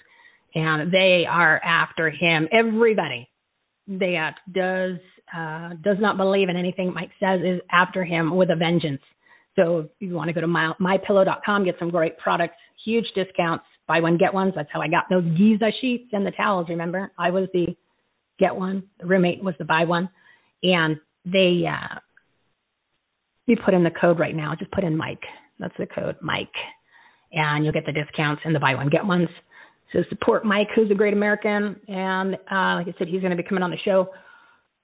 [0.54, 2.48] and they are after him.
[2.52, 3.30] Everybody
[3.88, 4.98] that does
[5.36, 9.02] uh, does not believe in anything Mike says is after him with a vengeance.
[9.56, 13.66] So if you want to go to my, mypillow.com, get some great products, huge discounts,
[13.88, 14.54] buy one get ones.
[14.56, 16.68] That's how I got those Giza sheets and the towels.
[16.70, 17.76] Remember, I was the
[18.40, 18.84] get one.
[19.00, 20.10] The roommate was the buy one,
[20.64, 22.00] and they uh,
[23.46, 24.54] you put in the code right now.
[24.58, 25.24] Just put in Mike.
[25.60, 26.48] That's the code, Mike,
[27.32, 29.28] and you'll get the discounts and the buy one get ones.
[29.92, 33.42] So support Mike, who's a great American, and uh, like I said, he's going to
[33.42, 34.10] be coming on the show.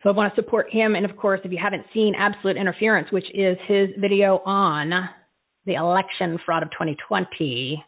[0.01, 0.95] So I want to support him.
[0.95, 4.91] And of course, if you haven't seen Absolute Interference, which is his video on
[5.65, 7.83] the election fraud of 2020,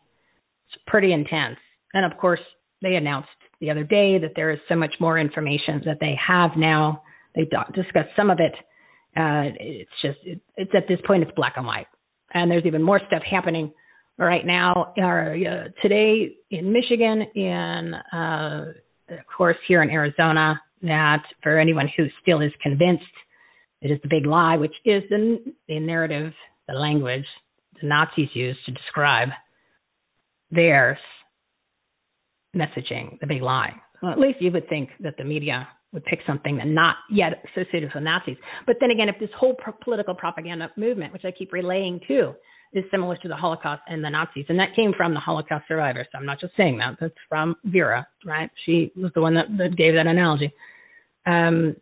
[0.68, 1.58] it's pretty intense.
[1.94, 2.40] And of course,
[2.82, 3.30] they announced
[3.60, 7.02] the other day that there is so much more information that they have now.
[7.36, 7.44] They
[7.74, 8.54] discussed some of it.
[9.16, 11.88] Uh, it's just, it, it's at this point, it's black and white.
[12.34, 13.72] And there's even more stuff happening
[14.18, 18.66] right now or uh, today in Michigan, in uh,
[19.10, 20.62] of course here in Arizona.
[20.84, 23.04] That for anyone who still is convinced
[23.82, 25.38] it is the big lie, which is the,
[25.68, 26.34] the narrative,
[26.68, 27.26] the language
[27.82, 29.30] the Nazis used to describe
[30.52, 30.98] their
[32.56, 33.74] messaging, the big lie.
[34.02, 37.44] Well, at least you would think that the media would pick something that not yet
[37.52, 38.38] associated with Nazis.
[38.66, 42.34] But then again, if this whole pro- political propaganda movement, which I keep relaying too,
[42.74, 44.46] is similar to the Holocaust and the Nazis.
[44.50, 46.08] And that came from the Holocaust survivors.
[46.12, 46.98] So I'm not just saying that.
[47.00, 48.50] That's from Vera, right?
[48.66, 50.54] She was the one that, that gave that analogy.
[51.26, 51.76] Um,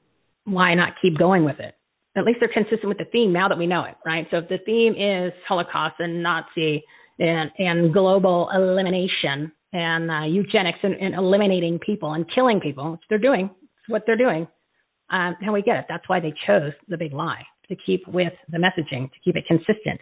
[0.46, 1.76] why not keep going with it?
[2.18, 4.26] At least they're consistent with the theme now that we know it, right?
[4.32, 6.84] So if the theme is Holocaust and Nazi
[7.20, 13.02] and, and global elimination and uh, eugenics and, and eliminating people and killing people, which
[13.10, 14.48] they're doing, it's what they're doing,
[15.10, 15.86] um, and we get it.
[15.90, 19.46] That's why they chose the big lie to keep with the messaging, to keep it
[19.48, 20.00] consistent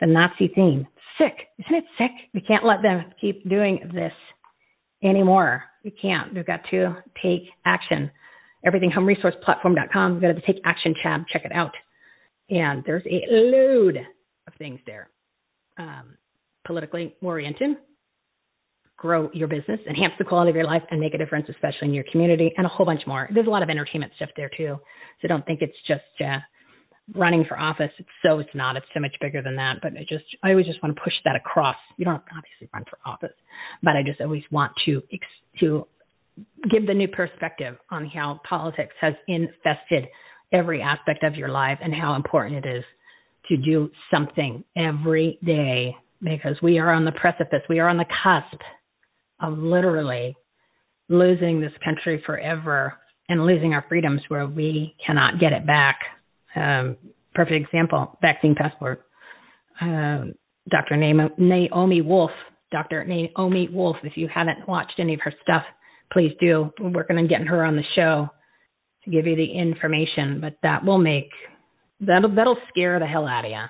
[0.00, 0.86] the Nazi theme.
[1.18, 1.34] Sick.
[1.58, 2.10] Isn't it sick?
[2.32, 4.12] We can't let them keep doing this
[5.02, 5.64] anymore.
[5.84, 6.34] We can't.
[6.34, 8.10] We've got to take action.
[8.66, 10.12] EverythingHomeResourcePlatform.com.
[10.14, 11.22] We've got the Take Action tab.
[11.32, 11.72] Check it out.
[12.48, 13.96] And there's a load
[14.46, 15.08] of things there.
[15.78, 16.16] Um,
[16.66, 17.76] politically oriented,
[18.96, 21.94] grow your business, enhance the quality of your life, and make a difference, especially in
[21.94, 23.28] your community, and a whole bunch more.
[23.32, 24.76] There's a lot of entertainment stuff there too.
[25.22, 26.38] So don't think it's just uh,
[27.14, 27.90] running for office.
[27.98, 28.76] It's so it's not.
[28.76, 29.76] It's so much bigger than that.
[29.82, 31.76] But I just I always just want to push that across.
[31.96, 33.36] You don't obviously run for office,
[33.82, 35.02] but I just always want to
[35.60, 35.86] to
[36.70, 40.06] give the new perspective on how politics has infested
[40.52, 42.84] every aspect of your life and how important it is
[43.48, 47.62] to do something every day because we are on the precipice.
[47.68, 48.60] We are on the cusp
[49.40, 50.36] of literally
[51.08, 52.94] losing this country forever
[53.28, 55.98] and losing our freedoms where we cannot get it back.
[56.54, 56.96] Um,
[57.34, 59.02] perfect example vaccine passport.
[59.80, 60.34] Um,
[60.68, 60.96] Dr.
[60.96, 62.30] Naomi Wolf,
[62.70, 63.04] Dr.
[63.04, 65.62] Naomi Wolf, if you haven't watched any of her stuff,
[66.12, 66.70] please do.
[66.80, 68.28] We're working on getting her on the show
[69.04, 71.30] to give you the information, but that will make
[72.00, 73.64] that'll that'll scare the hell out of you.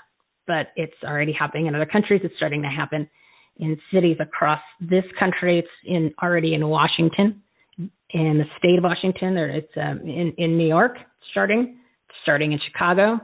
[0.46, 2.20] But it's already happening in other countries.
[2.24, 3.08] It's starting to happen
[3.56, 5.58] in cities across this country.
[5.58, 7.42] It's in already in Washington,
[7.78, 9.36] in the state of Washington.
[9.36, 10.96] It's um, in in New York,
[11.30, 11.78] starting
[12.22, 13.20] starting in Chicago.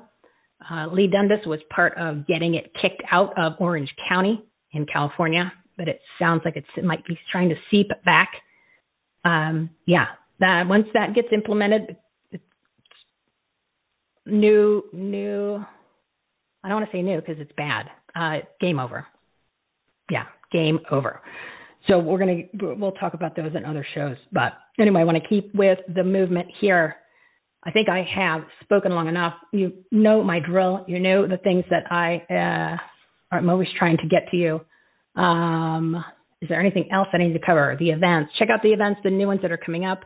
[0.71, 5.53] Uh, Leigh Dundas was part of getting it kicked out of Orange County in California,
[5.77, 8.31] but it sounds like it's, it might be trying to seep back.
[9.27, 10.07] Um, yeah,
[10.41, 11.97] that once that gets implemented,
[12.31, 12.45] it's
[14.25, 15.65] new, new.
[16.63, 17.87] I don't want to say new because it's bad.
[18.15, 19.07] Uh, game over.
[20.11, 21.21] Yeah, game over.
[21.89, 22.43] So we're gonna
[22.79, 24.17] we'll talk about those in other shows.
[24.33, 26.97] But anyway, I want to keep with the movement here.
[27.65, 29.35] I think I have spoken long enough.
[29.53, 30.85] You know my drill.
[30.87, 34.61] You know the things that I uh, I'm always trying to get to you.
[35.21, 36.05] Um,
[36.43, 37.77] is there anything else I need to cover?
[37.79, 38.33] The events.
[38.39, 40.01] Check out the events, the new ones that are coming up.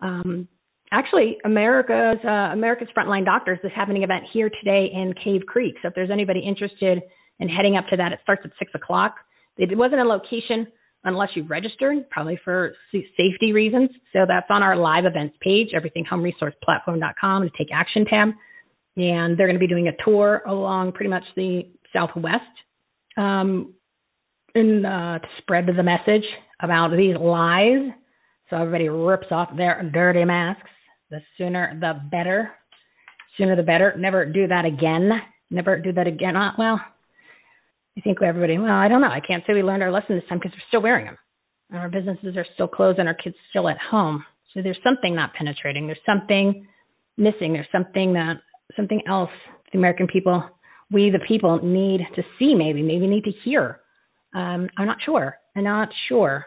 [0.00, 0.48] Um,
[0.92, 5.74] actually, America's uh, America's Frontline Doctors is an event here today in Cave Creek.
[5.82, 7.02] So if there's anybody interested
[7.40, 9.16] in heading up to that, it starts at six o'clock.
[9.56, 10.66] It wasn't a location
[11.04, 13.90] unless you registered, probably for safety reasons.
[14.12, 18.28] So that's on our live events page, everythinghomeresourceplatform.com, the Take Action tab.
[18.96, 21.62] And they're going to be doing a tour along pretty much the
[21.92, 22.42] Southwest
[23.16, 23.74] um,
[24.54, 26.24] in, uh, to spread the message
[26.60, 27.92] about these lies.
[28.50, 30.68] So everybody rips off their dirty masks.
[31.10, 32.52] The sooner, the better.
[33.36, 33.94] Sooner, the better.
[33.98, 35.10] Never do that again.
[35.50, 36.36] Never do that again.
[36.36, 36.80] Uh, well,
[37.96, 39.08] I think everybody, well, I don't know.
[39.08, 41.18] I can't say we learned our lesson this time because we're still wearing them.
[41.70, 44.24] And our businesses are still closed and our kids still at home.
[44.52, 45.86] So there's something not penetrating.
[45.86, 46.66] There's something
[47.16, 47.52] missing.
[47.52, 48.34] There's something that,
[48.76, 49.30] something else
[49.72, 50.42] the American people,
[50.90, 53.80] we the people need to see maybe, maybe need to hear.
[54.34, 55.36] Um, I'm not sure.
[55.56, 56.46] I'm not sure.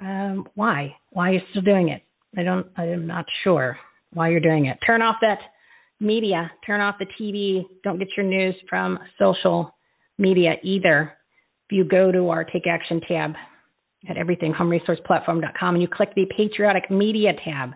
[0.00, 0.96] Um, why?
[1.10, 2.02] Why you're still doing it?
[2.36, 3.78] I don't, I'm not sure
[4.12, 4.78] why you're doing it.
[4.86, 5.38] Turn off that
[6.00, 6.50] media.
[6.66, 7.64] Turn off the TV.
[7.82, 9.74] Don't get your news from social
[10.18, 11.12] media either.
[11.68, 13.32] If you go to our Take Action tab
[14.08, 17.70] at everythinghomeresourceplatform.com and you click the Patriotic Media tab,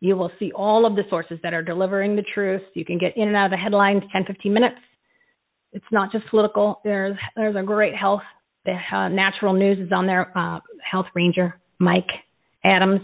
[0.00, 2.62] you will see all of the sources that are delivering the truth.
[2.74, 4.76] You can get in and out of the headlines 10, 15 minutes.
[5.72, 6.80] It's not just political.
[6.84, 8.22] There's there's a great health.
[8.64, 10.36] The uh, natural news is on there.
[10.36, 10.60] Uh,
[10.90, 12.08] health Ranger Mike
[12.64, 13.00] Adams,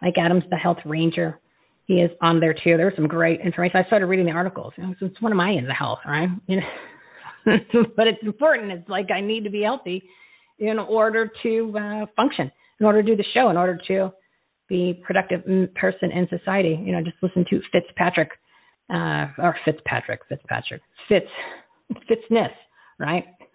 [0.00, 1.38] Mike Adams, the Health Ranger.
[1.86, 2.76] He is on there too.
[2.76, 3.80] There's some great information.
[3.82, 4.72] I started reading the articles.
[4.76, 6.28] You know, so it's one of my ends of health, right?
[6.46, 7.56] You know,
[7.96, 8.70] but it's important.
[8.70, 10.02] It's like I need to be healthy
[10.58, 14.12] in order to uh, function, in order to do the show, in order to
[14.68, 15.42] be productive
[15.74, 16.78] person in society.
[16.80, 18.30] You know, just listen to Fitzpatrick,
[18.88, 21.26] uh, or Fitzpatrick, Fitzpatrick, Fitz,
[22.08, 22.52] Fitzness,
[23.00, 23.24] right?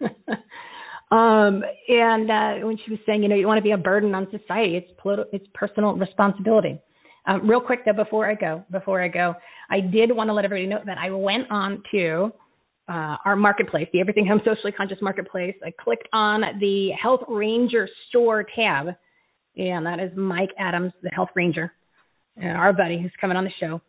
[1.10, 4.14] um, and uh, when she was saying, you know, you want to be a burden
[4.14, 6.80] on society, it's political, it's personal responsibility.
[7.26, 9.34] Um, real quick though, before I go, before I go,
[9.70, 12.32] I did want to let everybody know that I went on to
[12.88, 15.54] uh, our marketplace, the Everything Home Socially Conscious Marketplace.
[15.64, 18.94] I clicked on the Health Ranger Store tab,
[19.56, 21.72] and that is Mike Adams, the Health Ranger,
[22.36, 23.80] and our buddy who's coming on the show.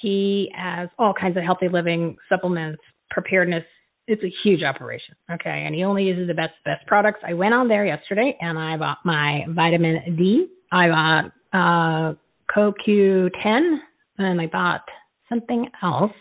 [0.00, 3.64] He has all kinds of healthy living supplements, preparedness.
[4.06, 7.20] It's a huge operation, okay, and he only uses the best best products.
[7.26, 10.48] I went on there yesterday and I bought my vitamin D.
[10.72, 12.14] I bought uh,
[12.56, 13.78] CoQ10,
[14.18, 14.82] and I bought
[15.28, 16.12] something else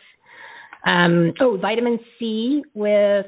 [0.85, 3.25] um, oh, vitamin C with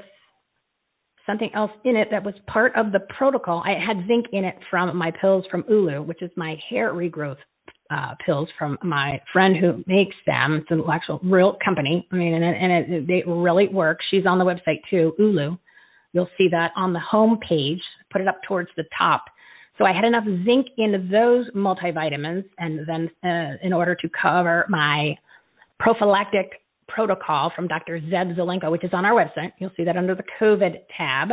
[1.25, 3.63] something else in it that was part of the protocol.
[3.65, 7.37] I had zinc in it from my pills from Ulu, which is my hair regrowth
[7.93, 10.61] uh, pills from my friend who makes them.
[10.61, 12.07] It's an actual real company.
[12.11, 13.99] I mean, and, it, and it, they really work.
[14.09, 15.57] She's on the website too, Ulu.
[16.13, 17.81] You'll see that on the home page.
[18.11, 19.25] Put it up towards the top.
[19.77, 24.65] So I had enough zinc in those multivitamins, and then uh, in order to cover
[24.69, 25.15] my
[25.79, 27.99] prophylactic protocol from Dr.
[27.99, 29.51] Zev Zelenko, which is on our website.
[29.59, 31.29] You'll see that under the COVID tab.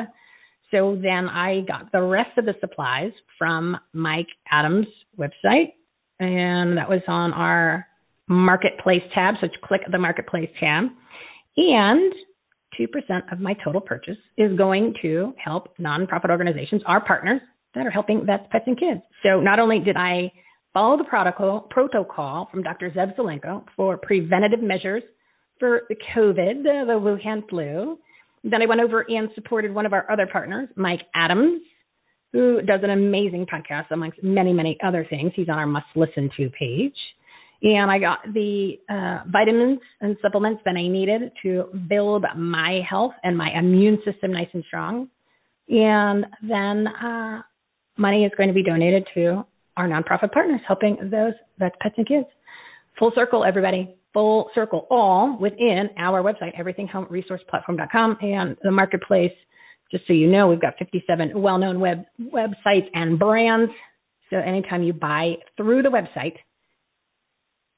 [0.70, 4.86] So then I got the rest of the supplies from Mike Adams'
[5.18, 5.72] website,
[6.20, 7.86] and that was on our
[8.28, 9.34] marketplace tab.
[9.40, 10.84] So click the marketplace tab.
[11.56, 12.12] And
[12.78, 17.40] 2% of my total purchase is going to help nonprofit organizations, our partners,
[17.74, 19.01] that are helping vets, pets, and kids.
[19.22, 20.30] So not only did I
[20.72, 22.90] follow the protocol, protocol from Dr.
[22.90, 25.02] Zev Zelenko for preventative measures
[25.59, 27.98] for the COVID, the Wuhan flu.
[28.44, 31.60] Then I went over and supported one of our other partners, Mike Adams,
[32.32, 35.32] who does an amazing podcast amongst many, many other things.
[35.35, 36.94] He's on our must listen to page.
[37.62, 43.12] And I got the uh, vitamins and supplements that I needed to build my health
[43.23, 45.09] and my immune system nice and strong.
[45.69, 47.43] And then uh,
[47.98, 49.44] money is going to be donated to
[49.77, 52.27] our nonprofit partners, helping those vets, pets, and kids.
[52.98, 53.94] Full circle, everybody.
[54.12, 59.32] Full circle, all within our website, everythinghomeresourceplatform.com, and the marketplace.
[59.90, 63.72] Just so you know, we've got 57 well-known web websites and brands.
[64.30, 66.34] So anytime you buy through the website,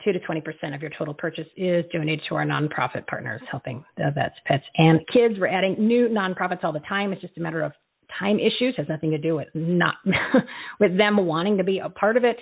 [0.04, 4.10] two to 20% of your total purchase is donated to our nonprofit partners, helping the
[4.14, 5.34] vets, pets, and kids.
[5.38, 7.12] We're adding new nonprofits all the time.
[7.12, 7.72] It's just a matter of
[8.18, 8.74] time issues.
[8.76, 9.94] It has nothing to do with not
[10.80, 12.36] with them wanting to be a part of it.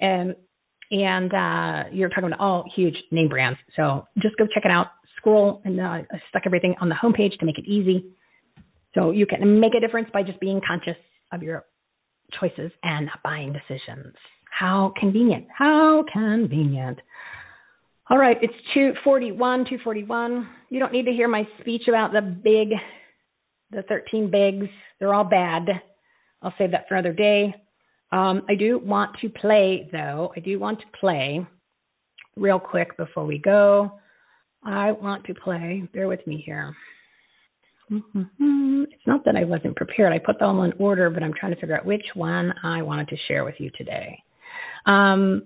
[0.00, 0.34] And
[0.90, 3.58] and uh, you're talking about all huge name brands.
[3.76, 4.88] So just go check it out.
[5.16, 8.06] Scroll and uh, I stuck everything on the homepage to make it easy.
[8.94, 10.96] So you can make a difference by just being conscious
[11.32, 11.64] of your
[12.38, 14.14] choices and buying decisions.
[14.50, 15.46] How convenient.
[15.56, 16.98] How convenient.
[18.10, 20.48] All right, it's 241, 241.
[20.68, 22.70] You don't need to hear my speech about the big,
[23.70, 24.68] the 13 bigs.
[24.98, 25.62] They're all bad.
[26.42, 27.54] I'll save that for another day.
[28.10, 30.32] Um, I do want to play, though.
[30.36, 31.46] I do want to play
[32.36, 33.92] real quick before we go.
[34.64, 35.88] I want to play.
[35.94, 36.74] Bear with me here.
[37.90, 38.84] Mm-hmm.
[38.84, 40.12] It's not that I wasn't prepared.
[40.12, 42.82] I put them all in order, but I'm trying to figure out which one I
[42.82, 44.22] wanted to share with you today.
[44.86, 45.42] Um,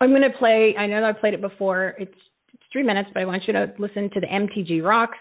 [0.00, 0.74] I'm going to play.
[0.78, 1.94] I know I played it before.
[1.98, 2.14] It's,
[2.54, 5.18] it's three minutes, but I want you to listen to the MTG Rocks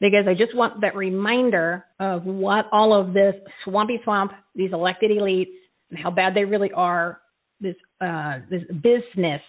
[0.00, 3.34] because I just want that reminder of what all of this
[3.64, 5.46] swampy swamp, these elected elites,
[5.90, 7.20] and how bad they really are.
[7.60, 9.42] This uh, this business,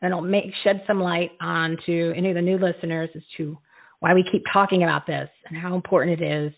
[0.00, 3.56] and it'll make shed some light onto any of the new listeners as to
[4.02, 6.52] why we keep talking about this and how important it is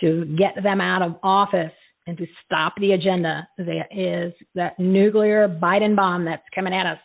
[0.00, 1.72] to get them out of office
[2.08, 6.98] and to stop the agenda that is that nuclear Biden bomb that's coming at us,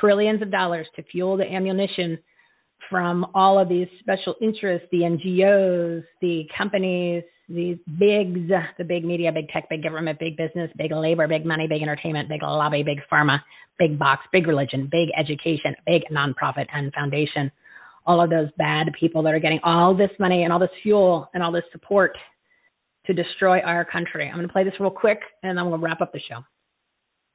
[0.00, 2.18] trillions of dollars to fuel the ammunition
[2.90, 9.30] from all of these special interests, the NGOs, the companies, these bigs, the big media,
[9.32, 12.98] big tech, big government, big business, big labor, big money, big entertainment, big lobby, big
[13.10, 13.38] pharma,
[13.78, 17.52] big box, big religion, big education, big nonprofit and foundation.
[18.06, 21.28] All of those bad people that are getting all this money and all this fuel
[21.34, 22.16] and all this support
[23.06, 24.28] to destroy our country.
[24.28, 26.42] I'm going to play this real quick and then we'll wrap up the show.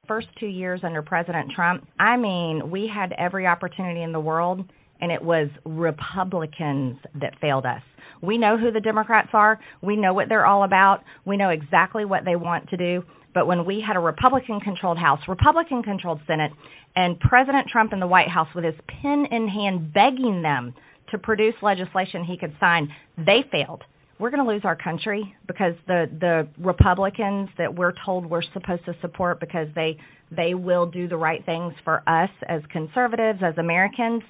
[0.08, 4.68] First two years under President Trump, I mean, we had every opportunity in the world,
[5.00, 7.82] and it was Republicans that failed us.
[8.20, 9.60] We know who the Democrats are.
[9.80, 11.04] We know what they're all about.
[11.24, 13.04] We know exactly what they want to do.
[13.34, 16.52] But when we had a Republican controlled House, Republican controlled Senate,
[16.94, 20.74] and President Trump in the White House with his pen in hand begging them
[21.10, 23.82] to produce legislation he could sign, they failed
[24.22, 28.84] we're going to lose our country because the the Republicans that we're told we're supposed
[28.84, 29.98] to support because they
[30.30, 34.22] they will do the right things for us as conservatives as Americans.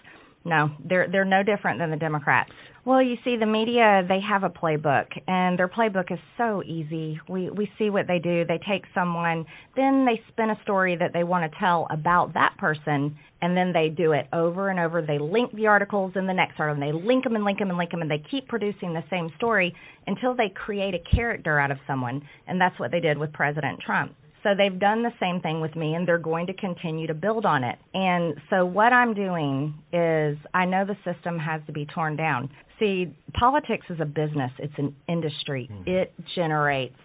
[0.46, 2.50] No, they're they're no different than the Democrats.
[2.84, 7.20] Well, you see, the media they have a playbook, and their playbook is so easy.
[7.28, 8.44] We we see what they do.
[8.44, 9.46] They take someone,
[9.76, 13.72] then they spin a story that they want to tell about that person, and then
[13.72, 15.00] they do it over and over.
[15.00, 17.68] They link the articles in the next article, and they link them and link them
[17.68, 19.72] and link them, and they keep producing the same story
[20.08, 23.78] until they create a character out of someone, and that's what they did with President
[23.86, 24.12] Trump.
[24.42, 27.46] So they've done the same thing with me and they're going to continue to build
[27.46, 27.78] on it.
[27.94, 32.50] And so what I'm doing is I know the system has to be torn down.
[32.78, 35.70] See, politics is a business, it's an industry.
[35.70, 35.86] Mm.
[35.86, 36.96] It generates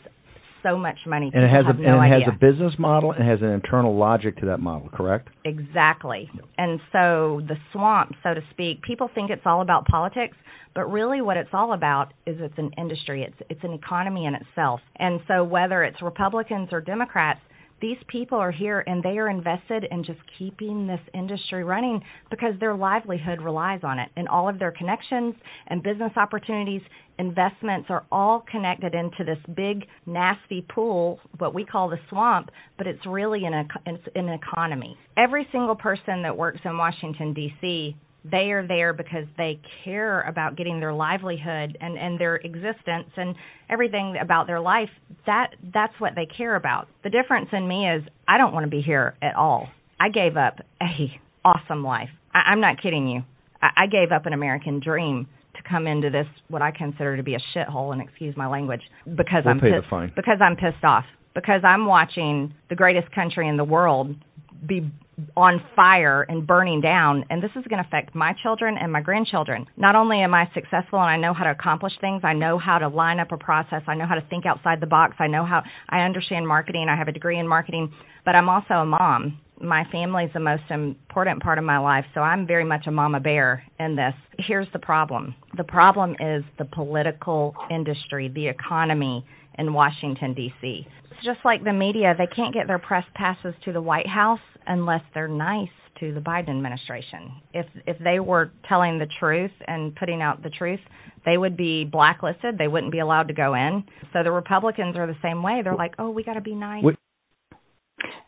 [0.63, 1.31] so much money.
[1.33, 3.95] And it has a no and it has a business model and has an internal
[3.95, 5.29] logic to that model, correct?
[5.45, 6.29] Exactly.
[6.57, 10.37] And so the swamp, so to speak, people think it's all about politics,
[10.75, 13.23] but really what it's all about is it's an industry.
[13.23, 14.79] It's it's an economy in itself.
[14.97, 17.39] And so whether it's Republicans or Democrats,
[17.81, 22.53] these people are here and they are invested in just keeping this industry running because
[22.59, 24.09] their livelihood relies on it.
[24.15, 25.35] And all of their connections
[25.67, 26.81] and business opportunities
[27.19, 32.47] investments are all connected into this big nasty pool what we call the swamp
[32.77, 34.95] but it's really an it's an economy.
[35.17, 40.57] Every single person that works in Washington DC they are there because they care about
[40.57, 43.35] getting their livelihood and and their existence and
[43.69, 44.89] everything about their life.
[45.25, 46.87] That that's what they care about.
[47.03, 49.67] The difference in me is i don't want to be here at all.
[49.99, 52.09] I gave up a awesome life.
[52.33, 53.21] I, i'm not kidding you.
[53.61, 57.23] I, I gave up an american dream to come into this what i consider to
[57.23, 60.83] be a shithole and excuse my language because we'll i'm pay pissed because i'm pissed
[60.83, 64.15] off because i'm watching the greatest country in the world
[64.67, 64.91] be
[65.35, 69.01] on fire and burning down and this is going to affect my children and my
[69.01, 69.65] grandchildren.
[69.75, 72.77] Not only am i successful and i know how to accomplish things i know how
[72.77, 75.43] to line up a process i know how to think outside the box i know
[75.45, 77.91] how i understand marketing i have a degree in marketing
[78.25, 79.39] but i'm also a mom.
[79.59, 82.91] My family is the most important part of my life so i'm very much a
[82.91, 84.13] mama bear in this.
[84.47, 85.33] Here's the problem.
[85.55, 89.25] The problem is the political industry the economy
[89.57, 90.85] in washington d.c
[91.23, 95.01] just like the media, they can't get their press passes to the White House unless
[95.13, 95.69] they're nice
[95.99, 97.31] to the Biden administration.
[97.53, 100.79] If if they were telling the truth and putting out the truth,
[101.25, 102.57] they would be blacklisted.
[102.57, 103.83] They wouldn't be allowed to go in.
[104.13, 105.61] So the Republicans are the same way.
[105.63, 106.83] They're like, "Oh, we got to be nice."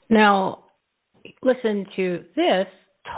[0.10, 0.64] Now,
[1.44, 2.68] listen to this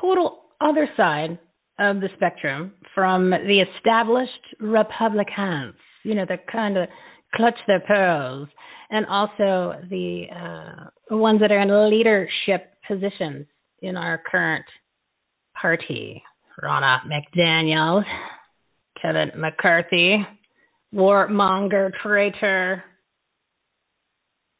[0.02, 1.40] total other side
[1.80, 5.76] of the spectrum from the established Republicans.
[6.04, 6.90] You know, the kind of
[7.34, 8.50] clutch their pearls
[8.92, 13.48] and also the uh, ones that are in leadership positions
[13.82, 14.66] in our current
[15.60, 16.22] party.
[16.62, 18.04] Ronna McDaniel,
[19.02, 20.18] Kevin McCarthy,
[20.94, 22.84] warmonger traitor.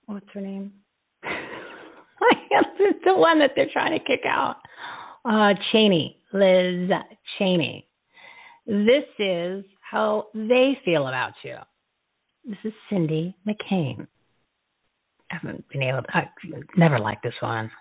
[0.06, 0.72] What's her name?
[1.24, 4.56] the one that they're trying to kick out.
[5.26, 6.90] Uh, Cheney, Liz
[7.38, 7.86] Cheney.
[8.66, 11.58] This is how they feel about you.
[12.46, 14.08] This is Cindy McCain
[15.32, 16.02] haven't been able.
[16.02, 16.30] To, I
[16.78, 17.72] never liked this one.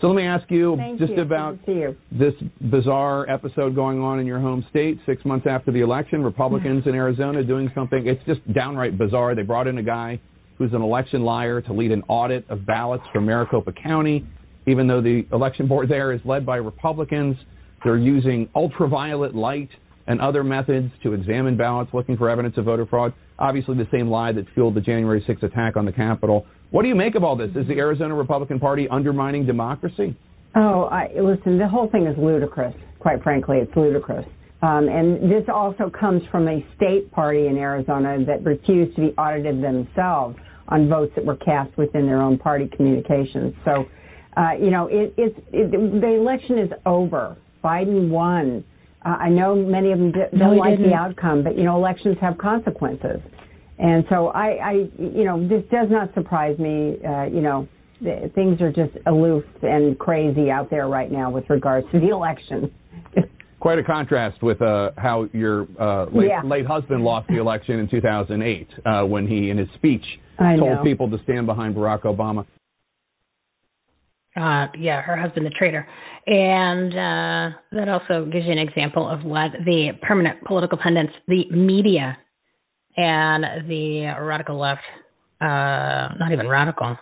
[0.00, 1.22] So let me ask you Thank just you.
[1.22, 1.96] about you.
[2.12, 2.34] this
[2.70, 6.22] bizarre episode going on in your home state six months after the election.
[6.22, 8.06] Republicans in Arizona doing something.
[8.06, 9.34] It's just downright bizarre.
[9.34, 10.20] They brought in a guy
[10.56, 14.24] who's an election liar to lead an audit of ballots from Maricopa County,
[14.68, 17.36] even though the election board there is led by Republicans.
[17.82, 19.70] They're using ultraviolet light
[20.06, 23.12] and other methods to examine ballots looking for evidence of voter fraud.
[23.38, 26.46] Obviously, the same lie that fueled the January 6th attack on the Capitol.
[26.70, 27.50] What do you make of all this?
[27.56, 30.16] Is the Arizona Republican Party undermining democracy?
[30.54, 32.74] Oh, I, listen, the whole thing is ludicrous.
[32.98, 34.26] Quite frankly, it's ludicrous.
[34.60, 39.08] Um, and this also comes from a state party in Arizona that refused to be
[39.16, 40.36] audited themselves
[40.68, 43.54] on votes that were cast within their own party communications.
[43.64, 43.84] So,
[44.36, 47.36] uh, you know, it, it's it, the election is over.
[47.64, 48.64] Biden won.
[49.04, 50.90] Uh, I know many of them d- No, don't he like didn't.
[50.90, 53.20] the outcome, but you know, elections have consequences.
[53.78, 56.96] And so I, I, you know, this does not surprise me.
[57.06, 57.68] Uh, you know,
[58.02, 62.08] th- things are just aloof and crazy out there right now with regards to the
[62.08, 62.72] election.
[63.60, 66.42] Quite a contrast with uh, how your uh, late, Yeah.
[66.44, 70.04] late husband lost the election in 2008 uh, when he, in his speech,
[70.38, 70.82] I told know.
[70.84, 72.46] people to stand behind Barack Obama.
[74.36, 75.86] Uh, yeah, her husband, the traitor.
[76.26, 81.50] And uh, that also gives you an example of what the permanent political pundits, the
[81.50, 82.16] media,
[82.98, 84.82] and the radical left,
[85.40, 86.96] uh, not even radical,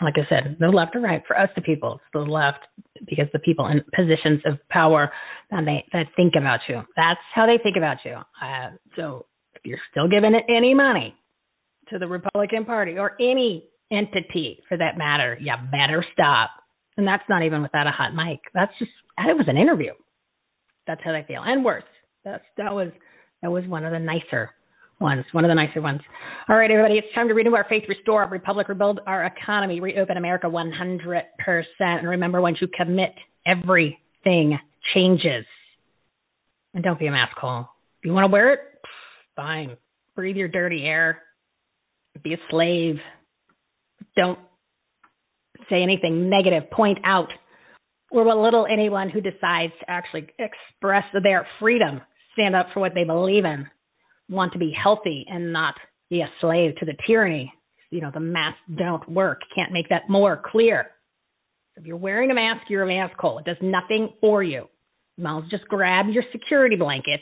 [0.00, 2.60] like I said, the left or right, for us, the people, it's the left,
[3.06, 5.12] because the people in positions of power
[5.50, 6.80] that they that think about you.
[6.96, 8.14] That's how they think about you.
[8.14, 11.14] Uh, so if you're still giving it any money
[11.90, 16.50] to the Republican Party or any entity for that matter, you better stop.
[16.96, 18.40] And that's not even without a hot mic.
[18.54, 19.92] That's just it was an interview.
[20.86, 21.84] That's how they feel, and worse.
[22.24, 22.88] That's that was
[23.42, 24.50] that was one of the nicer
[25.02, 26.00] ones, one of the nicer ones.
[26.48, 29.80] All right, everybody, it's time to renew our faith, restore our republic, rebuild our economy,
[29.80, 31.22] reopen America 100%.
[31.78, 33.14] And remember, once you commit,
[33.46, 34.58] everything
[34.94, 35.44] changes.
[36.74, 37.66] And don't be a mask hole.
[38.00, 38.60] If you want to wear it,
[39.36, 39.76] fine.
[40.16, 41.22] Breathe your dirty air.
[42.22, 42.96] Be a slave.
[44.16, 44.38] Don't
[45.68, 46.70] say anything negative.
[46.70, 47.28] Point out
[48.10, 52.00] or belittle anyone who decides to actually express their freedom,
[52.34, 53.66] stand up for what they believe in,
[54.32, 55.74] want to be healthy and not
[56.10, 57.52] be a slave to the tyranny.
[57.90, 59.40] You know, the masks don't work.
[59.54, 60.86] Can't make that more clear.
[61.76, 63.38] If you're wearing a mask, you're a mask hole.
[63.38, 64.68] It does nothing for you.
[65.16, 67.20] You might as well just grab your security blanket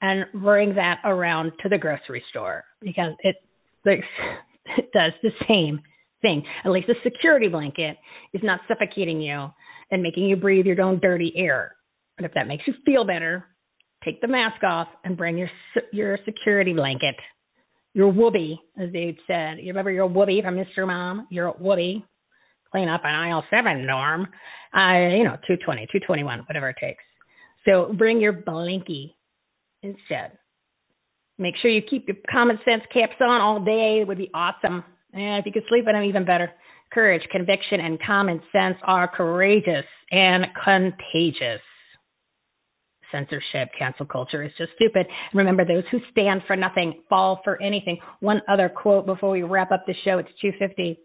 [0.00, 3.36] and bring that around to the grocery store because it
[3.84, 5.80] it does the same
[6.20, 6.42] thing.
[6.64, 7.96] At least the security blanket
[8.32, 9.48] is not suffocating you
[9.90, 11.74] and making you breathe your own dirty air.
[12.18, 13.46] And if that makes you feel better,
[14.04, 15.50] take the mask off and bring your
[15.92, 17.16] your security blanket,
[17.94, 19.58] your woobie, as they said.
[19.58, 20.86] You remember your woobie from Mr.
[20.86, 21.26] Mom?
[21.30, 22.02] Your woobie.
[22.70, 24.28] Clean up an aisle seven, Norm.
[24.74, 27.02] Uh, you know, 220, 221, whatever it takes.
[27.64, 29.14] So bring your blankie
[29.82, 30.32] instead.
[31.38, 34.00] Make sure you keep your common sense caps on all day.
[34.02, 34.84] It would be awesome.
[35.12, 36.50] And if you could sleep in them, even better.
[36.92, 41.60] Courage, conviction, and common sense are courageous and contagious.
[43.12, 45.06] Censorship, cancel culture is just stupid.
[45.34, 47.98] Remember, those who stand for nothing fall for anything.
[48.20, 50.18] One other quote before we wrap up the show.
[50.18, 50.98] It's 250.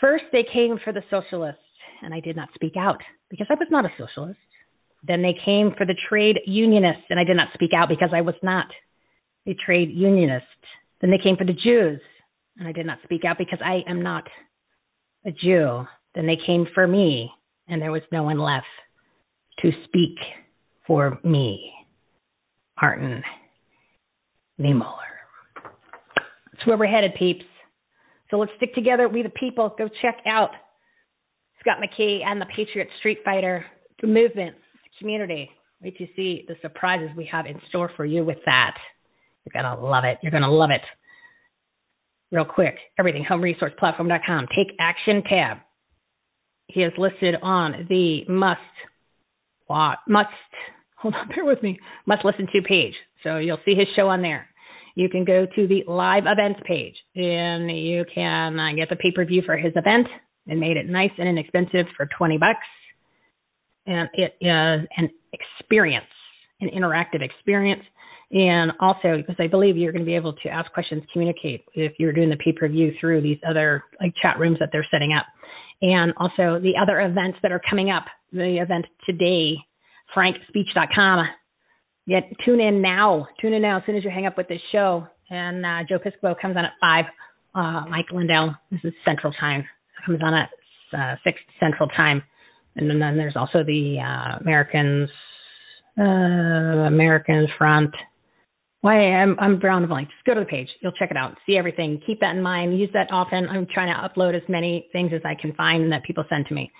[0.00, 1.60] First, they came for the socialists.
[2.02, 3.00] and I did not speak out
[3.30, 4.38] because I was not a socialist.
[5.06, 8.22] Then they came for the trade unionists, and I did not speak out because I
[8.22, 8.66] was not
[9.46, 10.46] a trade unionist.
[11.00, 12.00] Then they came for the Jews,
[12.58, 14.24] and I did not speak out because I am not
[15.26, 15.84] a Jew.
[16.14, 17.30] Then they came for me,
[17.68, 18.66] and there was no one left
[19.60, 20.16] to speak
[20.86, 21.72] for me.
[22.82, 23.22] Martin
[24.60, 25.14] Niemöller.
[26.52, 27.44] That's where we're headed, peeps.
[28.30, 29.08] So let's stick together.
[29.08, 29.74] We the people.
[29.78, 30.50] Go check out
[31.60, 33.64] Scott McKay and the Patriot Street Fighter,
[34.00, 35.50] the movement, the community.
[35.82, 38.74] Wait to see the surprises we have in store for you with that.
[39.44, 40.18] You're going to love it.
[40.22, 40.80] You're going to love it.
[42.32, 44.46] Real quick, everything, homeresourceplatform.com.
[44.56, 45.58] Take action tab.
[46.66, 48.60] He is listed on the must,
[50.08, 50.28] must,
[51.04, 52.94] hold on, bear with me, must listen to page.
[53.22, 54.48] So you'll see his show on there.
[54.96, 59.12] You can go to the live events page and you can uh, get the pay
[59.12, 60.06] per view for his event
[60.46, 62.66] and made it nice and inexpensive for 20 bucks.
[63.86, 66.06] And it is an experience,
[66.60, 67.82] an interactive experience.
[68.30, 71.92] And also, because I believe you're going to be able to ask questions, communicate if
[71.98, 75.12] you're doing the pay per view through these other like chat rooms that they're setting
[75.12, 75.26] up.
[75.82, 78.04] And also the other events that are coming up.
[78.32, 79.56] The event today,
[80.16, 81.26] frankspeech.com.
[82.06, 83.28] Get tune in now.
[83.40, 85.06] Tune in now as soon as you hang up with this show.
[85.30, 87.06] And uh, Joe Piscopo comes on at five.
[87.54, 89.64] Uh, Mike Lindell, this is Central Time,
[90.04, 90.50] comes on at
[90.96, 92.22] uh, six Central Time.
[92.76, 95.08] And then, then there's also the uh, Americans,
[95.98, 97.94] uh, Americans Front.
[98.80, 100.08] Why I'm I'm brown the blank.
[100.10, 100.68] Just go to the page.
[100.82, 101.38] You'll check it out.
[101.46, 102.02] See everything.
[102.06, 102.78] Keep that in mind.
[102.78, 103.48] Use that often.
[103.48, 106.54] I'm trying to upload as many things as I can find that people send to
[106.54, 106.70] me.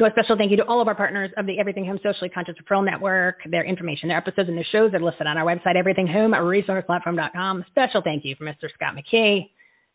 [0.00, 2.30] So a special thank you to all of our partners of the Everything Home Socially
[2.30, 3.36] Conscious Referral Network.
[3.50, 7.66] Their information, their episodes, and their shows are listed on our website, everythinghomeresourceplatform.com.
[7.68, 8.72] Special thank you for Mr.
[8.74, 9.50] Scott McKay,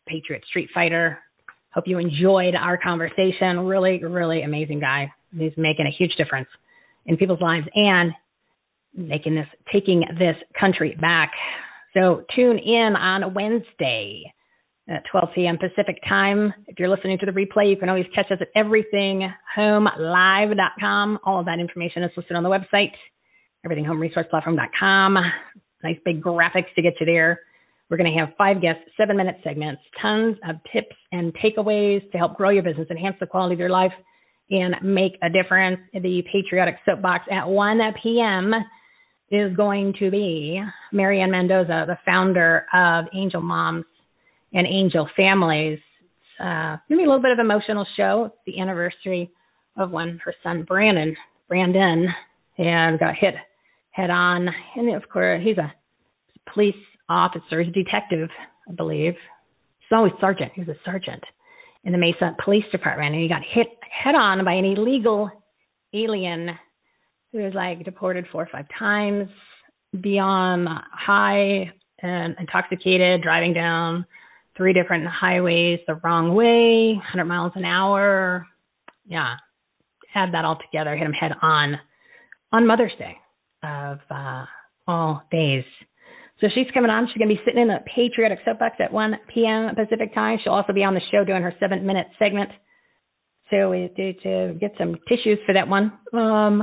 [0.06, 1.18] Patriot Street Fighter.
[1.74, 3.58] Hope you enjoyed our conversation.
[3.66, 5.10] Really, really amazing guy.
[5.36, 6.48] He's making a huge difference
[7.06, 8.12] in people's lives and
[8.94, 11.32] making this, taking this country back.
[11.94, 14.32] So tune in on Wednesday
[14.88, 15.58] at 12 p.m.
[15.58, 16.54] Pacific time.
[16.66, 21.18] If you're listening to the replay, you can always catch us at everythinghomelive.com.
[21.24, 22.92] All of that information is listed on the website,
[23.66, 25.16] everythinghomeresourceplatform.com.
[25.82, 27.40] Nice big graphics to get you there.
[27.90, 32.18] We're going to have five guests, seven minute segments, tons of tips and takeaways to
[32.18, 33.92] help grow your business, enhance the quality of your life,
[34.50, 35.78] and make a difference.
[35.92, 38.52] The Patriotic Soapbox at 1 p.m.
[39.30, 40.60] is going to be
[40.92, 43.84] Mary Ann Mendoza, the founder of Angel Moms
[44.56, 45.78] and Angel Families.
[46.00, 48.24] It's uh, going to be a little bit of emotional show.
[48.32, 49.30] It's the anniversary
[49.76, 51.14] of when her son Brandon,
[51.46, 52.08] Brandon,
[52.56, 53.34] and got hit
[53.90, 54.48] head on.
[54.74, 55.72] And of course, he's a
[56.52, 56.74] police
[57.08, 58.30] officer, he's a detective,
[58.68, 59.12] I believe.
[59.80, 60.52] He's always sergeant.
[60.54, 61.22] He was a sergeant
[61.84, 65.30] in the Mesa Police Department, and he got hit head on by an illegal
[65.92, 66.48] alien
[67.30, 69.28] who was like deported four or five times,
[70.00, 71.70] beyond high
[72.00, 74.06] and intoxicated, driving down
[74.56, 78.46] three different highways the wrong way, 100 miles an hour.
[79.06, 79.36] Yeah,
[80.14, 81.76] add that all together, hit him head on
[82.52, 83.16] on Mother's Day
[83.62, 84.44] of uh,
[84.86, 85.64] all days.
[86.40, 87.08] So she's coming on.
[87.08, 89.74] She's going to be sitting in the Patriotic Soapbox at 1 p.m.
[89.74, 90.38] Pacific time.
[90.42, 92.50] She'll also be on the show doing her seven minute segment.
[93.50, 95.92] So we do to get some tissues for that one.
[96.12, 96.62] Um,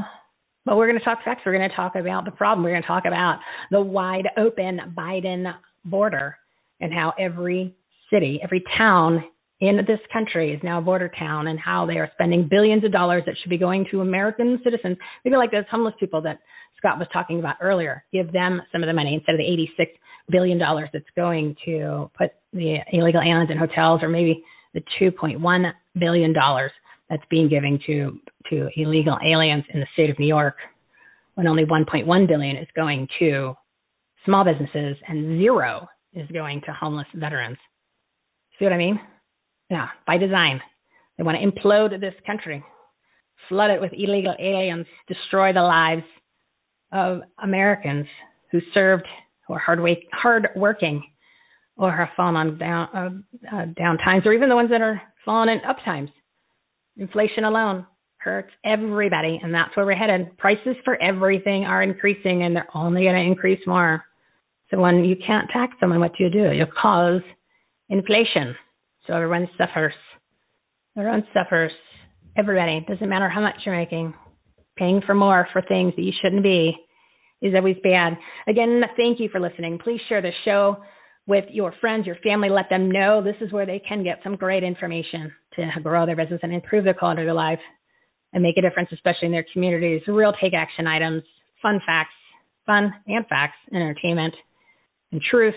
[0.66, 1.42] but we're going to talk facts.
[1.46, 2.64] We're going to talk about the problem.
[2.64, 3.40] We're going to talk about
[3.72, 5.52] the wide open Biden
[5.84, 6.38] border
[6.80, 7.76] and how every
[8.12, 9.24] city, every town
[9.60, 12.92] in this country is now a border town and how they are spending billions of
[12.92, 14.98] dollars that should be going to American citizens.
[15.24, 16.40] Maybe like those homeless people that
[16.78, 18.04] Scott was talking about earlier.
[18.12, 19.92] Give them some of the money instead of the 86
[20.30, 24.44] billion dollars that's going to put the illegal aliens in hotels, or maybe
[24.74, 26.72] the 2.1 billion dollars
[27.10, 28.20] that's being given to
[28.50, 30.56] to illegal aliens in the state of New York,
[31.36, 33.54] when only 1.1 billion is going to
[34.26, 37.58] small businesses and zero is going to homeless veterans.
[38.58, 39.00] See what I mean?
[39.70, 40.62] Yeah, by design.
[41.18, 42.64] They want to implode this country,
[43.50, 46.04] flood it with illegal aliens, destroy the lives
[46.92, 48.08] of Americans
[48.52, 49.06] who served,
[49.50, 51.04] are hard, wait, hard working,
[51.76, 52.88] or have fallen on down
[53.52, 56.10] uh, uh, down times, or even the ones that are falling in up times.
[56.98, 57.86] Inflation alone
[58.18, 60.38] hurts everybody, and that's where we're headed.
[60.38, 64.04] Prices for everything are increasing, and they're only going to increase more.
[64.70, 66.52] So when you can't tax someone, what do you do?
[66.52, 67.22] You cause
[67.98, 68.48] inflation.
[69.06, 69.94] So everyone suffers.
[70.98, 71.72] Everyone suffers.
[72.36, 72.78] Everybody.
[72.90, 74.14] Doesn't matter how much you're making.
[74.78, 76.74] Paying for more for things that you shouldn't be
[77.42, 78.14] is always bad.
[78.48, 79.80] Again, thank you for listening.
[79.84, 80.78] Please share the show
[81.28, 82.50] with your friends, your family.
[82.50, 86.16] Let them know this is where they can get some great information to grow their
[86.16, 87.60] business and improve their quality of life.
[88.34, 90.02] and make a difference, especially in their communities.
[90.08, 91.24] Real take action items,
[91.62, 92.16] fun facts,
[92.66, 94.34] fun and facts, entertainment,
[95.12, 95.54] and truth,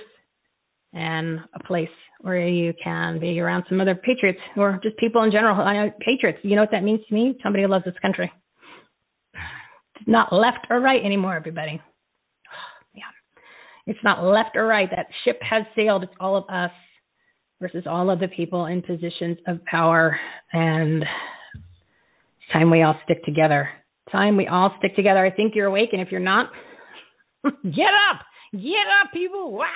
[0.96, 1.90] and a place
[2.22, 5.60] where you can be around some other patriots or just people in general.
[5.60, 6.38] I know patriots.
[6.42, 7.38] You know what that means to me?
[7.42, 8.32] Somebody who loves this country.
[9.96, 11.80] It's not left or right anymore, everybody.
[12.94, 13.02] Yeah,
[13.86, 14.88] it's not left or right.
[14.90, 16.02] That ship has sailed.
[16.02, 16.70] It's all of us
[17.60, 20.18] versus all of the people in positions of power.
[20.54, 23.68] And it's time we all stick together.
[24.10, 25.24] Time we all stick together.
[25.24, 26.50] I think you're awake, and if you're not,
[27.44, 29.52] get up, get up, people!
[29.52, 29.66] Wow.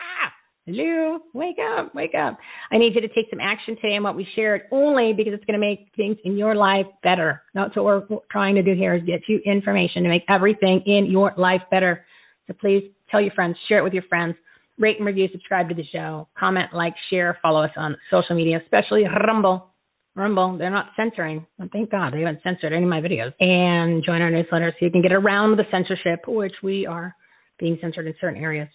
[0.66, 2.38] Hello, wake up, wake up.
[2.70, 5.44] I need you to take some action today on what we shared only because it's
[5.46, 7.42] going to make things in your life better.
[7.54, 11.06] That's what we're trying to do here is get you information to make everything in
[11.10, 12.04] your life better.
[12.46, 14.34] So please tell your friends, share it with your friends,
[14.78, 18.60] rate and review, subscribe to the show, comment, like, share, follow us on social media,
[18.62, 19.66] especially Rumble.
[20.14, 21.46] Rumble, they're not censoring.
[21.72, 23.32] thank God they haven't censored any of my videos.
[23.40, 27.14] And join our newsletter so you can get around the censorship, which we are
[27.58, 28.68] being censored in certain areas.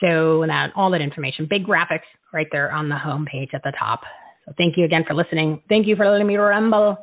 [0.00, 3.72] So that all that information, big graphics right there on the home page at the
[3.78, 4.00] top.
[4.44, 5.62] So thank you again for listening.
[5.68, 6.98] Thank you for letting me rumble,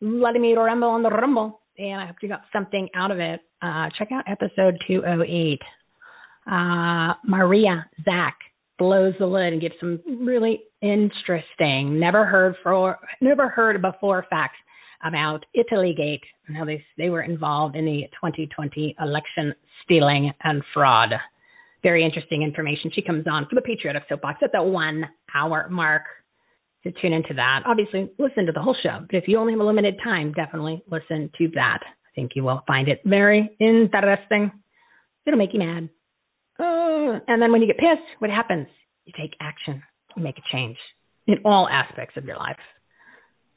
[0.00, 1.60] letting me rumble on the rumble.
[1.78, 3.40] And I hope you got something out of it.
[3.60, 5.60] Uh, check out episode 208.
[6.50, 8.36] Uh, Maria Zack
[8.78, 14.56] blows the lid and gives some really interesting, never heard for, never heard before facts
[15.04, 19.54] about Italygate and how they they were involved in the 2020 election
[19.84, 21.10] stealing and fraud
[21.82, 22.90] very interesting information.
[22.94, 25.04] She comes on for the Patriotic Soapbox at the one
[25.34, 26.02] hour mark
[26.84, 27.62] to tune into that.
[27.66, 30.82] Obviously, listen to the whole show, but if you only have a limited time, definitely
[30.90, 31.80] listen to that.
[31.82, 34.52] I think you will find it very interesting.
[35.26, 35.88] It'll make you mad.
[36.58, 38.66] Uh, and then when you get pissed, what happens?
[39.04, 39.82] You take action.
[40.16, 40.76] You make a change
[41.26, 42.58] in all aspects of your life.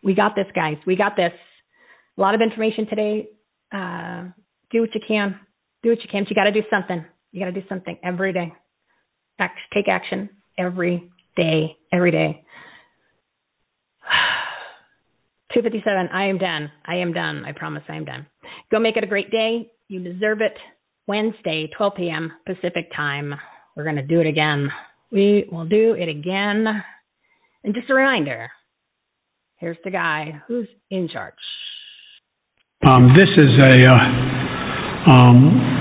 [0.03, 0.77] We got this, guys.
[0.85, 1.33] We got this.
[2.17, 3.27] A lot of information today.
[3.73, 4.25] Uh,
[4.71, 5.39] do what you can.
[5.83, 6.23] Do what you can.
[6.23, 7.03] But you got to do something.
[7.35, 8.53] You got to do something every day.
[9.39, 12.45] Act, take action every day, every day.
[15.53, 16.07] 257.
[16.13, 16.71] I am done.
[16.85, 17.43] I am done.
[17.43, 18.25] I promise I am done.
[18.71, 19.69] Go make it a great day.
[19.89, 20.53] You deserve it.
[21.07, 22.31] Wednesday, 12 p.m.
[22.45, 23.33] Pacific time.
[23.75, 24.69] We're going to do it again.
[25.11, 26.65] We will do it again.
[27.65, 28.49] And just a reminder
[29.57, 31.33] here's the guy who's in charge.
[32.87, 35.74] Um, this is a uh, um,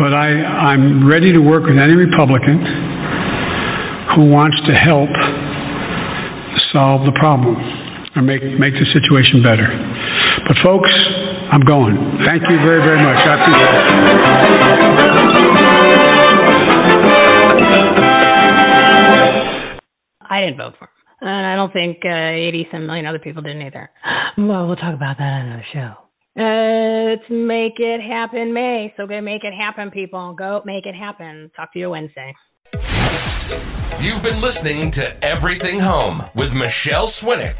[0.00, 2.56] but I, I'm ready to work with any Republican
[4.16, 5.12] who wants to help
[6.72, 7.54] solve the problem
[8.16, 9.68] or make, make the situation better.
[10.48, 10.90] But folks,
[11.52, 11.94] I'm going.
[12.26, 13.20] Thank you very, very much.
[13.26, 13.84] I appreciate it.
[20.30, 20.90] I didn't vote for him.
[21.20, 23.90] And I don't think uh, 80 some million other people didn't either.
[24.38, 26.09] Well, we'll talk about that on another show.
[26.40, 26.80] Uh,
[27.10, 28.94] Let's make it happen, May.
[28.96, 30.32] So go make it happen, people.
[30.32, 31.50] Go make it happen.
[31.56, 32.36] Talk to you Wednesday.
[34.00, 37.58] You've been listening to Everything Home with Michele Swinick.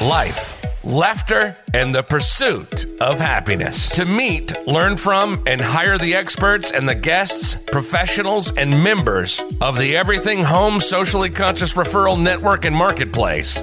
[0.00, 3.88] Life, laughter, and the pursuit of happiness.
[3.90, 9.78] To meet, learn from, and hire the experts and the guests, professionals, and members of
[9.78, 13.62] the Everything Home Socially Conscious Referral Network and Marketplace